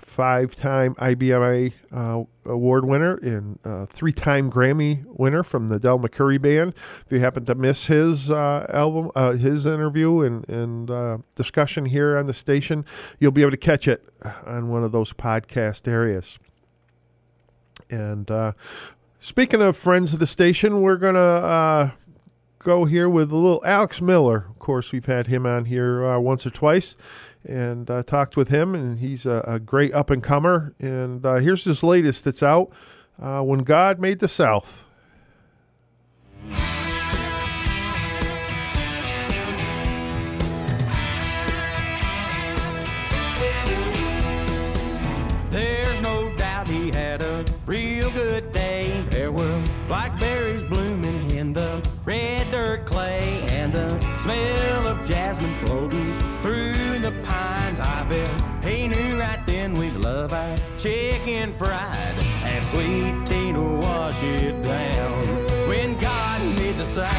five-time 0.00 0.94
IBMA 0.96 1.72
uh, 1.92 2.24
award 2.48 2.84
winner 2.84 3.16
and 3.16 3.58
uh, 3.64 3.86
three-time 3.86 4.50
Grammy 4.50 5.04
winner 5.06 5.42
from 5.42 5.68
the 5.68 5.78
Del 5.78 5.98
McCoury 5.98 6.40
Band. 6.40 6.74
If 7.04 7.12
you 7.12 7.20
happen 7.20 7.44
to 7.44 7.54
miss 7.54 7.86
his 7.86 8.30
uh, 8.30 8.66
album, 8.72 9.10
uh, 9.14 9.32
his 9.32 9.66
interview 9.66 10.20
and, 10.20 10.48
and 10.48 10.90
uh, 10.90 11.18
discussion 11.34 11.86
here 11.86 12.16
on 12.16 12.26
the 12.26 12.32
station, 12.32 12.84
you'll 13.18 13.32
be 13.32 13.42
able 13.42 13.50
to 13.52 13.56
catch 13.56 13.86
it 13.86 14.08
on 14.46 14.68
one 14.68 14.84
of 14.84 14.92
those 14.92 15.12
podcast 15.12 15.86
areas. 15.86 16.38
And 17.90 18.30
uh, 18.30 18.52
speaking 19.20 19.62
of 19.62 19.76
friends 19.76 20.12
of 20.12 20.18
the 20.18 20.26
station, 20.26 20.82
we're 20.82 20.96
gonna 20.96 21.94
go 22.58 22.84
here 22.84 23.08
with 23.08 23.30
a 23.30 23.36
little 23.36 23.62
Alex 23.64 24.00
Miller. 24.02 24.46
Of 24.50 24.58
course, 24.58 24.92
we've 24.92 25.06
had 25.06 25.28
him 25.28 25.46
on 25.46 25.66
here 25.66 26.18
once 26.18 26.46
or 26.46 26.50
twice 26.50 26.96
and 27.48 27.90
uh, 27.90 28.02
talked 28.02 28.36
with 28.36 28.48
him, 28.48 28.74
and 28.74 28.98
he's 28.98 29.26
a, 29.26 29.42
a 29.46 29.58
great 29.58 29.92
up 29.94 30.10
and 30.10 30.22
comer. 30.22 30.74
And 30.78 31.24
uh, 31.24 31.36
here's 31.36 31.64
his 31.64 31.82
latest 31.82 32.24
that's 32.24 32.42
out 32.42 32.70
uh, 33.20 33.40
When 33.40 33.60
God 33.60 33.98
Made 33.98 34.18
the 34.18 34.28
South. 34.28 34.84
There's 45.50 46.00
no 46.02 46.36
doubt 46.36 46.68
he 46.68 46.90
had 46.90 47.22
a 47.22 47.44
real 47.64 48.10
good 48.10 48.52
day. 48.52 49.02
There 49.10 49.32
were 49.32 49.64
blackberries 49.86 50.17
and 61.66 62.64
sweet 62.64 63.26
tea 63.26 63.52
to 63.52 63.60
wash 63.60 64.22
it 64.22 64.62
down. 64.62 65.26
When 65.68 65.98
God 65.98 66.40
made 66.56 66.76
the 66.76 66.86
South, 66.86 67.14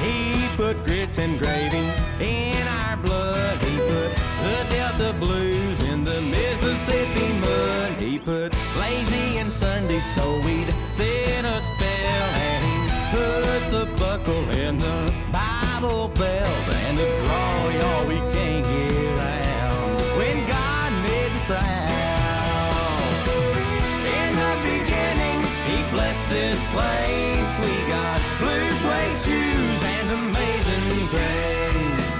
He 0.00 0.48
put 0.56 0.84
grits 0.84 1.18
and 1.18 1.38
gravy 1.38 1.90
in 2.20 2.66
our 2.68 2.96
blood. 2.98 3.62
He 3.64 3.76
put 3.78 4.16
the 4.42 4.66
Delta 4.70 5.12
blues 5.18 5.80
in 5.88 6.04
the 6.04 6.20
Mississippi 6.20 7.32
mud. 7.40 7.92
He 7.98 8.18
put 8.18 8.54
lazy 8.78 9.38
and 9.38 9.50
Sunday 9.50 10.00
so 10.00 10.40
we'd 10.44 10.72
sit 10.92 11.44
a 11.44 11.60
spell. 11.60 12.30
And 12.48 12.64
he 12.66 12.76
put 13.16 13.70
the 13.70 13.86
buckle 13.96 14.48
in 14.50 14.78
the 14.78 15.12
Bible 15.32 16.08
belt 16.08 16.59
shoes 29.24 29.82
and 29.82 30.10
amazing 30.10 31.06
grace. 31.12 32.12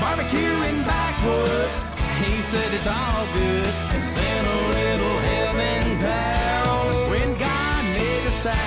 Barbecue 0.00 0.56
in 0.68 0.82
backwoods, 0.84 1.78
he 2.22 2.40
said 2.40 2.72
it's 2.72 2.86
all 2.86 3.26
good 3.34 3.66
and 3.92 4.04
sent 4.04 4.46
a 4.46 4.58
little 4.78 5.18
heaven 5.28 6.00
down 6.00 7.10
when 7.10 7.36
God 7.36 7.84
made 7.96 8.22
the 8.24 8.30
South. 8.30 8.58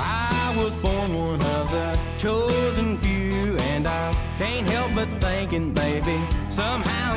I 0.00 0.54
was 0.56 0.74
born 0.82 1.14
one 1.14 1.42
of 1.42 1.70
the 1.70 1.98
chosen 2.16 2.98
few, 2.98 3.56
and 3.58 3.86
I 3.86 4.12
can't 4.38 4.68
help 4.68 4.92
but 4.96 5.08
thinking, 5.20 5.72
baby, 5.72 6.18
somehow 6.48 7.07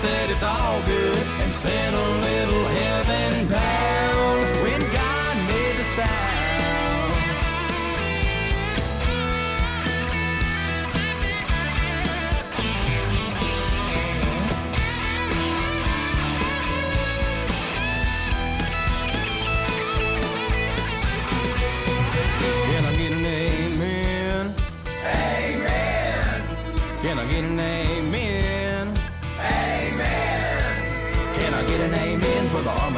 said 0.00 0.30
it's 0.30 0.42
all 0.42 0.80
good. 0.86 1.26
And 1.42 1.54
sent 1.54 1.94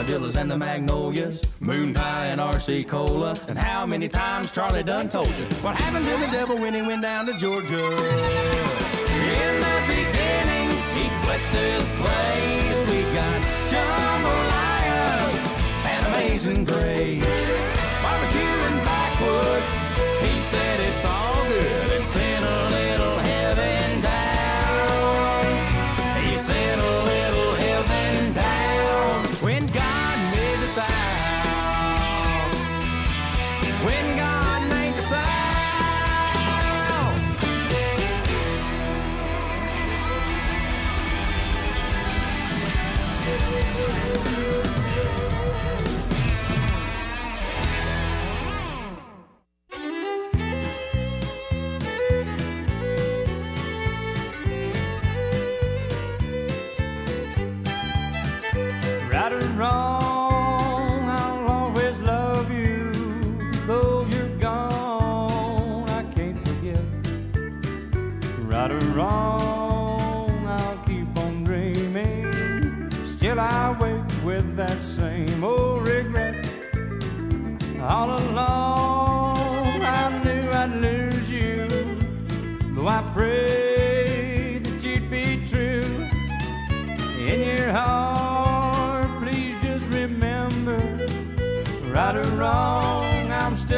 armadillos 0.03 0.37
and 0.37 0.51
the 0.51 0.59
magnolias, 0.59 1.45
moon 1.61 1.95
pie 1.95 2.27
and 2.27 2.41
RC 2.41 2.89
cola, 2.89 3.39
and 3.47 3.57
how 3.57 3.87
many 3.87 4.09
times 4.09 4.51
Charlie 4.51 4.83
Dunn 4.83 5.09
told 5.09 5.29
you 5.39 5.45
what 5.63 5.81
happened 5.81 6.05
to 6.05 6.17
the 6.17 6.27
devil 6.27 6.57
when 6.59 6.75
he 6.75 6.83
went 6.83 7.03
down 7.03 7.25
to 7.27 7.33
Georgia? 7.39 7.87
In 7.87 9.55
the 9.63 9.79
beginning, 9.87 10.71
he 10.97 11.07
blessed 11.23 11.53
this 11.53 11.89
place. 11.93 12.81
We 12.91 13.03
got 13.15 13.43
jambalaya 13.71 15.07
and 15.87 16.07
amazing 16.09 16.65
grace, 16.65 17.23
barbecue 18.03 18.59
and 18.69 18.79
backwoods. 18.83 19.69
He 20.27 20.37
said 20.41 20.81
it's 20.81 21.05
all 21.05 21.47
good. 21.47 22.03
It's 22.03 22.17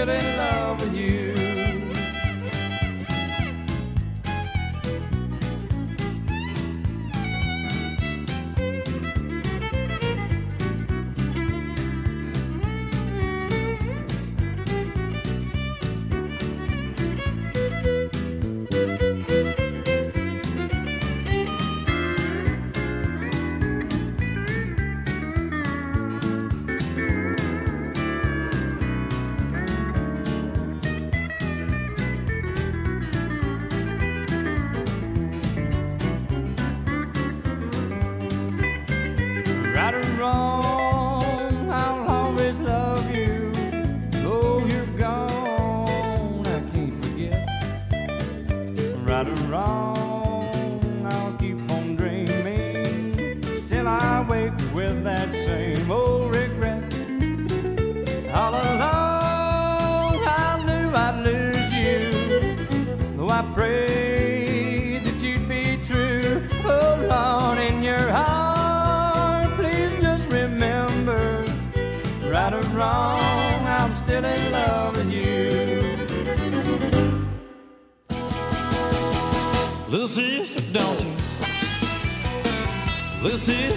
In 0.06 0.36
love 0.36 0.93
Little 83.46 83.73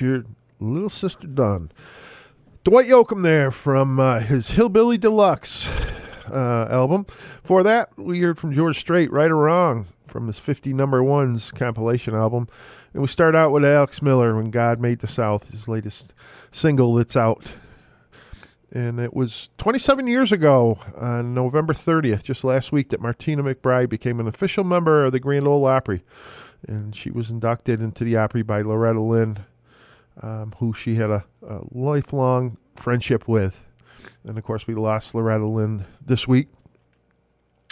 Your 0.00 0.24
little 0.58 0.90
sister 0.90 1.26
done. 1.26 1.70
Dwight 2.64 2.86
Yoakam 2.86 3.22
there 3.22 3.50
from 3.50 3.98
uh, 3.98 4.20
his 4.20 4.50
Hillbilly 4.50 4.98
Deluxe 4.98 5.68
uh, 6.30 6.68
album. 6.70 7.06
For 7.42 7.62
that, 7.62 7.96
we 7.96 8.20
heard 8.20 8.38
from 8.38 8.52
George 8.52 8.78
Strait, 8.78 9.10
Right 9.10 9.30
or 9.30 9.36
Wrong, 9.36 9.88
from 10.06 10.26
his 10.26 10.38
50 10.38 10.72
number 10.72 11.02
ones 11.02 11.50
compilation 11.50 12.14
album. 12.14 12.48
And 12.92 13.02
we 13.02 13.08
start 13.08 13.34
out 13.34 13.52
with 13.52 13.64
Alex 13.64 14.02
Miller, 14.02 14.36
When 14.36 14.50
God 14.50 14.80
Made 14.80 14.98
the 14.98 15.06
South, 15.06 15.50
his 15.50 15.68
latest 15.68 16.12
single 16.50 16.94
that's 16.94 17.16
out. 17.16 17.54
And 18.72 19.00
it 19.00 19.14
was 19.14 19.50
27 19.58 20.06
years 20.06 20.30
ago, 20.30 20.78
on 20.96 21.34
November 21.34 21.72
30th, 21.72 22.22
just 22.22 22.44
last 22.44 22.70
week, 22.70 22.90
that 22.90 23.00
Martina 23.00 23.42
McBride 23.42 23.88
became 23.88 24.20
an 24.20 24.28
official 24.28 24.62
member 24.62 25.04
of 25.04 25.12
the 25.12 25.20
Grand 25.20 25.46
Ole 25.46 25.64
Opry. 25.64 26.04
And 26.68 26.94
she 26.94 27.10
was 27.10 27.30
inducted 27.30 27.80
into 27.80 28.04
the 28.04 28.16
Opry 28.16 28.42
by 28.42 28.62
Loretta 28.62 29.00
Lynn, 29.00 29.38
um, 30.22 30.54
who 30.58 30.72
she 30.72 30.94
had 30.96 31.10
a, 31.10 31.24
a 31.46 31.60
lifelong 31.70 32.56
friendship 32.76 33.26
with. 33.28 33.60
And 34.24 34.36
of 34.36 34.44
course, 34.44 34.66
we 34.66 34.74
lost 34.74 35.14
Loretta 35.14 35.46
Lynn 35.46 35.84
this 36.04 36.26
week. 36.28 36.48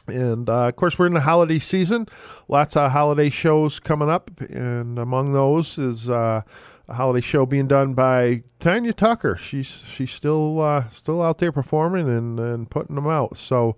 And 0.06 0.48
uh, 0.48 0.68
of 0.68 0.76
course, 0.76 0.98
we're 0.98 1.06
in 1.06 1.14
the 1.14 1.20
holiday 1.20 1.58
season. 1.58 2.06
Lots 2.48 2.76
of 2.76 2.92
holiday 2.92 3.28
shows 3.28 3.78
coming 3.78 4.08
up, 4.08 4.30
and 4.40 4.98
among 4.98 5.34
those 5.34 5.76
is 5.76 6.08
uh, 6.08 6.42
a 6.88 6.94
holiday 6.94 7.20
show 7.20 7.44
being 7.44 7.68
done 7.68 7.92
by 7.92 8.42
Tanya 8.58 8.94
Tucker. 8.94 9.36
She's 9.36 9.66
she's 9.66 10.10
still 10.10 10.62
uh, 10.62 10.88
still 10.88 11.20
out 11.20 11.38
there 11.38 11.52
performing 11.52 12.08
and, 12.08 12.40
and 12.40 12.70
putting 12.70 12.94
them 12.94 13.06
out. 13.06 13.36
So 13.36 13.76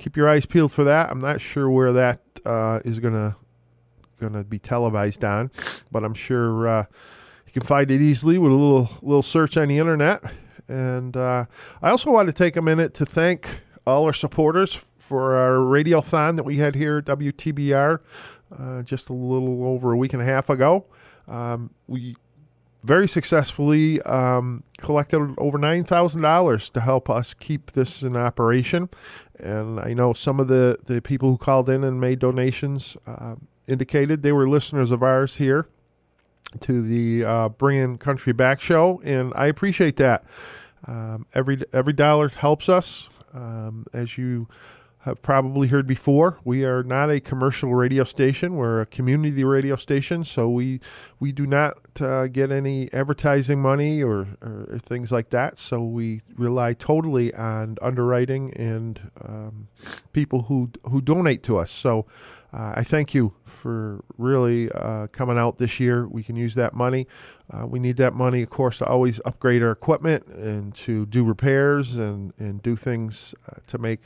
keep 0.00 0.16
your 0.16 0.28
eyes 0.28 0.46
peeled 0.46 0.72
for 0.72 0.82
that. 0.82 1.10
I'm 1.10 1.20
not 1.20 1.40
sure 1.40 1.70
where 1.70 1.92
that 1.92 2.20
uh, 2.44 2.80
is 2.84 2.98
gonna 2.98 3.36
gonna 4.20 4.42
be 4.42 4.58
televised 4.58 5.22
on, 5.22 5.52
but 5.92 6.02
I'm 6.02 6.14
sure 6.14 6.66
uh, 6.66 6.84
you 7.48 7.52
can 7.52 7.62
find 7.62 7.90
it 7.90 8.02
easily 8.02 8.36
with 8.36 8.52
a 8.52 8.54
little 8.54 8.90
little 9.00 9.22
search 9.22 9.56
on 9.56 9.68
the 9.68 9.78
internet. 9.78 10.22
And 10.68 11.16
uh, 11.16 11.46
I 11.80 11.90
also 11.90 12.10
want 12.10 12.26
to 12.26 12.32
take 12.32 12.56
a 12.56 12.62
minute 12.62 12.92
to 12.94 13.06
thank 13.06 13.62
all 13.86 14.04
our 14.04 14.12
supporters 14.12 14.74
for 14.98 15.34
our 15.34 15.56
radiothon 15.56 16.36
that 16.36 16.42
we 16.42 16.58
had 16.58 16.74
here 16.74 16.98
at 16.98 17.06
WTBR 17.06 18.00
uh, 18.56 18.82
just 18.82 19.08
a 19.08 19.14
little 19.14 19.64
over 19.64 19.92
a 19.92 19.96
week 19.96 20.12
and 20.12 20.20
a 20.20 20.26
half 20.26 20.50
ago. 20.50 20.84
Um, 21.26 21.70
we 21.86 22.16
very 22.82 23.08
successfully 23.08 24.02
um, 24.02 24.62
collected 24.76 25.34
over 25.38 25.56
nine 25.56 25.84
thousand 25.84 26.20
dollars 26.20 26.68
to 26.70 26.80
help 26.80 27.08
us 27.08 27.32
keep 27.32 27.72
this 27.72 28.02
in 28.02 28.14
operation. 28.14 28.90
And 29.38 29.80
I 29.80 29.94
know 29.94 30.12
some 30.12 30.38
of 30.38 30.48
the, 30.48 30.78
the 30.84 31.00
people 31.00 31.30
who 31.30 31.38
called 31.38 31.70
in 31.70 31.82
and 31.82 31.98
made 31.98 32.18
donations 32.18 32.98
uh, 33.06 33.36
indicated 33.66 34.22
they 34.22 34.32
were 34.32 34.46
listeners 34.46 34.90
of 34.90 35.02
ours 35.02 35.36
here 35.36 35.66
to 36.60 36.82
the 36.82 37.24
uh, 37.24 37.48
Bringing 37.50 37.98
Country 37.98 38.32
Back 38.32 38.60
show, 38.60 39.00
and 39.04 39.32
I 39.34 39.46
appreciate 39.46 39.96
that. 39.96 40.24
Um, 40.86 41.26
every 41.34 41.62
every 41.72 41.92
dollar 41.92 42.28
helps 42.28 42.68
us. 42.68 43.08
Um, 43.34 43.86
as 43.92 44.16
you 44.16 44.48
have 45.00 45.22
probably 45.22 45.68
heard 45.68 45.86
before, 45.86 46.38
we 46.44 46.64
are 46.64 46.82
not 46.82 47.10
a 47.10 47.20
commercial 47.20 47.74
radio 47.74 48.04
station. 48.04 48.56
We're 48.56 48.80
a 48.80 48.86
community 48.86 49.44
radio 49.44 49.76
station, 49.76 50.24
so 50.24 50.48
we 50.48 50.80
we 51.20 51.32
do 51.32 51.46
not 51.46 51.78
uh, 52.00 52.26
get 52.26 52.50
any 52.50 52.92
advertising 52.92 53.60
money 53.60 54.02
or, 54.02 54.28
or 54.40 54.78
things 54.82 55.12
like 55.12 55.30
that. 55.30 55.58
So 55.58 55.82
we 55.82 56.22
rely 56.36 56.72
totally 56.74 57.34
on 57.34 57.76
underwriting 57.82 58.52
and 58.54 59.10
um, 59.22 59.68
people 60.12 60.42
who 60.42 60.70
who 60.84 61.00
donate 61.00 61.42
to 61.44 61.58
us. 61.58 61.70
So 61.70 62.06
uh, 62.52 62.72
I 62.76 62.84
thank 62.84 63.14
you 63.14 63.34
for 63.58 64.04
really 64.16 64.70
uh, 64.72 65.08
coming 65.08 65.36
out 65.36 65.58
this 65.58 65.80
year. 65.80 66.06
We 66.06 66.22
can 66.22 66.36
use 66.36 66.54
that 66.54 66.74
money. 66.74 67.06
Uh, 67.50 67.66
we 67.66 67.78
need 67.78 67.96
that 67.96 68.14
money, 68.14 68.42
of 68.42 68.50
course, 68.50 68.78
to 68.78 68.86
always 68.86 69.20
upgrade 69.24 69.62
our 69.62 69.72
equipment 69.72 70.26
and 70.28 70.74
to 70.76 71.06
do 71.06 71.24
repairs 71.24 71.96
and, 71.96 72.32
and 72.38 72.62
do 72.62 72.76
things 72.76 73.34
uh, 73.48 73.56
to 73.66 73.78
make 73.78 74.02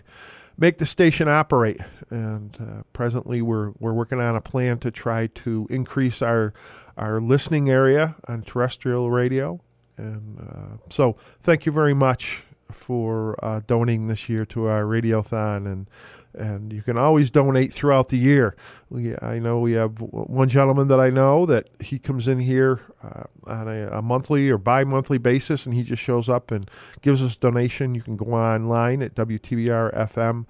make 0.59 0.79
the 0.79 0.87
station 0.87 1.29
operate. 1.29 1.81
And 2.11 2.57
uh, 2.61 2.83
presently, 2.93 3.43
we're 3.43 3.73
we're 3.79 3.93
working 3.93 4.21
on 4.21 4.37
a 4.37 4.41
plan 4.41 4.79
to 4.79 4.91
try 4.91 5.27
to 5.29 5.67
increase 5.71 6.23
our 6.23 6.53
our 6.97 7.21
listening 7.21 7.71
area 7.71 8.17
on 8.27 8.43
terrestrial 8.43 9.11
radio. 9.11 9.61
And 9.97 10.41
uh, 10.41 10.79
so, 10.91 11.17
thank 11.43 11.67
you 11.67 11.73
very 11.73 11.95
much 11.95 12.45
for 12.71 13.37
donating 13.67 14.09
this 14.09 14.29
year 14.29 14.47
to 14.47 14.67
our 14.67 14.85
radiothon 14.85 15.71
and 15.71 15.87
and 16.35 16.73
you 16.73 16.83
can 16.83 16.97
always 16.97 17.31
donate 17.31 17.73
throughout 17.73 18.09
the 18.09 18.19
year. 18.19 18.57
We, 18.89 19.15
I 19.21 19.39
know 19.39 19.61
we 19.61 19.73
have 19.73 20.01
one 20.01 20.49
gentleman 20.49 20.89
that 20.89 20.99
I 21.01 21.11
know 21.11 21.45
that 21.47 21.69
he 21.81 21.99
comes 21.99 22.27
in 22.29 22.41
here 22.41 22.81
uh, 23.03 23.25
on 23.47 23.69
a, 23.69 23.89
a, 23.89 24.03
monthly 24.03 24.49
or 24.51 24.59
bi-monthly 24.59 25.19
basis, 25.19 25.67
and 25.67 25.75
he 25.75 25.83
just 25.83 26.03
shows 26.03 26.29
up 26.29 26.51
and 26.51 26.71
gives 27.03 27.23
us 27.23 27.37
a 27.37 27.39
donation. 27.39 27.95
You 27.95 28.03
can 28.03 28.17
go 28.17 28.33
online 28.33 29.03
at 29.03 29.15
wtbrfm.com 29.15 30.47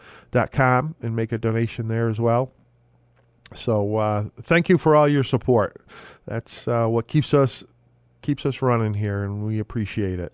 and 1.03 1.17
make 1.17 1.33
a 1.33 1.39
donation 1.39 1.89
there 1.89 2.09
as 2.09 2.21
well. 2.21 2.53
So 3.55 3.97
uh, 3.97 4.27
thank 4.41 4.69
you 4.69 4.79
for 4.79 4.95
all 4.97 5.09
your 5.09 5.25
support. 5.25 5.85
That's 6.27 6.67
uh, 6.69 6.87
what 6.87 7.09
keeps 7.09 7.35
us 7.35 7.65
keeps 8.23 8.47
us 8.47 8.63
running 8.63 8.95
here, 8.95 9.25
and 9.25 9.45
we 9.45 9.59
appreciate 9.59 10.21
it. 10.21 10.33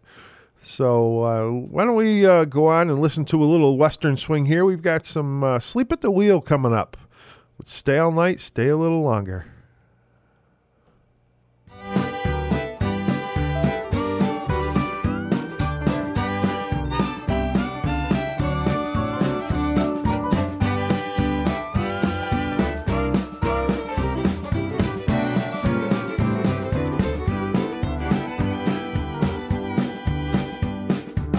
So 0.61 1.23
uh, 1.23 1.51
why 1.51 1.85
don't 1.85 1.97
we 1.97 2.27
uh, 2.27 2.45
go 2.45 2.67
on 2.67 2.91
and 2.91 3.01
listen 3.01 3.25
to 3.27 3.43
a 3.43 3.47
little 3.47 3.77
Western 3.77 4.17
swing 4.17 4.47
here? 4.47 4.65
We've 4.65 4.83
got 4.83 5.07
some 5.07 5.43
uh, 5.43 5.59
Sleep 5.59 5.91
at 5.93 6.01
the 6.01 6.11
Wheel 6.11 6.41
coming 6.41 6.73
up. 6.73 6.97
Let's 7.59 7.73
stay 7.73 7.99
all 7.99 8.13
night, 8.13 8.41
stay 8.41 8.69
a 8.69 8.77
little 8.77 9.03
longer. 9.03 9.47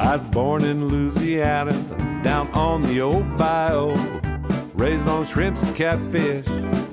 I 0.09 0.15
was 0.15 0.27
born 0.29 0.63
in 0.63 0.87
Louisiana, 0.87 1.71
down 2.23 2.47
on 2.53 2.81
the 2.81 2.99
old 2.99 3.37
bayou. 3.37 3.93
Raised 4.73 5.07
on 5.07 5.23
shrimps 5.23 5.61
and 5.61 5.75
catfish, 5.75 6.47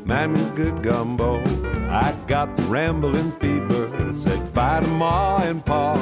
Mammy's 0.05 0.51
good 0.51 0.83
gumbo. 0.83 1.41
I 1.89 2.15
got 2.27 2.55
the 2.59 2.65
rambling 2.65 3.33
fever, 3.41 4.13
said 4.13 4.53
bye 4.53 4.81
to 4.81 4.87
Ma 4.87 5.39
and 5.39 5.65
Pa. 5.65 5.95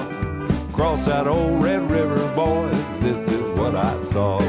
Cross 0.72 1.04
that 1.04 1.28
old 1.28 1.62
Red 1.62 1.88
River, 1.88 2.34
boys, 2.34 2.84
this 2.98 3.28
is 3.28 3.58
what 3.60 3.76
I 3.76 4.02
saw. 4.02 4.40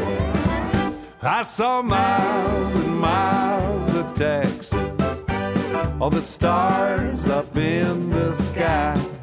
I 1.21 1.43
saw 1.43 1.83
miles 1.83 2.75
and 2.83 2.99
miles 2.99 3.93
of 3.93 4.11
Texas, 4.15 4.73
all 6.01 6.09
the 6.09 6.19
stars 6.19 7.27
up 7.27 7.55
in 7.55 8.09
the 8.09 8.33
sky. 8.33 9.14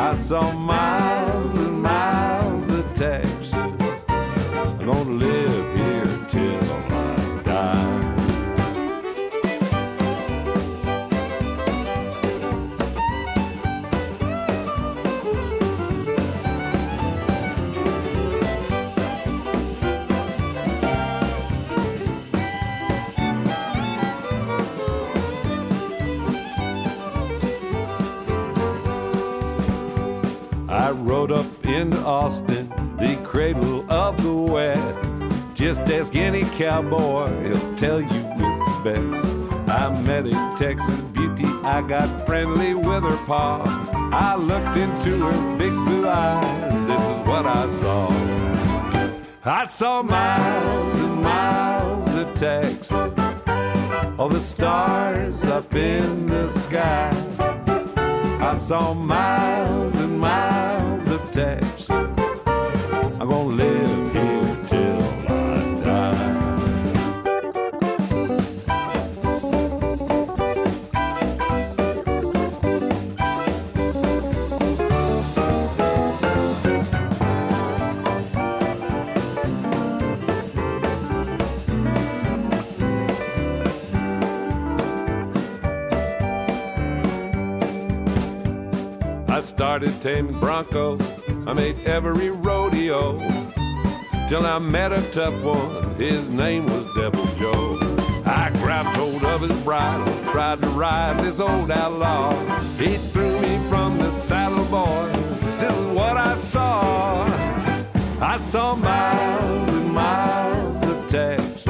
I 0.00 0.14
saw 0.14 0.50
miles 0.50 1.56
and 1.58 1.82
miles 1.82 2.70
of 2.70 2.94
Texas. 2.94 3.52
I'm 3.52 3.76
gonna 4.86 5.10
live 5.10 5.76
here 5.76 6.26
till 6.26 6.59
rode 31.00 31.32
up 31.32 31.46
into 31.66 31.98
Austin, 31.98 32.68
the 32.98 33.20
cradle 33.24 33.90
of 33.90 34.22
the 34.22 34.34
West. 34.34 35.14
Just 35.54 35.82
ask 35.82 36.14
any 36.14 36.44
cowboy, 36.56 37.48
he'll 37.48 37.76
tell 37.76 38.00
you 38.00 38.08
it's 38.10 38.64
the 38.64 38.80
best. 38.84 39.26
I 39.68 39.88
met 40.02 40.26
a 40.26 40.54
Texas 40.58 41.00
beauty. 41.12 41.46
I 41.62 41.80
got 41.82 42.26
friendly 42.26 42.74
with 42.74 43.04
her 43.04 43.16
paw. 43.26 43.62
I 44.12 44.34
looked 44.34 44.76
into 44.76 45.18
her 45.18 45.58
big 45.58 45.70
blue 45.70 46.08
eyes. 46.08 46.72
This 46.86 47.00
is 47.00 47.26
what 47.28 47.46
I 47.46 47.68
saw. 47.68 48.08
I 49.44 49.66
saw 49.66 50.02
miles 50.02 50.94
and 50.98 51.22
miles 51.22 52.14
of 52.16 52.34
Texas. 52.34 52.90
All 54.18 54.28
the 54.28 54.40
stars 54.40 55.44
up 55.44 55.74
in 55.74 56.26
the 56.26 56.50
sky. 56.50 57.10
I 58.40 58.56
saw 58.56 58.92
miles 58.92 59.94
Texas. 61.32 61.90
I'm 61.90 63.28
gonna 63.28 63.44
live 63.44 64.12
here 64.12 64.56
till 64.66 65.02
I 65.28 65.80
die. 65.84 66.30
I 89.28 89.40
started 89.40 90.02
taming 90.02 90.38
Broncos. 90.40 91.19
I 91.50 91.52
made 91.52 91.84
every 91.84 92.30
rodeo 92.30 93.18
till 94.28 94.46
I 94.46 94.60
met 94.60 94.92
a 94.92 95.02
tough 95.10 95.34
one. 95.42 95.96
His 95.96 96.28
name 96.28 96.64
was 96.66 96.86
Devil 96.94 97.26
Joe. 97.34 97.76
I 98.24 98.50
grabbed 98.58 98.96
hold 98.96 99.24
of 99.24 99.40
his 99.40 99.58
bridle, 99.62 100.06
tried 100.30 100.60
to 100.60 100.68
ride 100.68 101.18
this 101.18 101.40
old 101.40 101.72
outlaw. 101.72 102.32
He 102.76 102.98
threw 102.98 103.40
me 103.40 103.58
from 103.68 103.98
the 103.98 104.12
saddle, 104.12 104.64
boy. 104.66 105.10
This 105.58 105.76
is 105.76 105.86
what 105.86 106.16
I 106.16 106.36
saw. 106.36 107.24
I 108.20 108.38
saw 108.38 108.76
miles 108.76 109.68
and 109.70 109.92
miles 109.92 110.80
of 110.84 111.08
Texas, 111.08 111.66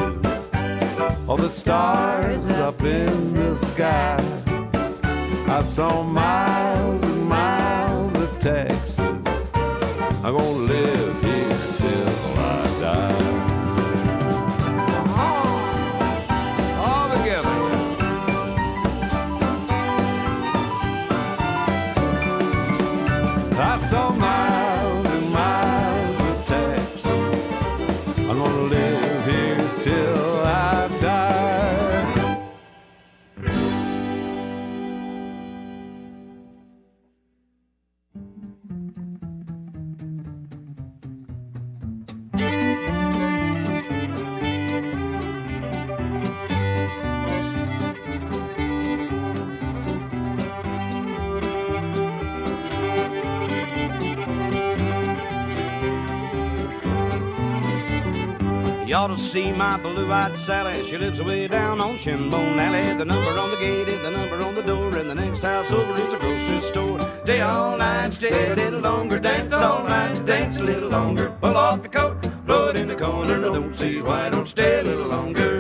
all 1.27 1.39
the 1.39 1.49
stars 1.49 2.47
up 2.51 2.83
in 2.83 3.33
the 3.33 3.57
sky. 3.57 4.23
I 5.49 5.63
saw 5.63 6.03
miles 6.03 7.03
I'm 10.23 10.37
gonna 10.37 10.51
live 10.51 11.00
see 59.31 59.53
my 59.53 59.77
blue-eyed 59.77 60.37
Sally. 60.37 60.85
She 60.85 60.99
lives 60.99 61.23
way 61.23 61.47
down 61.47 61.81
on 61.81 61.97
Shinbone 61.97 62.59
Alley. 62.59 62.97
The 62.99 63.05
number 63.05 63.31
on 63.39 63.53
the 63.53 63.57
gate 63.59 63.87
is 63.87 64.03
the 64.03 64.11
number 64.11 64.45
on 64.45 64.57
the 64.57 64.63
door, 64.63 64.89
and 64.97 65.09
the 65.09 65.15
next 65.15 65.43
house 65.43 65.71
over 65.71 65.93
is 66.03 66.13
a 66.13 66.19
grocery 66.19 66.61
store. 66.61 66.99
Stay 67.23 67.41
all 67.41 67.77
night, 67.77 68.13
stay 68.13 68.51
a 68.51 68.57
little 68.57 68.81
longer, 68.81 69.21
dance 69.21 69.53
all 69.53 69.85
night, 69.85 70.27
dance 70.27 70.59
a 70.59 70.63
little 70.63 70.89
longer. 70.89 71.31
Pull 71.41 71.57
off 71.57 71.79
your 71.79 71.93
coat, 71.93 72.17
throw 72.45 72.71
it 72.71 72.77
in 72.77 72.89
the 72.89 72.97
corner. 72.97 73.39
I 73.39 73.53
don't 73.55 73.75
see 73.75 74.03
why 74.03 74.31
don't 74.31 74.49
stay 74.49 74.81
a 74.81 74.83
little 74.83 75.07
longer. 75.07 75.60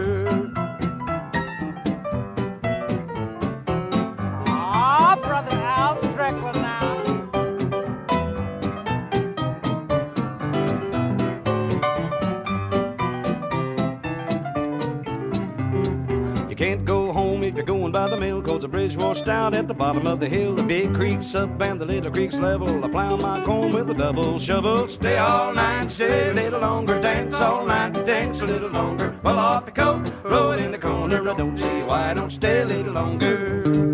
Bridge 18.91 19.03
washed 19.03 19.29
out 19.29 19.55
at 19.55 19.69
the 19.69 19.75
bottom 19.75 20.07
of 20.07 20.21
the 20.21 20.29
hill. 20.29 20.55
The 20.55 20.63
big 20.63 20.95
creek's 20.95 21.35
up 21.35 21.61
and 21.63 21.81
the 21.81 21.87
little 21.87 22.11
creek's 22.11 22.37
level. 22.37 22.85
I 22.85 22.89
plow 22.89 23.17
my 23.17 23.45
corn 23.45 23.71
with 23.73 23.91
a 23.91 23.95
double 23.95 24.39
shovel. 24.39 24.89
Stay 24.89 25.17
all 25.19 25.53
night, 25.53 25.93
stay 25.93 26.31
a 26.31 26.33
little 26.33 26.61
longer, 26.61 27.01
dance 27.01 27.35
all 27.35 27.67
night, 27.67 27.93
dance 28.07 28.41
a 28.41 28.45
little 28.45 28.71
longer. 28.71 29.17
Pull 29.23 29.39
off 29.39 29.65
your 29.67 29.75
coat, 29.75 30.09
throw 30.23 30.53
it 30.53 30.61
in 30.61 30.73
the 30.73 30.79
corner. 30.79 31.29
I 31.29 31.37
don't 31.37 31.59
see 31.59 31.83
why 31.83 32.11
I 32.11 32.15
don't 32.15 32.31
stay 32.31 32.63
a 32.63 32.65
little 32.65 32.95
longer. 32.95 33.90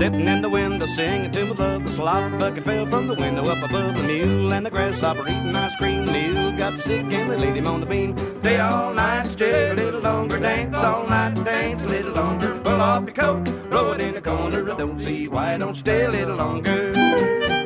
Sitting 0.00 0.28
in 0.28 0.40
the 0.40 0.48
window 0.48 0.86
singing 0.86 1.30
to 1.32 1.44
my 1.44 1.54
love. 1.56 1.84
The 1.84 1.92
slop 1.92 2.38
bucket 2.38 2.64
fell 2.64 2.86
from 2.86 3.06
the 3.06 3.14
window 3.14 3.44
up 3.44 3.62
above 3.62 3.98
the 3.98 4.02
mule 4.02 4.50
and 4.50 4.64
the 4.64 4.70
grasshopper 4.70 5.28
eating 5.28 5.54
ice 5.54 5.76
cream. 5.76 6.06
The 6.06 6.12
mule 6.12 6.56
got 6.56 6.80
sick 6.80 7.02
and 7.02 7.30
they 7.30 7.36
laid 7.36 7.56
him 7.56 7.66
on 7.66 7.80
the 7.80 7.86
beam. 7.86 8.16
Stay 8.40 8.58
all 8.58 8.94
night, 8.94 9.30
stay 9.30 9.72
a 9.72 9.74
little 9.74 10.00
longer, 10.00 10.38
dance 10.38 10.78
all 10.78 11.06
night, 11.06 11.34
dance 11.44 11.82
a 11.82 11.86
little 11.86 12.14
longer. 12.14 12.58
Pull 12.64 12.80
off 12.80 13.04
your 13.04 13.12
coat, 13.12 13.46
throw 13.68 13.92
it 13.92 14.00
in 14.00 14.14
the 14.14 14.22
corner. 14.22 14.72
I 14.72 14.76
don't 14.78 14.98
see 14.98 15.28
why 15.28 15.52
I 15.52 15.58
don't 15.58 15.76
stay 15.76 16.06
a 16.06 16.10
little 16.10 16.36
longer. 16.36 17.59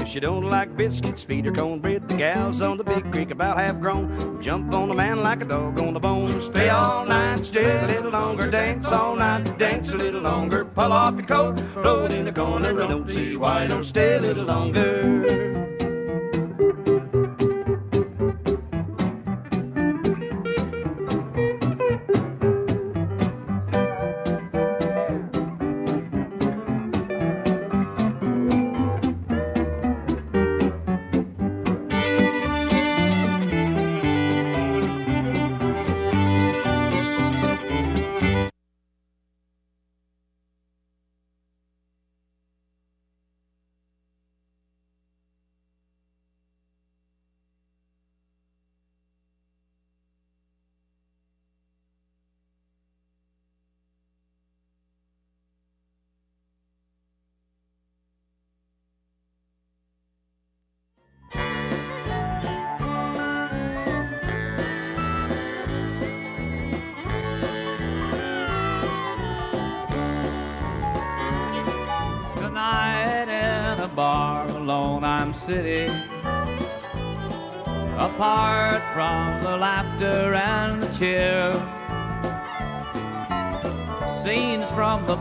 If 0.00 0.08
she 0.08 0.18
don't 0.18 0.48
like 0.48 0.76
biscuits, 0.76 1.22
feed 1.22 1.44
her 1.44 1.52
cornbread. 1.52 2.08
The 2.08 2.16
gal's 2.16 2.62
on 2.62 2.78
the 2.78 2.84
big 2.84 3.12
creek 3.12 3.30
about 3.30 3.58
half 3.58 3.78
grown. 3.78 4.40
Jump 4.40 4.74
on 4.74 4.90
a 4.90 4.94
man 4.94 5.22
like 5.22 5.42
a 5.42 5.44
dog 5.44 5.78
on 5.78 5.92
the 5.92 6.00
bone. 6.00 6.40
Stay 6.40 6.70
all 6.70 7.04
night, 7.04 7.44
stay 7.44 7.78
a 7.78 7.86
little 7.86 8.10
longer. 8.10 8.50
Dance 8.50 8.86
all 8.86 9.14
night, 9.14 9.58
dance 9.58 9.90
a 9.90 9.96
little 9.96 10.22
longer. 10.22 10.64
Pull 10.64 10.92
off 10.92 11.14
your 11.14 11.26
coat, 11.26 11.58
throw 11.74 12.06
it 12.06 12.14
in 12.14 12.24
the 12.24 12.32
corner. 12.32 12.82
I 12.82 12.86
don't 12.86 13.08
see 13.08 13.36
why 13.36 13.66
don't 13.66 13.84
stay 13.84 14.16
a 14.16 14.20
little 14.20 14.44
longer. 14.44 15.49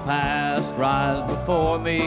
Past 0.10 0.74
rise 0.74 1.24
before 1.30 1.78
me, 1.78 2.00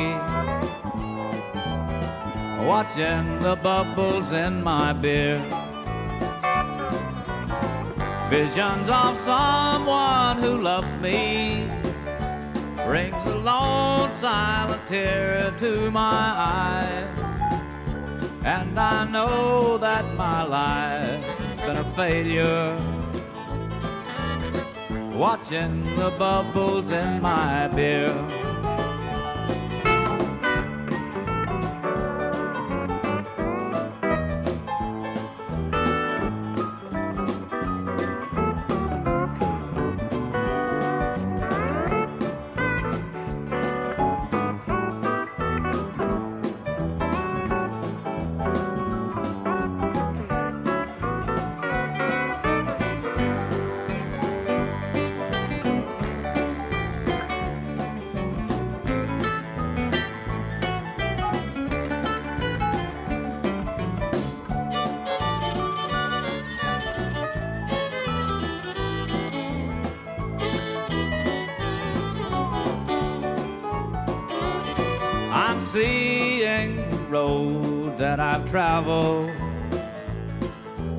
watching 2.66 3.38
the 3.38 3.54
bubbles 3.62 4.32
in 4.32 4.60
my 4.60 4.92
beer. 4.92 5.38
Visions 8.28 8.88
of 8.88 9.16
someone 9.18 10.42
who 10.42 10.60
loved 10.60 11.00
me 11.00 11.70
brings 12.86 13.24
a 13.26 13.36
lone 13.36 14.12
silent 14.14 14.84
tear 14.88 15.54
to 15.58 15.88
my 15.92 16.24
eye. 16.56 17.06
And 18.44 18.76
I 18.80 19.04
know 19.04 19.78
that 19.78 20.04
my 20.16 20.42
life's 20.42 21.62
been 21.64 21.76
a 21.76 21.84
failure. 21.94 23.01
Watching 25.22 25.84
the 25.94 26.10
bubbles 26.18 26.90
in 26.90 27.22
my 27.22 27.68
beer. 27.68 28.41
That 78.52 79.30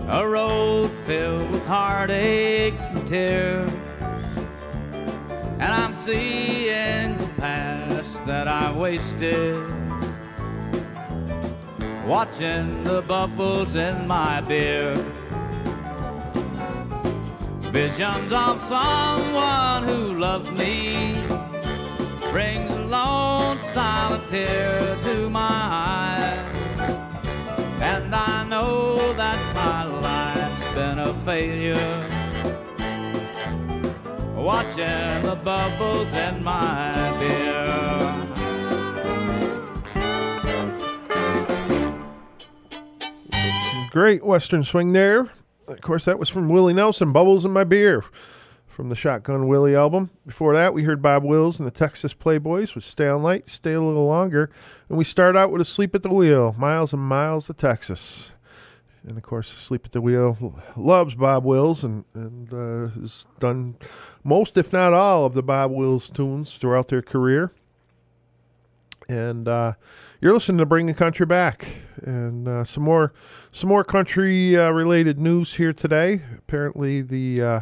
a 0.09 0.27
road 0.27 0.89
filled 1.05 1.51
with 1.51 1.63
heartaches 1.67 2.81
and 2.89 3.07
tears. 3.07 3.71
And 5.59 5.71
I'm 5.71 5.93
seeing 5.93 7.15
the 7.19 7.29
past 7.37 8.13
that 8.25 8.47
I 8.47 8.75
wasted, 8.75 9.69
watching 12.07 12.81
the 12.81 13.03
bubbles 13.03 13.75
in 13.75 14.07
my 14.07 14.41
beer. 14.41 14.95
Visions 17.71 18.33
of 18.33 18.59
someone 18.59 19.83
who 19.83 20.17
loved 20.17 20.51
me 20.53 21.23
brings 22.31 22.71
a 22.71 22.79
lone 22.79 23.59
silent 23.59 24.27
tear 24.27 24.99
to 25.03 25.29
my 25.29 25.39
eye. 25.39 26.52
And 27.83 28.15
I 28.15 28.45
know 28.45 29.13
that 29.13 29.53
my 29.53 29.83
life's 29.83 30.73
been 30.73 30.99
a 30.99 31.13
failure. 31.25 32.09
Watching 34.35 35.23
the 35.23 35.35
bubbles 35.43 36.13
in 36.13 36.43
my 36.43 37.17
beer. 37.19 37.63
Great 43.91 44.23
Western 44.23 44.63
swing 44.63 44.93
there. 44.93 45.29
Of 45.67 45.81
course, 45.81 46.05
that 46.05 46.17
was 46.17 46.29
from 46.29 46.47
Willie 46.47 46.73
Nelson, 46.73 47.11
Bubbles 47.11 47.43
in 47.43 47.51
My 47.51 47.63
Beer, 47.65 48.03
from 48.73 48.89
the 48.89 48.95
Shotgun 48.95 49.47
Willie 49.47 49.75
album. 49.75 50.09
Before 50.25 50.55
that, 50.55 50.73
we 50.73 50.83
heard 50.83 51.01
Bob 51.01 51.23
Wills 51.23 51.59
and 51.59 51.67
the 51.67 51.71
Texas 51.71 52.13
Playboys 52.13 52.73
with 52.73 52.83
Stay 52.83 53.07
All 53.07 53.19
Night, 53.19 53.47
Stay 53.47 53.73
a 53.73 53.81
Little 53.81 54.07
Longer. 54.07 54.49
And 54.89 54.97
we 54.97 55.03
start 55.03 55.37
out 55.37 55.51
with 55.51 55.61
Asleep 55.61 55.93
at 55.93 56.01
the 56.01 56.09
Wheel, 56.09 56.55
Miles 56.57 56.91
and 56.91 57.01
Miles 57.03 57.49
of 57.49 57.57
Texas. 57.57 58.31
And 59.07 59.15
of 59.15 59.23
course, 59.23 59.53
Asleep 59.53 59.85
at 59.85 59.91
the 59.91 60.01
Wheel 60.01 60.59
loves 60.75 61.13
Bob 61.13 61.45
Wills 61.45 61.83
and, 61.83 62.05
and 62.15 62.51
uh, 62.51 62.99
has 62.99 63.27
done 63.39 63.75
most, 64.23 64.57
if 64.57 64.73
not 64.73 64.91
all, 64.91 65.25
of 65.25 65.35
the 65.35 65.43
Bob 65.43 65.71
Wills 65.71 66.09
tunes 66.09 66.57
throughout 66.57 66.87
their 66.87 67.03
career. 67.03 67.51
And 69.07 69.47
uh, 69.47 69.73
you're 70.19 70.33
listening 70.33 70.57
to 70.57 70.65
Bring 70.65 70.87
the 70.87 70.93
Country 70.93 71.25
Back, 71.25 71.67
and 72.01 72.47
uh, 72.47 72.63
some 72.63 72.83
more, 72.83 73.13
some 73.51 73.67
more 73.67 73.83
country 73.83 74.57
uh, 74.57 74.71
related 74.71 75.19
news 75.19 75.55
here 75.55 75.73
today. 75.73 76.21
Apparently, 76.37 77.01
the 77.01 77.41
uh, 77.41 77.59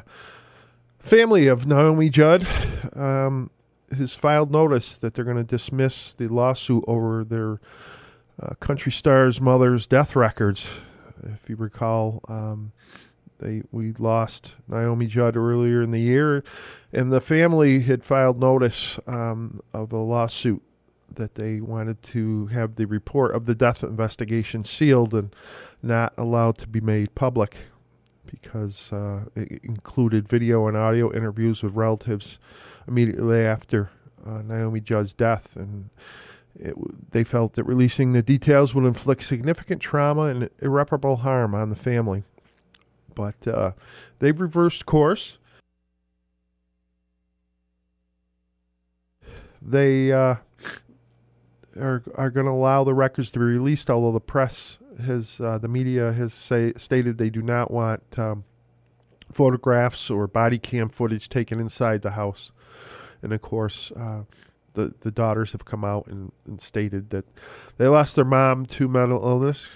family 1.02 1.48
of 1.48 1.66
Naomi 1.66 2.10
Judd 2.10 2.48
um, 2.94 3.50
has 3.96 4.14
filed 4.14 4.52
notice 4.52 4.96
that 4.98 5.14
they're 5.14 5.26
going 5.26 5.38
to 5.38 5.44
dismiss 5.44 6.14
the 6.14 6.28
lawsuit 6.28 6.84
over 6.88 7.24
their 7.24 7.60
uh, 8.42 8.54
country 8.60 8.92
star's 8.92 9.42
mother's 9.42 9.88
death 9.88 10.16
records. 10.16 10.68
If 11.24 11.50
you 11.50 11.56
recall, 11.56 12.22
um, 12.28 12.72
they 13.40 13.64
we 13.72 13.94
lost 13.94 14.56
Naomi 14.68 15.08
Judd 15.08 15.36
earlier 15.36 15.82
in 15.82 15.92
the 15.92 16.00
year, 16.00 16.44
and 16.94 17.12
the 17.12 17.22
family 17.22 17.82
had 17.82 18.06
filed 18.06 18.40
notice 18.40 19.00
um, 19.08 19.60
of 19.74 19.92
a 19.92 19.98
lawsuit 19.98 20.62
that 21.14 21.36
they 21.36 21.60
wanted 21.60 22.02
to 22.02 22.48
have 22.48 22.76
the 22.76 22.86
report 22.86 23.36
of 23.36 23.46
the 23.46 23.56
death 23.56 23.84
investigation 23.84 24.64
sealed 24.64 25.14
and 25.14 25.36
not 25.84 26.14
allowed 26.18 26.58
to 26.60 26.68
be 26.68 26.80
made 26.80 27.14
public 27.16 27.58
because 28.32 28.92
uh, 28.94 29.26
it 29.36 29.62
included 29.64 30.28
video 30.28 30.68
and 30.68 30.78
audio 30.78 31.14
interviews 31.14 31.62
with 31.62 31.76
relatives 31.76 32.40
immediately 32.88 33.42
after 33.42 33.90
uh, 34.26 34.42
Naomi 34.42 34.80
Judd's 34.80 35.14
death, 35.14 35.56
and 35.56 35.90
it, 36.56 36.76
they 37.12 37.24
felt 37.24 37.54
that 37.54 37.64
releasing 37.64 38.14
the 38.14 38.22
details 38.22 38.74
would 38.74 38.86
inflict 38.86 39.24
significant 39.24 39.82
trauma 39.82 40.24
and 40.24 40.50
irreparable 40.62 41.18
harm 41.18 41.54
on 41.54 41.70
the 41.70 41.76
family. 41.76 42.24
But 43.14 43.48
uh, 43.48 43.72
they've 44.20 44.40
reversed 44.40 44.86
course. 44.86 45.38
They 49.62 50.12
uh, 50.12 50.36
are 51.78 52.04
are 52.16 52.30
going 52.30 52.46
to 52.46 52.52
allow 52.52 52.84
the 52.84 52.94
records 52.94 53.30
to 53.32 53.40
be 53.40 53.46
released, 53.46 53.90
although 53.90 54.12
the 54.12 54.20
press 54.20 54.80
has 55.06 55.40
uh, 55.40 55.58
the 55.58 55.68
media 55.68 56.14
has 56.14 56.34
say, 56.34 56.74
stated 56.78 57.18
they 57.18 57.30
do 57.30 57.42
not 57.42 57.72
want 57.72 58.04
um, 58.18 58.44
photographs 59.32 60.10
or 60.10 60.28
body 60.28 60.60
cam 60.60 60.90
footage 60.90 61.30
taken 61.30 61.60
inside 61.60 62.02
the 62.02 62.12
house. 62.12 62.52
And 63.22 63.34
of 63.34 63.42
course, 63.42 63.92
uh, 63.92 64.24
the 64.74 64.94
the 65.02 65.12
daughters 65.12 65.52
have 65.52 65.66
come 65.66 65.84
out 65.84 66.08
and, 66.08 66.32
and 66.46 66.62
stated 66.62 67.10
that 67.12 67.26
they 67.78 67.88
lost 67.88 68.16
their 68.16 68.26
mom 68.26 68.66
to 68.68 68.88
mental 68.88 69.24
illness. 69.24 69.70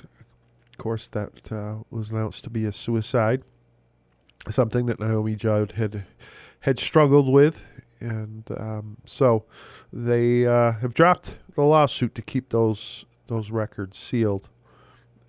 Of 0.71 0.77
course, 0.77 1.07
that 1.09 1.51
uh, 1.51 1.83
was 1.89 2.11
announced 2.11 2.43
to 2.45 2.49
be 2.49 2.65
a 2.65 2.71
suicide, 2.71 3.43
something 4.49 4.87
that 4.87 4.99
Naomi 4.99 5.35
Judd 5.35 5.73
had 5.73 6.05
had 6.61 6.79
struggled 6.79 7.31
with, 7.31 7.63
and 7.99 8.43
um, 8.57 8.97
so 9.05 9.45
they 9.93 10.45
uh, 10.45 10.73
have 10.73 10.93
dropped 10.93 11.37
the 11.53 11.61
lawsuit 11.61 12.15
to 12.15 12.21
keep 12.21 12.49
those 12.49 13.05
those 13.27 13.51
records 13.51 13.97
sealed. 13.97 14.49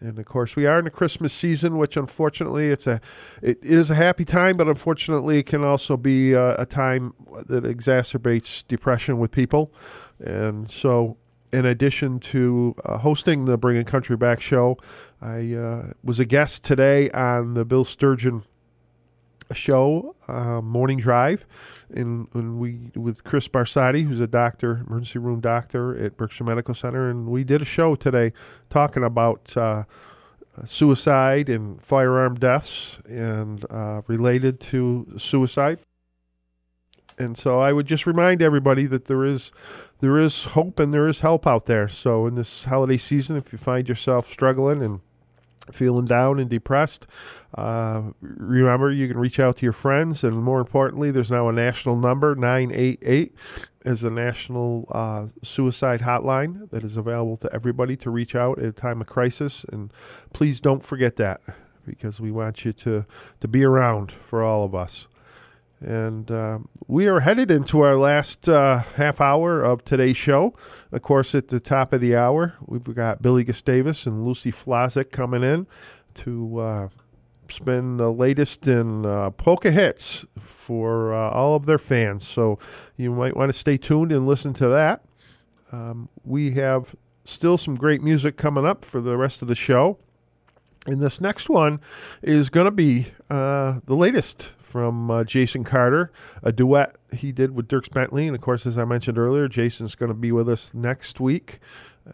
And 0.00 0.18
of 0.18 0.26
course, 0.26 0.56
we 0.56 0.66
are 0.66 0.78
in 0.78 0.84
the 0.84 0.90
Christmas 0.90 1.32
season, 1.32 1.78
which 1.78 1.96
unfortunately 1.96 2.68
it's 2.68 2.86
a 2.86 3.00
it 3.40 3.58
is 3.62 3.90
a 3.90 3.94
happy 3.94 4.24
time, 4.24 4.56
but 4.56 4.68
unfortunately 4.68 5.38
it 5.38 5.46
can 5.46 5.64
also 5.64 5.96
be 5.96 6.34
a, 6.34 6.54
a 6.56 6.66
time 6.66 7.14
that 7.46 7.64
exacerbates 7.64 8.66
depression 8.66 9.18
with 9.18 9.30
people. 9.30 9.72
And 10.20 10.70
so, 10.70 11.16
in 11.52 11.64
addition 11.64 12.20
to 12.20 12.74
uh, 12.84 12.98
hosting 12.98 13.46
the 13.46 13.56
Bringing 13.56 13.84
Country 13.84 14.16
Back 14.16 14.40
show, 14.40 14.76
I 15.20 15.54
uh, 15.54 15.92
was 16.04 16.18
a 16.18 16.26
guest 16.26 16.62
today 16.62 17.10
on 17.10 17.54
the 17.54 17.64
Bill 17.64 17.84
Sturgeon 17.84 18.42
show, 19.54 20.16
uh, 20.28 20.60
Morning 20.60 20.98
Drive, 20.98 21.46
and, 21.94 22.28
and 22.34 22.58
we 22.58 22.90
with 22.94 23.24
Chris 23.24 23.48
Barsati, 23.48 24.06
who's 24.06 24.20
a 24.20 24.26
doctor, 24.26 24.84
emergency 24.86 25.18
room 25.18 25.40
doctor 25.40 25.96
at 25.96 26.16
Berkshire 26.16 26.44
Medical 26.44 26.74
Center, 26.74 27.08
and 27.08 27.28
we 27.28 27.44
did 27.44 27.62
a 27.62 27.66
show 27.66 27.94
today 27.94 28.32
talking 28.70 29.04
about 29.04 29.56
uh, 29.56 29.84
suicide 30.64 31.48
and 31.48 31.80
firearm 31.82 32.34
deaths 32.34 32.98
and 33.08 33.64
uh, 33.70 34.02
related 34.06 34.60
to 34.60 35.12
suicide. 35.16 35.78
And 37.18 37.38
so 37.38 37.60
I 37.60 37.72
would 37.72 37.86
just 37.86 38.06
remind 38.06 38.42
everybody 38.42 38.86
that 38.86 39.06
there 39.06 39.24
is 39.24 39.50
there 40.00 40.18
is 40.18 40.44
hope 40.46 40.78
and 40.78 40.92
there 40.92 41.08
is 41.08 41.20
help 41.20 41.46
out 41.46 41.64
there. 41.66 41.88
So 41.88 42.26
in 42.26 42.34
this 42.34 42.64
holiday 42.64 42.98
season, 42.98 43.36
if 43.36 43.52
you 43.52 43.58
find 43.58 43.88
yourself 43.88 44.30
struggling 44.30 44.82
and 44.82 45.00
feeling 45.72 46.04
down 46.04 46.38
and 46.38 46.48
depressed, 46.48 47.06
uh, 47.54 48.02
remember 48.20 48.90
you 48.90 49.08
can 49.08 49.18
reach 49.18 49.40
out 49.40 49.58
to 49.58 49.66
your 49.66 49.72
friends. 49.72 50.22
And 50.22 50.42
more 50.42 50.60
importantly, 50.60 51.10
there's 51.10 51.30
now 51.30 51.48
a 51.48 51.52
national 51.52 51.96
number 51.96 52.34
988 52.34 53.34
is 53.84 54.02
a 54.02 54.10
national 54.10 54.88
uh, 54.90 55.26
suicide 55.42 56.00
hotline 56.00 56.68
that 56.70 56.82
is 56.82 56.96
available 56.96 57.36
to 57.38 57.52
everybody 57.52 57.96
to 57.96 58.10
reach 58.10 58.34
out 58.34 58.58
at 58.58 58.64
a 58.64 58.72
time 58.72 59.00
of 59.00 59.06
crisis. 59.06 59.64
And 59.72 59.92
please 60.32 60.60
don't 60.60 60.84
forget 60.84 61.16
that 61.16 61.40
because 61.86 62.20
we 62.20 62.32
want 62.32 62.64
you 62.64 62.72
to, 62.72 63.06
to 63.40 63.48
be 63.48 63.64
around 63.64 64.12
for 64.12 64.42
all 64.42 64.64
of 64.64 64.74
us. 64.74 65.06
And 65.80 66.30
uh, 66.30 66.60
we 66.86 67.06
are 67.06 67.20
headed 67.20 67.50
into 67.50 67.80
our 67.80 67.96
last 67.96 68.48
uh, 68.48 68.78
half 68.94 69.20
hour 69.20 69.62
of 69.62 69.84
today's 69.84 70.16
show. 70.16 70.54
Of 70.90 71.02
course, 71.02 71.34
at 71.34 71.48
the 71.48 71.60
top 71.60 71.92
of 71.92 72.00
the 72.00 72.16
hour, 72.16 72.54
we've 72.64 72.82
got 72.94 73.20
Billy 73.20 73.44
Gustavus 73.44 74.06
and 74.06 74.24
Lucy 74.24 74.50
Flazik 74.50 75.10
coming 75.10 75.42
in 75.42 75.66
to 76.14 76.58
uh, 76.58 76.88
spin 77.50 77.98
the 77.98 78.10
latest 78.10 78.66
in 78.66 79.04
uh, 79.04 79.30
polka 79.30 79.70
hits 79.70 80.24
for 80.38 81.14
uh, 81.14 81.30
all 81.30 81.54
of 81.54 81.66
their 81.66 81.78
fans. 81.78 82.26
So 82.26 82.58
you 82.96 83.10
might 83.10 83.36
want 83.36 83.52
to 83.52 83.58
stay 83.58 83.76
tuned 83.76 84.12
and 84.12 84.26
listen 84.26 84.54
to 84.54 84.68
that. 84.68 85.04
Um, 85.72 86.08
we 86.24 86.52
have 86.52 86.94
still 87.24 87.58
some 87.58 87.76
great 87.76 88.02
music 88.02 88.36
coming 88.36 88.64
up 88.64 88.84
for 88.84 89.00
the 89.00 89.16
rest 89.16 89.42
of 89.42 89.48
the 89.48 89.54
show. 89.54 89.98
And 90.86 91.02
this 91.02 91.20
next 91.20 91.48
one 91.48 91.80
is 92.22 92.48
going 92.48 92.66
to 92.66 92.70
be 92.70 93.08
uh, 93.28 93.80
the 93.84 93.96
latest 93.96 94.52
from 94.66 95.10
uh, 95.10 95.24
Jason 95.24 95.64
Carter, 95.64 96.10
a 96.42 96.52
duet 96.52 96.96
he 97.12 97.32
did 97.32 97.54
with 97.54 97.68
Dierks 97.68 97.90
Bentley. 97.90 98.26
And 98.26 98.34
of 98.34 98.42
course, 98.42 98.66
as 98.66 98.76
I 98.76 98.84
mentioned 98.84 99.16
earlier, 99.16 99.48
Jason's 99.48 99.94
going 99.94 100.10
to 100.10 100.14
be 100.14 100.32
with 100.32 100.48
us 100.48 100.72
next 100.74 101.20
week, 101.20 101.60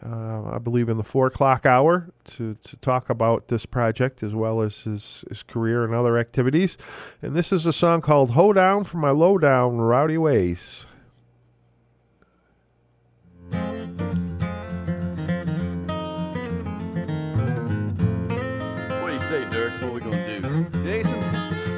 uh, 0.05 0.53
I 0.53 0.59
believe 0.59 0.89
in 0.89 0.97
the 0.97 1.05
four 1.05 1.27
o'clock 1.27 1.67
hour, 1.67 2.11
to, 2.37 2.57
to 2.63 2.77
talk 2.77 3.11
about 3.11 3.49
this 3.49 3.67
project 3.67 4.23
as 4.23 4.35
well 4.35 4.61
as 4.61 4.83
his, 4.83 5.25
his 5.29 5.43
career 5.43 5.85
and 5.85 5.95
other 5.95 6.19
activities. 6.19 6.77
And 7.21 7.35
this 7.35 7.53
is 7.53 7.67
a 7.67 7.73
song 7.73 8.01
called 8.01 8.31
Ho 8.33 8.53
Down 8.53 8.85
for 8.85 8.99
My 8.99 9.11
Low 9.11 9.39
Down 9.39 9.79
Rowdy 9.79 10.19
Ways. 10.19 10.87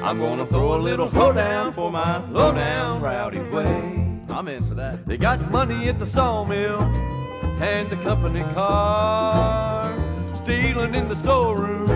I'm 0.04 0.18
gonna 0.18 0.44
throw 0.46 0.74
a 0.74 0.80
little 0.80 1.08
hoedown 1.08 1.72
for 1.72 1.90
my 1.90 2.18
low 2.28 2.52
down 2.52 3.00
rowdy 3.00 3.38
way. 3.38 4.20
I'm 4.28 4.48
in 4.48 4.68
for 4.68 4.74
that. 4.74 5.06
They 5.06 5.16
got 5.16 5.50
money 5.50 5.88
at 5.88 5.98
the 5.98 6.06
sawmill 6.06 6.82
and 6.82 7.88
the 7.88 7.96
company 7.96 8.42
car. 8.52 9.90
Stealing 10.36 10.94
in 10.94 11.08
the 11.08 11.16
storeroom 11.16 11.88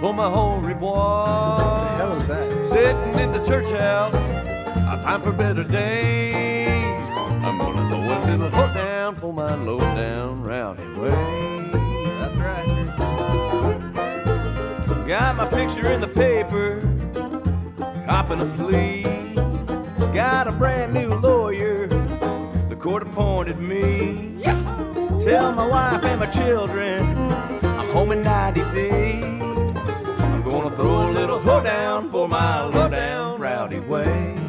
for 0.00 0.12
my 0.12 0.28
whole 0.28 0.58
reward. 0.58 0.98
What 0.98 1.96
the 1.96 1.96
hell 1.96 2.12
is 2.16 2.28
that? 2.28 2.68
Sitting 2.68 3.18
in 3.18 3.32
the 3.32 3.42
church 3.46 3.70
house, 3.70 4.14
I 4.14 5.00
time 5.02 5.22
for 5.22 5.32
better 5.32 5.64
days. 5.64 7.08
I'm 7.42 7.56
gonna 7.56 7.88
throw 7.88 8.00
a 8.00 8.20
little 8.26 8.50
hoedown 8.50 9.16
for 9.16 9.32
my 9.32 9.54
low 9.54 9.78
down 9.78 10.42
rowdy 10.42 10.84
way. 10.98 11.10
That's 12.18 12.36
right. 12.36 12.66
Got 15.06 15.36
my 15.36 15.46
picture 15.46 15.90
in 15.90 16.00
the 16.00 16.08
paper, 16.08 16.80
copping 18.14 18.40
a 18.40 18.46
plea. 18.56 19.02
Got 20.14 20.46
a 20.46 20.52
brand 20.52 20.94
new 20.94 21.14
lawyer, 21.14 21.88
the 22.68 22.76
court 22.78 23.02
appointed 23.02 23.58
me. 23.58 24.40
Tell 25.24 25.52
my 25.52 25.66
wife 25.66 26.04
and 26.04 26.20
my 26.20 26.26
children 26.26 27.00
I'm 27.64 27.88
home 27.88 28.12
in 28.12 28.22
90 28.22 28.60
days. 28.72 29.24
I'm 29.24 30.44
gonna 30.44 30.70
throw 30.76 31.10
a 31.10 31.10
little 31.10 31.40
hoedown 31.40 32.08
for 32.12 32.28
my 32.28 32.62
low 32.62 32.88
down 32.88 33.40
rowdy 33.40 33.80
way. 33.80 34.43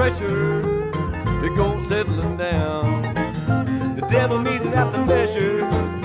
Pressure, 0.00 0.60
it 1.44 1.54
goes 1.56 1.86
settling 1.86 2.38
down. 2.38 3.02
The 3.96 4.06
devil 4.08 4.38
meets 4.38 4.64
it 4.64 4.72
at 4.72 4.90
the 4.92 5.04
measure. 5.04 5.58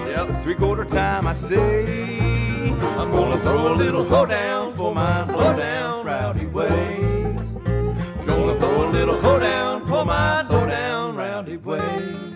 Yep, 0.09 0.43
three 0.43 0.55
quarter 0.55 0.83
time 0.83 1.25
I 1.25 1.31
say. 1.31 2.67
I'm 2.99 3.09
gonna 3.09 3.39
throw 3.39 3.73
a 3.73 3.75
little 3.75 4.03
hoedown 4.03 4.75
for 4.75 4.93
my 4.93 5.23
low 5.31 5.55
down 5.55 6.05
rowdy 6.05 6.45
ways. 6.45 7.39
I'm 7.65 8.25
gonna 8.25 8.59
throw 8.59 8.89
a 8.89 8.91
little 8.91 9.21
hoedown 9.21 9.87
for 9.87 10.03
my 10.03 10.41
low 10.41 10.67
down 10.67 11.15
rowdy 11.15 11.55
ways. 11.55 12.33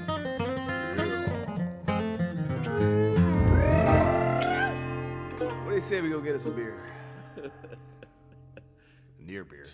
What 5.64 5.70
do 5.72 5.76
you 5.76 5.82
say 5.82 6.00
we 6.00 6.10
go 6.10 6.22
get 6.22 6.36
us 6.36 6.46
a 6.46 6.52
beer? 6.52 6.86
Near 9.20 9.44
beer. 9.44 9.66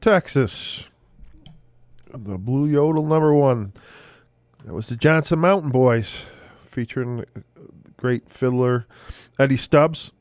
Texas. 0.00 0.88
The 2.12 2.38
Blue 2.38 2.66
Yodel 2.66 3.06
number 3.06 3.34
one. 3.34 3.72
That 4.64 4.72
was 4.72 4.88
the 4.88 4.96
Johnson 4.96 5.38
Mountain 5.38 5.70
Boys 5.70 6.26
featuring 6.64 7.24
great 7.96 8.30
fiddler 8.30 8.86
Eddie 9.38 9.56
Stubbs, 9.56 10.12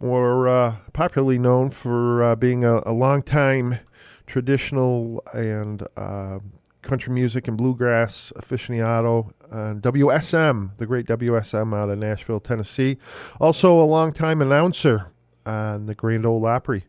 more 0.00 0.48
uh, 0.48 0.76
popularly 0.92 1.38
known 1.38 1.70
for 1.70 2.22
uh, 2.22 2.36
being 2.36 2.64
a, 2.64 2.82
a 2.86 2.92
longtime 2.92 3.80
traditional 4.26 5.22
and 5.32 5.86
uh, 5.96 6.38
country 6.82 7.12
music 7.12 7.48
and 7.48 7.56
bluegrass 7.56 8.32
aficionado 8.36 9.30
on 9.50 9.80
WSM, 9.80 10.76
the 10.78 10.86
great 10.86 11.06
WSM 11.06 11.76
out 11.76 11.90
of 11.90 11.98
Nashville, 11.98 12.40
Tennessee. 12.40 12.98
Also 13.40 13.80
a 13.80 13.84
longtime 13.84 14.40
announcer 14.40 15.10
on 15.44 15.86
the 15.86 15.94
Grand 15.94 16.24
Ole 16.24 16.46
Opry 16.46 16.84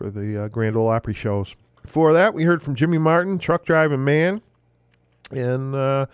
for 0.00 0.10
the 0.10 0.44
uh, 0.44 0.48
Grand 0.48 0.76
Ole 0.76 0.88
Opry 0.88 1.12
shows. 1.12 1.54
Before 1.82 2.14
that, 2.14 2.32
we 2.32 2.44
heard 2.44 2.62
from 2.62 2.74
Jimmy 2.74 2.96
Martin, 2.96 3.38
Truck 3.38 3.66
Driving 3.66 4.02
Man, 4.02 4.40
and 5.30 5.74
uh, 5.74 6.06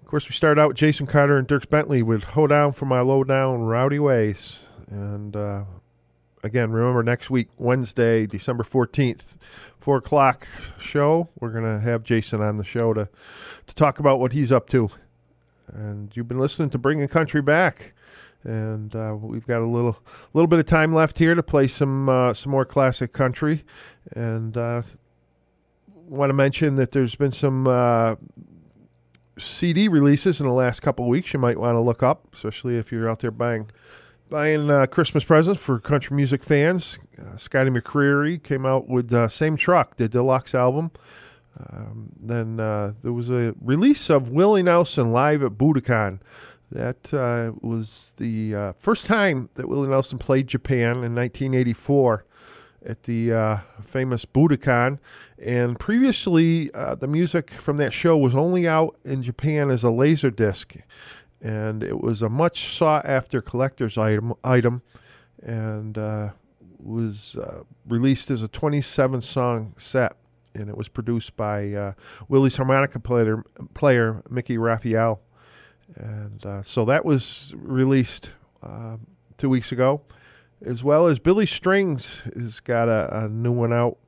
of 0.00 0.06
course 0.08 0.28
we 0.28 0.34
started 0.34 0.60
out 0.60 0.70
with 0.70 0.76
Jason 0.76 1.06
Carter 1.06 1.36
and 1.36 1.46
Dierks 1.46 1.70
Bentley 1.70 2.02
with 2.02 2.24
"Hoedown 2.24 2.72
for 2.72 2.86
My 2.86 3.00
Low 3.00 3.22
Down 3.22 3.60
Rowdy 3.60 4.00
Ways." 4.00 4.64
And 4.90 5.36
uh, 5.36 5.64
again, 6.42 6.72
remember 6.72 7.04
next 7.04 7.30
week, 7.30 7.46
Wednesday, 7.58 8.26
December 8.26 8.64
fourteenth, 8.64 9.36
four 9.78 9.98
o'clock 9.98 10.48
show. 10.76 11.28
We're 11.38 11.50
gonna 11.50 11.78
have 11.78 12.02
Jason 12.02 12.40
on 12.40 12.56
the 12.56 12.64
show 12.64 12.92
to 12.92 13.08
to 13.68 13.74
talk 13.76 14.00
about 14.00 14.18
what 14.18 14.32
he's 14.32 14.50
up 14.50 14.68
to. 14.70 14.90
And 15.72 16.10
you've 16.16 16.26
been 16.26 16.40
listening 16.40 16.70
to 16.70 16.78
Bringing 16.78 17.06
Country 17.06 17.40
Back 17.40 17.94
and 18.44 18.94
uh, 18.94 19.16
we've 19.18 19.46
got 19.46 19.60
a 19.60 19.66
little 19.66 19.98
little 20.32 20.46
bit 20.46 20.58
of 20.58 20.66
time 20.66 20.94
left 20.94 21.18
here 21.18 21.34
to 21.34 21.42
play 21.42 21.68
some 21.68 22.08
uh, 22.08 22.34
some 22.34 22.50
more 22.50 22.64
classic 22.64 23.12
country, 23.12 23.64
and 24.14 24.56
uh, 24.56 24.82
want 25.86 26.30
to 26.30 26.34
mention 26.34 26.76
that 26.76 26.90
there's 26.90 27.14
been 27.14 27.32
some 27.32 27.66
uh, 27.66 28.16
CD 29.38 29.88
releases 29.88 30.40
in 30.40 30.46
the 30.46 30.52
last 30.52 30.80
couple 30.80 31.08
weeks. 31.08 31.32
You 31.32 31.38
might 31.40 31.58
want 31.58 31.76
to 31.76 31.80
look 31.80 32.02
up, 32.02 32.28
especially 32.34 32.76
if 32.76 32.90
you're 32.90 33.08
out 33.08 33.20
there 33.20 33.30
buying 33.30 33.70
buying 34.28 34.70
uh, 34.70 34.86
Christmas 34.86 35.24
presents 35.24 35.60
for 35.60 35.78
country 35.78 36.16
music 36.16 36.42
fans. 36.42 36.98
Uh, 37.20 37.36
Scotty 37.36 37.70
McCreery 37.70 38.42
came 38.42 38.66
out 38.66 38.88
with 38.88 39.30
same 39.30 39.56
truck, 39.56 39.96
the 39.96 40.08
deluxe 40.08 40.54
album. 40.54 40.90
Um, 41.70 42.12
then 42.18 42.56
there 42.56 43.12
was 43.12 43.30
a 43.30 43.54
release 43.60 44.08
of 44.08 44.30
Willie 44.30 44.62
Nelson 44.62 45.12
live 45.12 45.42
at 45.42 45.52
Budokan. 45.52 46.18
That 46.72 47.12
uh, 47.12 47.52
was 47.60 48.14
the 48.16 48.54
uh, 48.54 48.72
first 48.72 49.04
time 49.04 49.50
that 49.56 49.68
Willie 49.68 49.90
Nelson 49.90 50.18
played 50.18 50.46
Japan 50.46 51.04
in 51.04 51.14
1984 51.14 52.24
at 52.84 53.02
the 53.02 53.30
uh, 53.30 53.56
famous 53.82 54.24
Budokan. 54.24 54.98
And 55.38 55.78
previously, 55.78 56.72
uh, 56.72 56.94
the 56.94 57.06
music 57.06 57.50
from 57.50 57.76
that 57.76 57.92
show 57.92 58.16
was 58.16 58.34
only 58.34 58.66
out 58.66 58.96
in 59.04 59.22
Japan 59.22 59.70
as 59.70 59.84
a 59.84 59.90
laser 59.90 60.30
disc, 60.30 60.74
and 61.42 61.82
it 61.82 62.00
was 62.00 62.22
a 62.22 62.30
much 62.30 62.74
sought 62.74 63.04
after 63.04 63.42
collector's 63.42 63.98
item. 63.98 64.32
Item, 64.42 64.80
and 65.42 65.98
uh, 65.98 66.30
was 66.78 67.36
uh, 67.36 67.64
released 67.86 68.30
as 68.30 68.42
a 68.42 68.48
27 68.48 69.20
song 69.20 69.74
set. 69.76 70.16
And 70.54 70.70
it 70.70 70.76
was 70.76 70.88
produced 70.88 71.36
by 71.36 71.94
Willie's 72.28 72.56
harmonica 72.56 73.00
player, 73.00 73.42
player 73.74 74.22
Mickey 74.30 74.58
Raphael. 74.58 75.22
And 75.96 76.44
uh, 76.44 76.62
so 76.62 76.84
that 76.86 77.04
was 77.04 77.52
released 77.56 78.32
uh, 78.62 78.96
two 79.36 79.48
weeks 79.48 79.72
ago, 79.72 80.02
as 80.64 80.82
well 80.82 81.06
as 81.06 81.18
Billy 81.18 81.46
Strings 81.46 82.22
has 82.34 82.60
got 82.60 82.88
a, 82.88 83.24
a 83.24 83.28
new 83.28 83.52
one 83.52 83.72
out, 83.72 83.98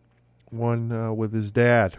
one 0.51 0.93
uh, 0.93 1.13
with 1.13 1.33
his 1.33 1.53
dad. 1.53 1.97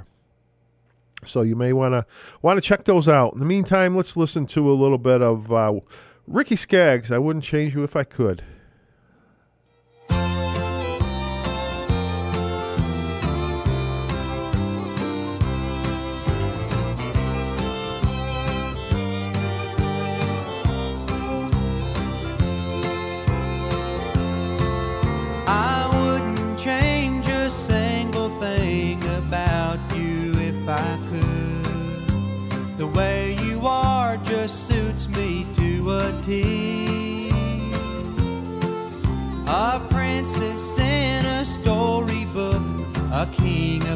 So 1.23 1.41
you 1.41 1.55
may 1.55 1.73
want 1.73 1.93
to 1.93 2.05
want 2.41 2.57
to 2.57 2.61
check 2.61 2.85
those 2.85 3.07
out. 3.07 3.33
In 3.33 3.39
the 3.39 3.45
meantime, 3.45 3.95
let's 3.95 4.15
listen 4.15 4.45
to 4.47 4.69
a 4.69 4.73
little 4.73 4.97
bit 4.97 5.21
of 5.21 5.51
uh, 5.51 5.79
Ricky 6.27 6.55
Skaggs. 6.55 7.11
I 7.11 7.17
wouldn't 7.17 7.45
change 7.45 7.73
you 7.73 7.83
if 7.83 7.95
I 7.95 8.03
could. 8.03 8.43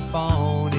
King 0.09 0.15
upon 0.15 0.78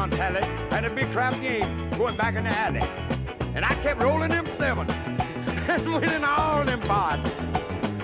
John 0.00 0.08
Talley 0.12 0.40
had 0.70 0.86
a 0.86 0.88
big 0.88 1.12
crap 1.12 1.38
game 1.42 1.90
going 1.90 2.16
back 2.16 2.34
in 2.34 2.44
the 2.44 2.48
alley. 2.48 2.80
And 3.54 3.66
I 3.66 3.74
kept 3.82 4.02
rolling 4.02 4.30
them 4.30 4.46
seven 4.56 4.90
and 5.68 5.92
winning 5.92 6.24
all 6.24 6.64
them 6.64 6.80
pots. 6.80 7.30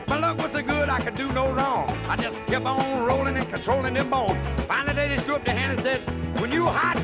My 0.07 0.19
luck 0.19 0.37
was 0.37 0.53
so 0.53 0.61
good 0.61 0.91
I 0.91 1.01
could 1.01 1.15
do 1.15 1.33
no 1.33 1.51
wrong. 1.53 1.89
I 2.07 2.17
just 2.17 2.45
kept 2.49 2.67
on 2.67 3.03
rolling 3.07 3.39
and 3.39 3.49
controlling 3.49 3.95
them 3.95 4.11
bones. 4.11 4.37
Finally, 4.67 4.95
they 4.95 5.15
just 5.15 5.25
threw 5.25 5.37
up 5.37 5.45
their 5.47 5.55
hand 5.55 5.73
and 5.73 5.81
said, 5.81 6.01
When 6.39 6.53
you 6.53 6.67
hot, 6.67 7.03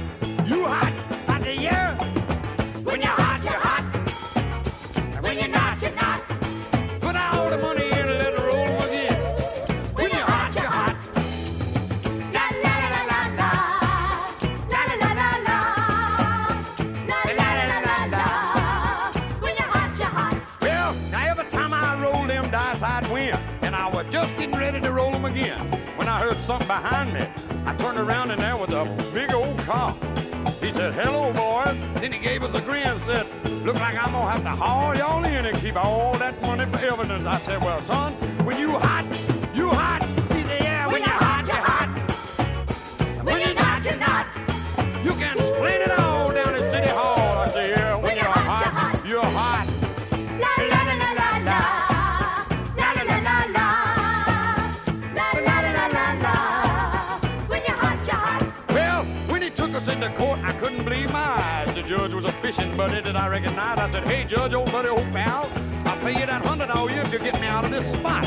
judge, 64.66 64.86
old 64.86 65.12
pal, 65.12 65.50
I'll 65.86 65.98
pay 66.00 66.18
you 66.18 66.26
that 66.26 66.44
hundred 66.44 66.70
all 66.70 66.90
you 66.90 67.00
if 67.00 67.12
you 67.12 67.18
get 67.18 67.40
me 67.40 67.46
out 67.46 67.64
of 67.64 67.70
this 67.70 67.90
spot. 67.90 68.24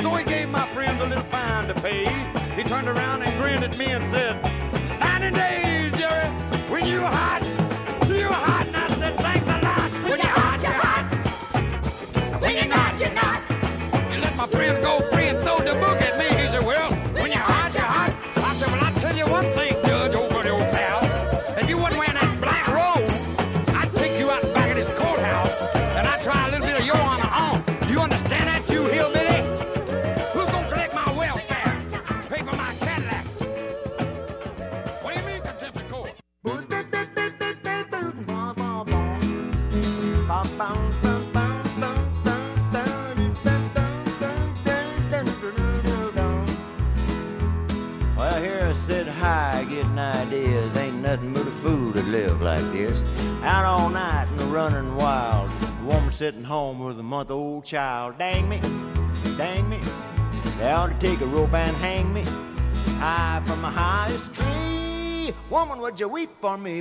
So 0.00 0.14
he 0.14 0.24
gave 0.24 0.48
my 0.48 0.66
friends 0.68 1.00
a 1.00 1.06
little 1.06 1.24
fine 1.24 1.68
to 1.68 1.74
pay. 1.74 2.06
He 2.56 2.62
turned 2.64 2.88
around 2.88 3.22
and 3.22 3.40
grinned 3.40 3.64
at 3.64 3.76
me 3.76 3.86
and 3.86 4.04
said, 4.10 4.42
90 5.00 5.30
days, 5.36 5.92
Jerry, 5.98 6.28
when 6.70 6.86
you 6.86 7.00
hot, 7.00 7.57
home 56.48 56.78
with 56.80 56.98
a 56.98 57.02
month 57.02 57.30
old 57.30 57.64
child. 57.64 58.16
Dang 58.18 58.48
me, 58.48 58.58
dang 59.36 59.68
me. 59.68 59.78
They 60.56 60.72
ought 60.72 60.88
to 60.88 60.98
take 60.98 61.20
a 61.20 61.26
rope 61.26 61.52
and 61.52 61.76
hang 61.76 62.12
me 62.12 62.24
high 62.98 63.42
from 63.46 63.60
the 63.62 63.68
highest 63.68 64.32
tree. 64.32 65.34
Woman, 65.50 65.78
would 65.80 66.00
you 66.00 66.08
weep 66.08 66.30
for 66.40 66.56
me? 66.56 66.80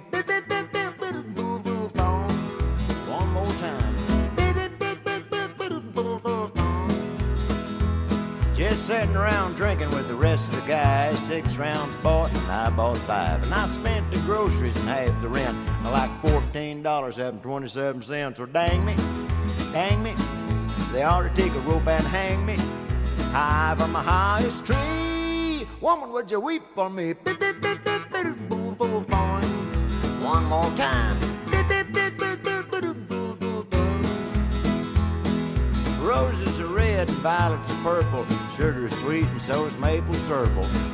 One 3.10 3.27
more 3.34 3.45
time. 3.45 3.95
Just 8.56 8.88
sitting 8.88 9.15
around 9.15 9.56
drinking 9.56 9.91
with 9.91 10.07
the 10.07 10.15
rest 10.15 10.49
of 10.49 10.56
the 10.56 10.61
guys. 10.61 11.19
Six 11.19 11.57
rounds 11.57 11.95
bought, 11.98 12.35
and 12.35 12.52
I 12.52 12.72
bought 12.72 12.98
five. 12.99 13.44
And 13.44 13.53
I 13.53 13.68
spent 13.68 14.11
the 14.11 14.19
groceries 14.22 14.76
and 14.77 14.88
half 14.88 15.22
the 15.22 15.27
rent. 15.27 15.56
I 15.84 15.89
like 15.89 16.10
fourteen 16.22 16.81
dollars 16.81 17.18
having 17.18 17.41
twenty-seven 17.41 18.02
cents. 18.02 18.39
Well, 18.39 18.48
dang 18.52 18.84
me, 18.84 18.95
dang 19.72 20.03
me. 20.03 20.15
They 20.91 21.03
ought 21.03 21.22
to 21.23 21.30
take 21.35 21.53
a 21.53 21.60
rope 21.60 21.88
and 21.88 22.06
hang 22.06 22.45
me 22.45 22.57
high 23.31 23.76
from 23.77 23.94
the 23.94 23.99
highest 23.99 24.65
tree. 24.65 25.68
Woman, 25.81 26.11
would 26.11 26.31
you 26.31 26.39
weep 26.39 26.64
for 26.73 26.89
me? 26.89 27.14
One 30.23 30.45
more 30.45 30.72
time. 30.72 31.19
Roses 36.02 36.60
are 36.60 36.68
red 36.68 37.10
and 37.10 37.18
violets 37.19 37.69
are 37.69 37.84
purple. 37.84 38.26
Sugar's 38.56 38.98
sweet 38.99 39.26
and 39.26 39.41
so 39.41 39.65
is 39.65 39.77
maple 39.77 40.14
syrup. 40.26 40.52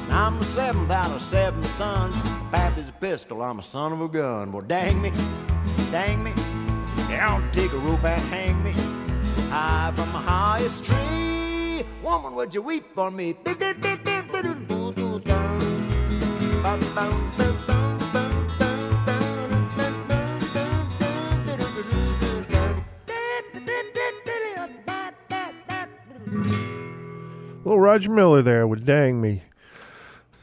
I'm 0.10 0.40
the 0.40 0.46
seventh 0.46 0.92
out 0.92 1.12
of 1.12 1.22
seven 1.22 1.64
sons. 1.64 2.16
Pappy's 2.52 2.90
a 2.90 2.94
pistol, 2.94 3.42
I'm 3.42 3.60
a 3.60 3.64
son 3.64 3.94
of 3.94 4.02
a 4.02 4.10
gun. 4.10 4.52
Well, 4.52 4.64
dang 4.64 5.02
me, 5.02 5.12
dang 5.92 6.24
me. 6.24 6.34
I'll 7.18 7.44
take 7.52 7.72
a 7.74 7.78
rope 7.78 8.04
and 8.04 8.22
hang 8.30 8.64
me 8.64 8.74
high 9.54 9.94
from 9.96 10.12
the 10.12 10.18
highest 10.18 10.84
tree. 10.84 11.86
Woman, 12.02 12.34
would 12.34 12.56
you 12.56 12.62
weep 12.64 12.98
on 12.98 13.16
me? 13.16 13.38
Little 27.64 27.80
Roger 27.80 28.10
Miller 28.10 28.42
there 28.42 28.68
with 28.68 28.86
Dang 28.86 29.22
Me. 29.22 29.44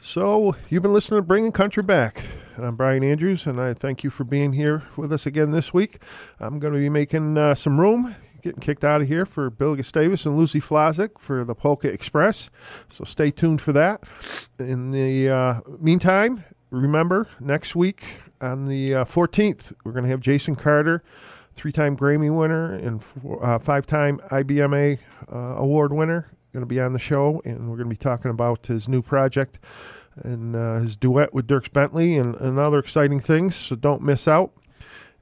So, 0.01 0.55
you've 0.69 0.81
been 0.81 0.93
listening 0.93 1.19
to 1.19 1.25
Bringing 1.25 1.51
Country 1.51 1.83
Back. 1.83 2.23
And 2.57 2.65
I'm 2.65 2.75
Brian 2.75 3.01
Andrews, 3.01 3.47
and 3.47 3.61
I 3.61 3.73
thank 3.73 4.03
you 4.03 4.09
for 4.09 4.25
being 4.25 4.51
here 4.51 4.83
with 4.97 5.13
us 5.13 5.25
again 5.25 5.51
this 5.51 5.73
week. 5.73 6.01
I'm 6.37 6.59
going 6.59 6.73
to 6.73 6.79
be 6.79 6.89
making 6.89 7.37
uh, 7.37 7.55
some 7.55 7.79
room, 7.79 8.15
getting 8.41 8.59
kicked 8.59 8.83
out 8.83 9.01
of 9.01 9.07
here 9.07 9.25
for 9.25 9.49
Bill 9.49 9.73
Gustavus 9.77 10.25
and 10.25 10.37
Lucy 10.37 10.59
Flazik 10.59 11.17
for 11.17 11.45
the 11.45 11.55
Polka 11.55 11.87
Express. 11.87 12.49
So, 12.89 13.05
stay 13.05 13.31
tuned 13.31 13.61
for 13.61 13.71
that. 13.71 14.03
In 14.59 14.91
the 14.91 15.29
uh, 15.29 15.61
meantime, 15.79 16.43
remember, 16.71 17.29
next 17.39 17.73
week 17.73 18.03
on 18.41 18.65
the 18.65 18.95
uh, 18.95 19.05
14th, 19.05 19.71
we're 19.85 19.93
going 19.93 20.03
to 20.03 20.09
have 20.09 20.19
Jason 20.19 20.57
Carter, 20.57 21.03
three 21.53 21.71
time 21.71 21.95
Grammy 21.95 22.35
winner 22.35 22.73
and 22.73 23.01
uh, 23.41 23.59
five 23.59 23.87
time 23.87 24.19
IBMA 24.29 24.99
uh, 25.31 25.37
award 25.37 25.93
winner, 25.93 26.29
going 26.51 26.63
to 26.63 26.67
be 26.67 26.81
on 26.81 26.91
the 26.91 26.99
show, 26.99 27.41
and 27.45 27.69
we're 27.69 27.77
going 27.77 27.89
to 27.89 27.95
be 27.95 27.95
talking 27.95 28.29
about 28.29 28.67
his 28.67 28.89
new 28.89 29.01
project 29.01 29.57
and 30.15 30.55
uh, 30.55 30.79
his 30.79 30.95
duet 30.95 31.33
with 31.33 31.47
Dierks 31.47 31.71
Bentley 31.71 32.17
and, 32.17 32.35
and 32.35 32.59
other 32.59 32.79
exciting 32.79 33.19
things. 33.19 33.55
So 33.55 33.75
don't 33.75 34.01
miss 34.01 34.27
out. 34.27 34.51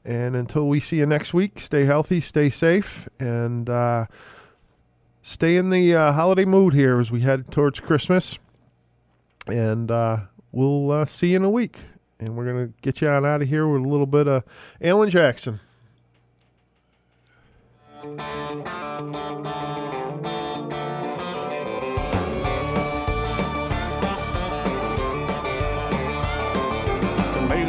And 0.05 0.35
until 0.35 0.67
we 0.67 0.79
see 0.79 0.97
you 0.97 1.05
next 1.05 1.33
week, 1.33 1.59
stay 1.59 1.85
healthy, 1.85 2.21
stay 2.21 2.49
safe, 2.49 3.07
and 3.19 3.69
uh, 3.69 4.07
stay 5.21 5.57
in 5.57 5.69
the 5.69 5.93
uh, 5.93 6.13
holiday 6.13 6.45
mood 6.45 6.73
here 6.73 6.99
as 6.99 7.11
we 7.11 7.21
head 7.21 7.51
towards 7.51 7.79
Christmas. 7.79 8.39
And 9.47 9.91
uh, 9.91 10.21
we'll 10.51 10.91
uh, 10.91 11.05
see 11.05 11.31
you 11.31 11.37
in 11.37 11.43
a 11.43 11.49
week. 11.49 11.79
And 12.19 12.35
we're 12.35 12.45
going 12.45 12.67
to 12.67 12.73
get 12.81 13.01
you 13.01 13.09
on 13.09 13.25
out 13.25 13.41
of 13.41 13.49
here 13.49 13.67
with 13.67 13.81
a 13.81 13.87
little 13.87 14.05
bit 14.05 14.27
of 14.27 14.43
Alan 14.81 15.09
Jackson. 15.09 15.59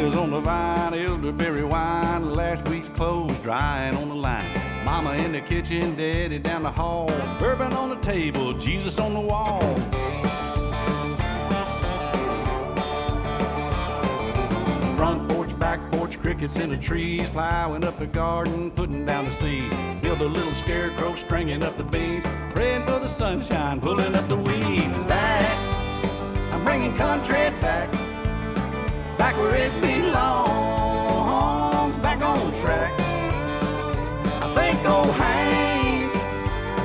Tomatoes 0.01 0.19
on 0.19 0.31
the 0.31 0.39
vine, 0.39 0.93
elderberry 0.95 1.63
wine, 1.63 2.33
last 2.33 2.67
week's 2.67 2.89
clothes 2.89 3.39
drying 3.41 3.95
on 3.95 4.09
the 4.09 4.15
line. 4.15 4.51
Mama 4.83 5.13
in 5.13 5.31
the 5.31 5.41
kitchen, 5.41 5.95
daddy 5.95 6.39
down 6.39 6.63
the 6.63 6.71
hall, 6.71 7.05
bourbon 7.37 7.71
on 7.73 7.89
the 7.89 7.97
table, 7.97 8.51
Jesus 8.53 8.97
on 8.97 9.13
the 9.13 9.19
wall. 9.19 9.61
Front 14.95 15.29
porch, 15.29 15.59
back 15.59 15.91
porch, 15.91 16.19
crickets 16.19 16.55
in 16.57 16.71
the 16.71 16.77
trees, 16.77 17.29
plowing 17.29 17.83
up 17.83 17.99
the 17.99 18.07
garden, 18.07 18.71
putting 18.71 19.05
down 19.05 19.25
the 19.25 19.31
seed. 19.31 19.69
Build 20.01 20.21
a 20.21 20.25
little 20.25 20.53
scarecrow, 20.53 21.13
stringing 21.13 21.61
up 21.61 21.77
the 21.77 21.83
beans, 21.83 22.25
praying 22.55 22.87
for 22.87 22.97
the 22.97 23.07
sunshine, 23.07 23.79
pulling 23.79 24.15
up 24.15 24.27
the 24.27 24.37
weeds. 24.37 24.97
Back, 25.07 25.57
I'm 26.51 26.65
bringing 26.65 26.95
country 26.95 27.51
back 27.61 28.10
back 29.21 29.37
where 29.37 29.55
it 29.55 29.81
belongs, 29.81 31.15
back 31.97 32.23
on 32.23 32.51
track. 32.59 32.91
I 34.41 34.51
think 34.55 34.83
old 34.89 35.11
Hank 35.11 36.11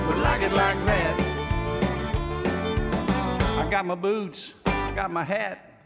would 0.06 0.18
like 0.18 0.42
it 0.42 0.52
like 0.52 0.76
that. 0.84 1.16
I 3.56 3.66
got 3.70 3.86
my 3.86 3.94
boots, 3.94 4.52
I 4.66 4.92
got 4.94 5.10
my 5.10 5.24
hat, 5.24 5.80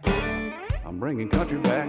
I'm 0.85 0.99
bringing 0.99 1.29
country 1.29 1.61
back. 1.61 1.89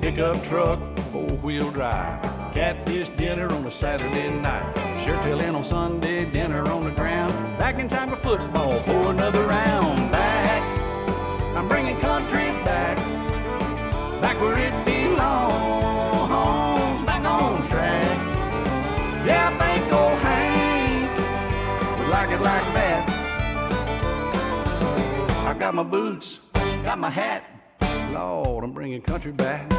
Pickup 0.00 0.42
truck, 0.44 0.80
four 1.12 1.28
wheel 1.42 1.70
drive. 1.72 2.27
Catfish 2.58 3.08
dinner 3.10 3.48
on 3.52 3.64
a 3.66 3.70
Saturday 3.70 4.34
night. 4.40 4.66
Sure 5.00 5.16
till 5.22 5.38
in 5.40 5.54
on 5.54 5.62
Sunday, 5.62 6.24
dinner 6.24 6.68
on 6.68 6.82
the 6.82 6.90
ground. 6.90 7.32
Back 7.56 7.78
in 7.78 7.88
time 7.88 8.10
for 8.10 8.16
football, 8.16 8.80
for 8.80 9.10
another 9.12 9.46
round. 9.46 10.10
Back, 10.10 10.60
I'm 11.56 11.68
bringing 11.68 11.96
country 12.00 12.50
back. 12.64 12.96
Back 14.20 14.40
where 14.40 14.58
it 14.58 14.72
belongs, 14.84 16.34
back 17.06 17.24
on 17.24 17.62
track. 17.62 18.18
Yeah, 19.24 19.50
I 19.52 19.58
think 19.60 19.92
old 19.92 20.18
Hank 20.18 21.10
would 22.00 22.08
like 22.08 22.30
it 22.30 22.40
like 22.40 22.64
that. 22.74 23.08
I 25.46 25.54
got 25.56 25.76
my 25.76 25.84
boots, 25.84 26.40
got 26.82 26.98
my 26.98 27.08
hat. 27.08 27.44
Lord, 28.12 28.64
I'm 28.64 28.72
bringing 28.72 29.00
country 29.00 29.30
back. 29.30 29.70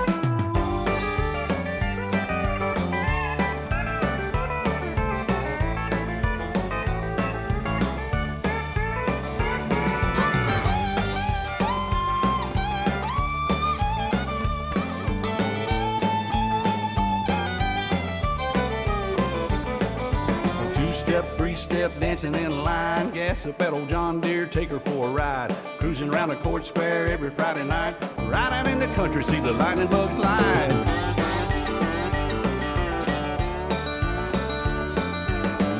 Step, 21.60 21.92
dancing 22.00 22.34
in 22.36 22.64
line. 22.64 23.12
Gas 23.12 23.46
up 23.46 23.62
at 23.62 23.74
old 23.74 23.90
John 23.90 24.22
Deere, 24.22 24.48
take 24.48 24.70
her 24.70 24.80
for 24.80 25.10
a 25.10 25.12
ride. 25.12 25.56
Cruising 25.78 26.10
around 26.10 26.30
the 26.30 26.36
court 26.38 26.66
square 26.66 27.08
every 27.08 27.30
Friday 27.30 27.66
night. 27.66 27.96
Right 28.28 28.52
out 28.52 28.68
in 28.68 28.80
the 28.80 28.88
country, 28.88 29.24
see 29.24 29.40
the 29.40 29.52
lightning 29.52 29.88
bugs 29.88 30.18
live. 30.18 30.72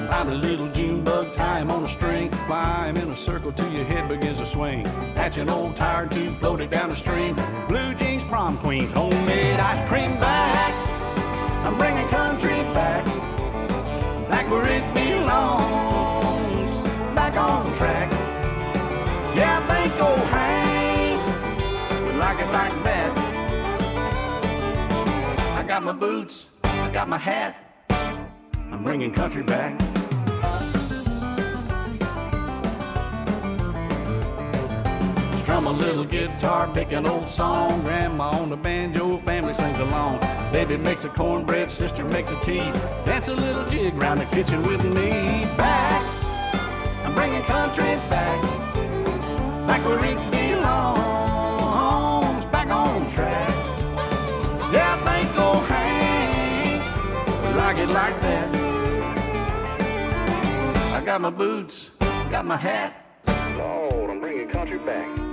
Find 0.10 0.30
a 0.30 0.36
little 0.36 0.70
June 0.72 1.04
bug, 1.04 1.32
tie 1.34 1.60
him 1.60 1.72
on 1.72 1.86
a 1.86 1.90
string. 1.90 2.30
Fly 2.46 2.90
him 2.90 2.98
in 2.98 3.10
a 3.10 3.18
circle 3.18 3.54
till 3.54 3.72
your 3.72 3.86
head 3.86 4.10
begins 4.10 4.40
to 4.40 4.46
swing. 4.46 4.86
Hatch 5.16 5.38
an 5.38 5.50
old 5.50 5.76
tire 5.76 6.08
tube, 6.08 6.38
float 6.40 6.62
it 6.62 6.70
down 6.70 6.90
the 6.90 6.96
stream. 6.96 7.36
Blue 7.68 7.94
jeans, 7.96 8.24
prom 8.26 8.58
queens, 8.58 8.92
homemade 8.92 9.60
ice 9.60 9.88
cream 9.88 10.12
back. 10.20 10.74
I'm 11.66 11.78
bringing 11.78 12.08
country 12.10 12.64
back 12.74 13.19
back 14.30 14.50
where 14.52 14.68
it 14.68 14.84
belongs, 14.94 16.72
back 17.16 17.36
on 17.36 17.74
track. 17.74 18.12
Yeah, 19.36 19.60
I 19.60 19.68
think 19.68 20.02
old 20.02 20.20
Hank 20.30 21.22
would 22.06 22.16
like 22.16 22.40
it 22.40 22.52
like 22.52 22.84
that. 22.84 23.18
I 25.58 25.64
got 25.64 25.84
my 25.84 25.94
boots, 25.94 26.46
I 26.64 26.90
got 26.92 27.10
my 27.10 27.18
hat, 27.18 27.56
I'm 28.72 28.84
bringing 28.84 29.12
country 29.12 29.44
back. 29.44 29.99
Strum 35.60 35.76
a 35.76 35.78
little 35.78 36.06
guitar, 36.06 36.72
pick 36.74 36.94
an 36.94 37.06
old 37.06 37.28
song. 37.28 37.82
Grandma 37.82 38.30
on 38.30 38.48
the 38.48 38.56
banjo, 38.56 39.18
family 39.18 39.54
sings 39.54 39.78
along. 39.78 40.22
Baby 40.54 40.78
makes 40.78 41.04
a 41.04 41.10
cornbread, 41.10 41.70
sister 41.70 42.06
makes 42.06 42.32
a 42.32 42.40
tea. 42.40 42.72
Dance 43.06 43.28
a 43.28 43.36
little 43.36 43.66
jig 43.68 43.94
round 43.96 44.22
the 44.22 44.26
kitchen 44.28 44.64
with 44.64 44.82
me. 44.86 45.46
Back, 45.58 46.02
I'm 47.04 47.14
bringing 47.14 47.42
country 47.42 47.98
back, 48.10 48.42
back 49.68 49.84
where 49.86 50.00
it 50.06 50.32
belongs, 50.32 50.76
back 52.46 52.70
on 52.70 53.06
track. 53.10 53.50
Yeah, 54.72 54.96
I 54.98 54.98
think 55.04 55.38
old 55.38 55.66
Hank 55.66 56.82
like 57.58 57.80
it 57.80 57.90
like 57.90 58.22
that. 58.22 58.56
I 60.94 61.02
got 61.06 61.20
my 61.20 61.30
boots, 61.30 61.90
got 62.32 62.46
my 62.46 62.56
hat. 62.56 62.94
Lord, 63.58 64.10
I'm 64.10 64.22
bringing 64.22 64.48
country 64.48 64.78
back. 64.78 65.30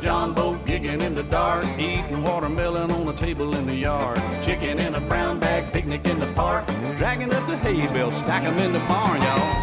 Fishing 0.00 1.00
in 1.00 1.14
the 1.14 1.14
John 1.14 1.14
the 1.14 1.22
dark, 1.24 1.66
eating 1.78 2.22
watermelon 2.22 2.90
on 2.90 3.04
the 3.04 3.12
table 3.12 3.54
in 3.54 3.66
the 3.66 3.74
yard. 3.74 4.18
Chicken 4.42 4.78
in 4.78 4.94
a 4.94 5.00
brown 5.00 5.38
bag, 5.38 5.72
picnic 5.72 6.06
in 6.06 6.18
the 6.18 6.26
park. 6.28 6.66
Dragging 6.96 7.34
up 7.34 7.46
the 7.46 7.56
hay 7.58 7.86
bales, 7.92 8.14
stack 8.16 8.44
'em 8.44 8.58
in 8.58 8.72
the 8.72 8.78
barn, 8.88 9.20
y'all. 9.20 9.54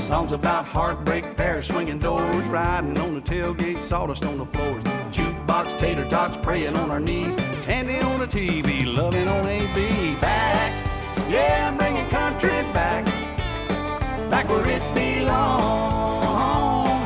Songs 0.00 0.32
about 0.32 0.64
heartbreak, 0.64 1.36
pears 1.36 1.66
swinging 1.66 2.00
doors, 2.00 2.44
riding 2.46 2.98
on 2.98 3.14
the 3.14 3.20
tailgate, 3.20 3.80
sawdust 3.80 4.24
on 4.24 4.38
the 4.38 4.46
floors. 4.46 4.82
Jukebox, 5.12 5.78
tater 5.78 6.08
tots, 6.10 6.36
praying 6.36 6.76
on 6.76 6.90
our 6.90 7.00
knees, 7.00 7.36
Andy 7.68 8.00
on 8.00 8.18
the 8.18 8.26
TV, 8.26 8.84
loving 8.84 9.28
on 9.28 9.46
AB. 9.46 10.16
Back, 10.20 10.72
yeah, 11.30 11.68
I'm 11.68 11.76
bringing 11.76 12.08
country 12.08 12.50
back, 12.72 13.03
back 14.34 14.48
where 14.48 14.68
it 14.68 14.82
belongs, 14.96 15.30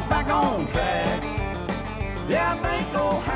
back 0.06 0.28
on 0.28 0.66
track. 0.66 1.22
Yeah, 2.26 2.54
I 2.54 2.56
think 2.62 2.94
Ohio. 2.94 3.27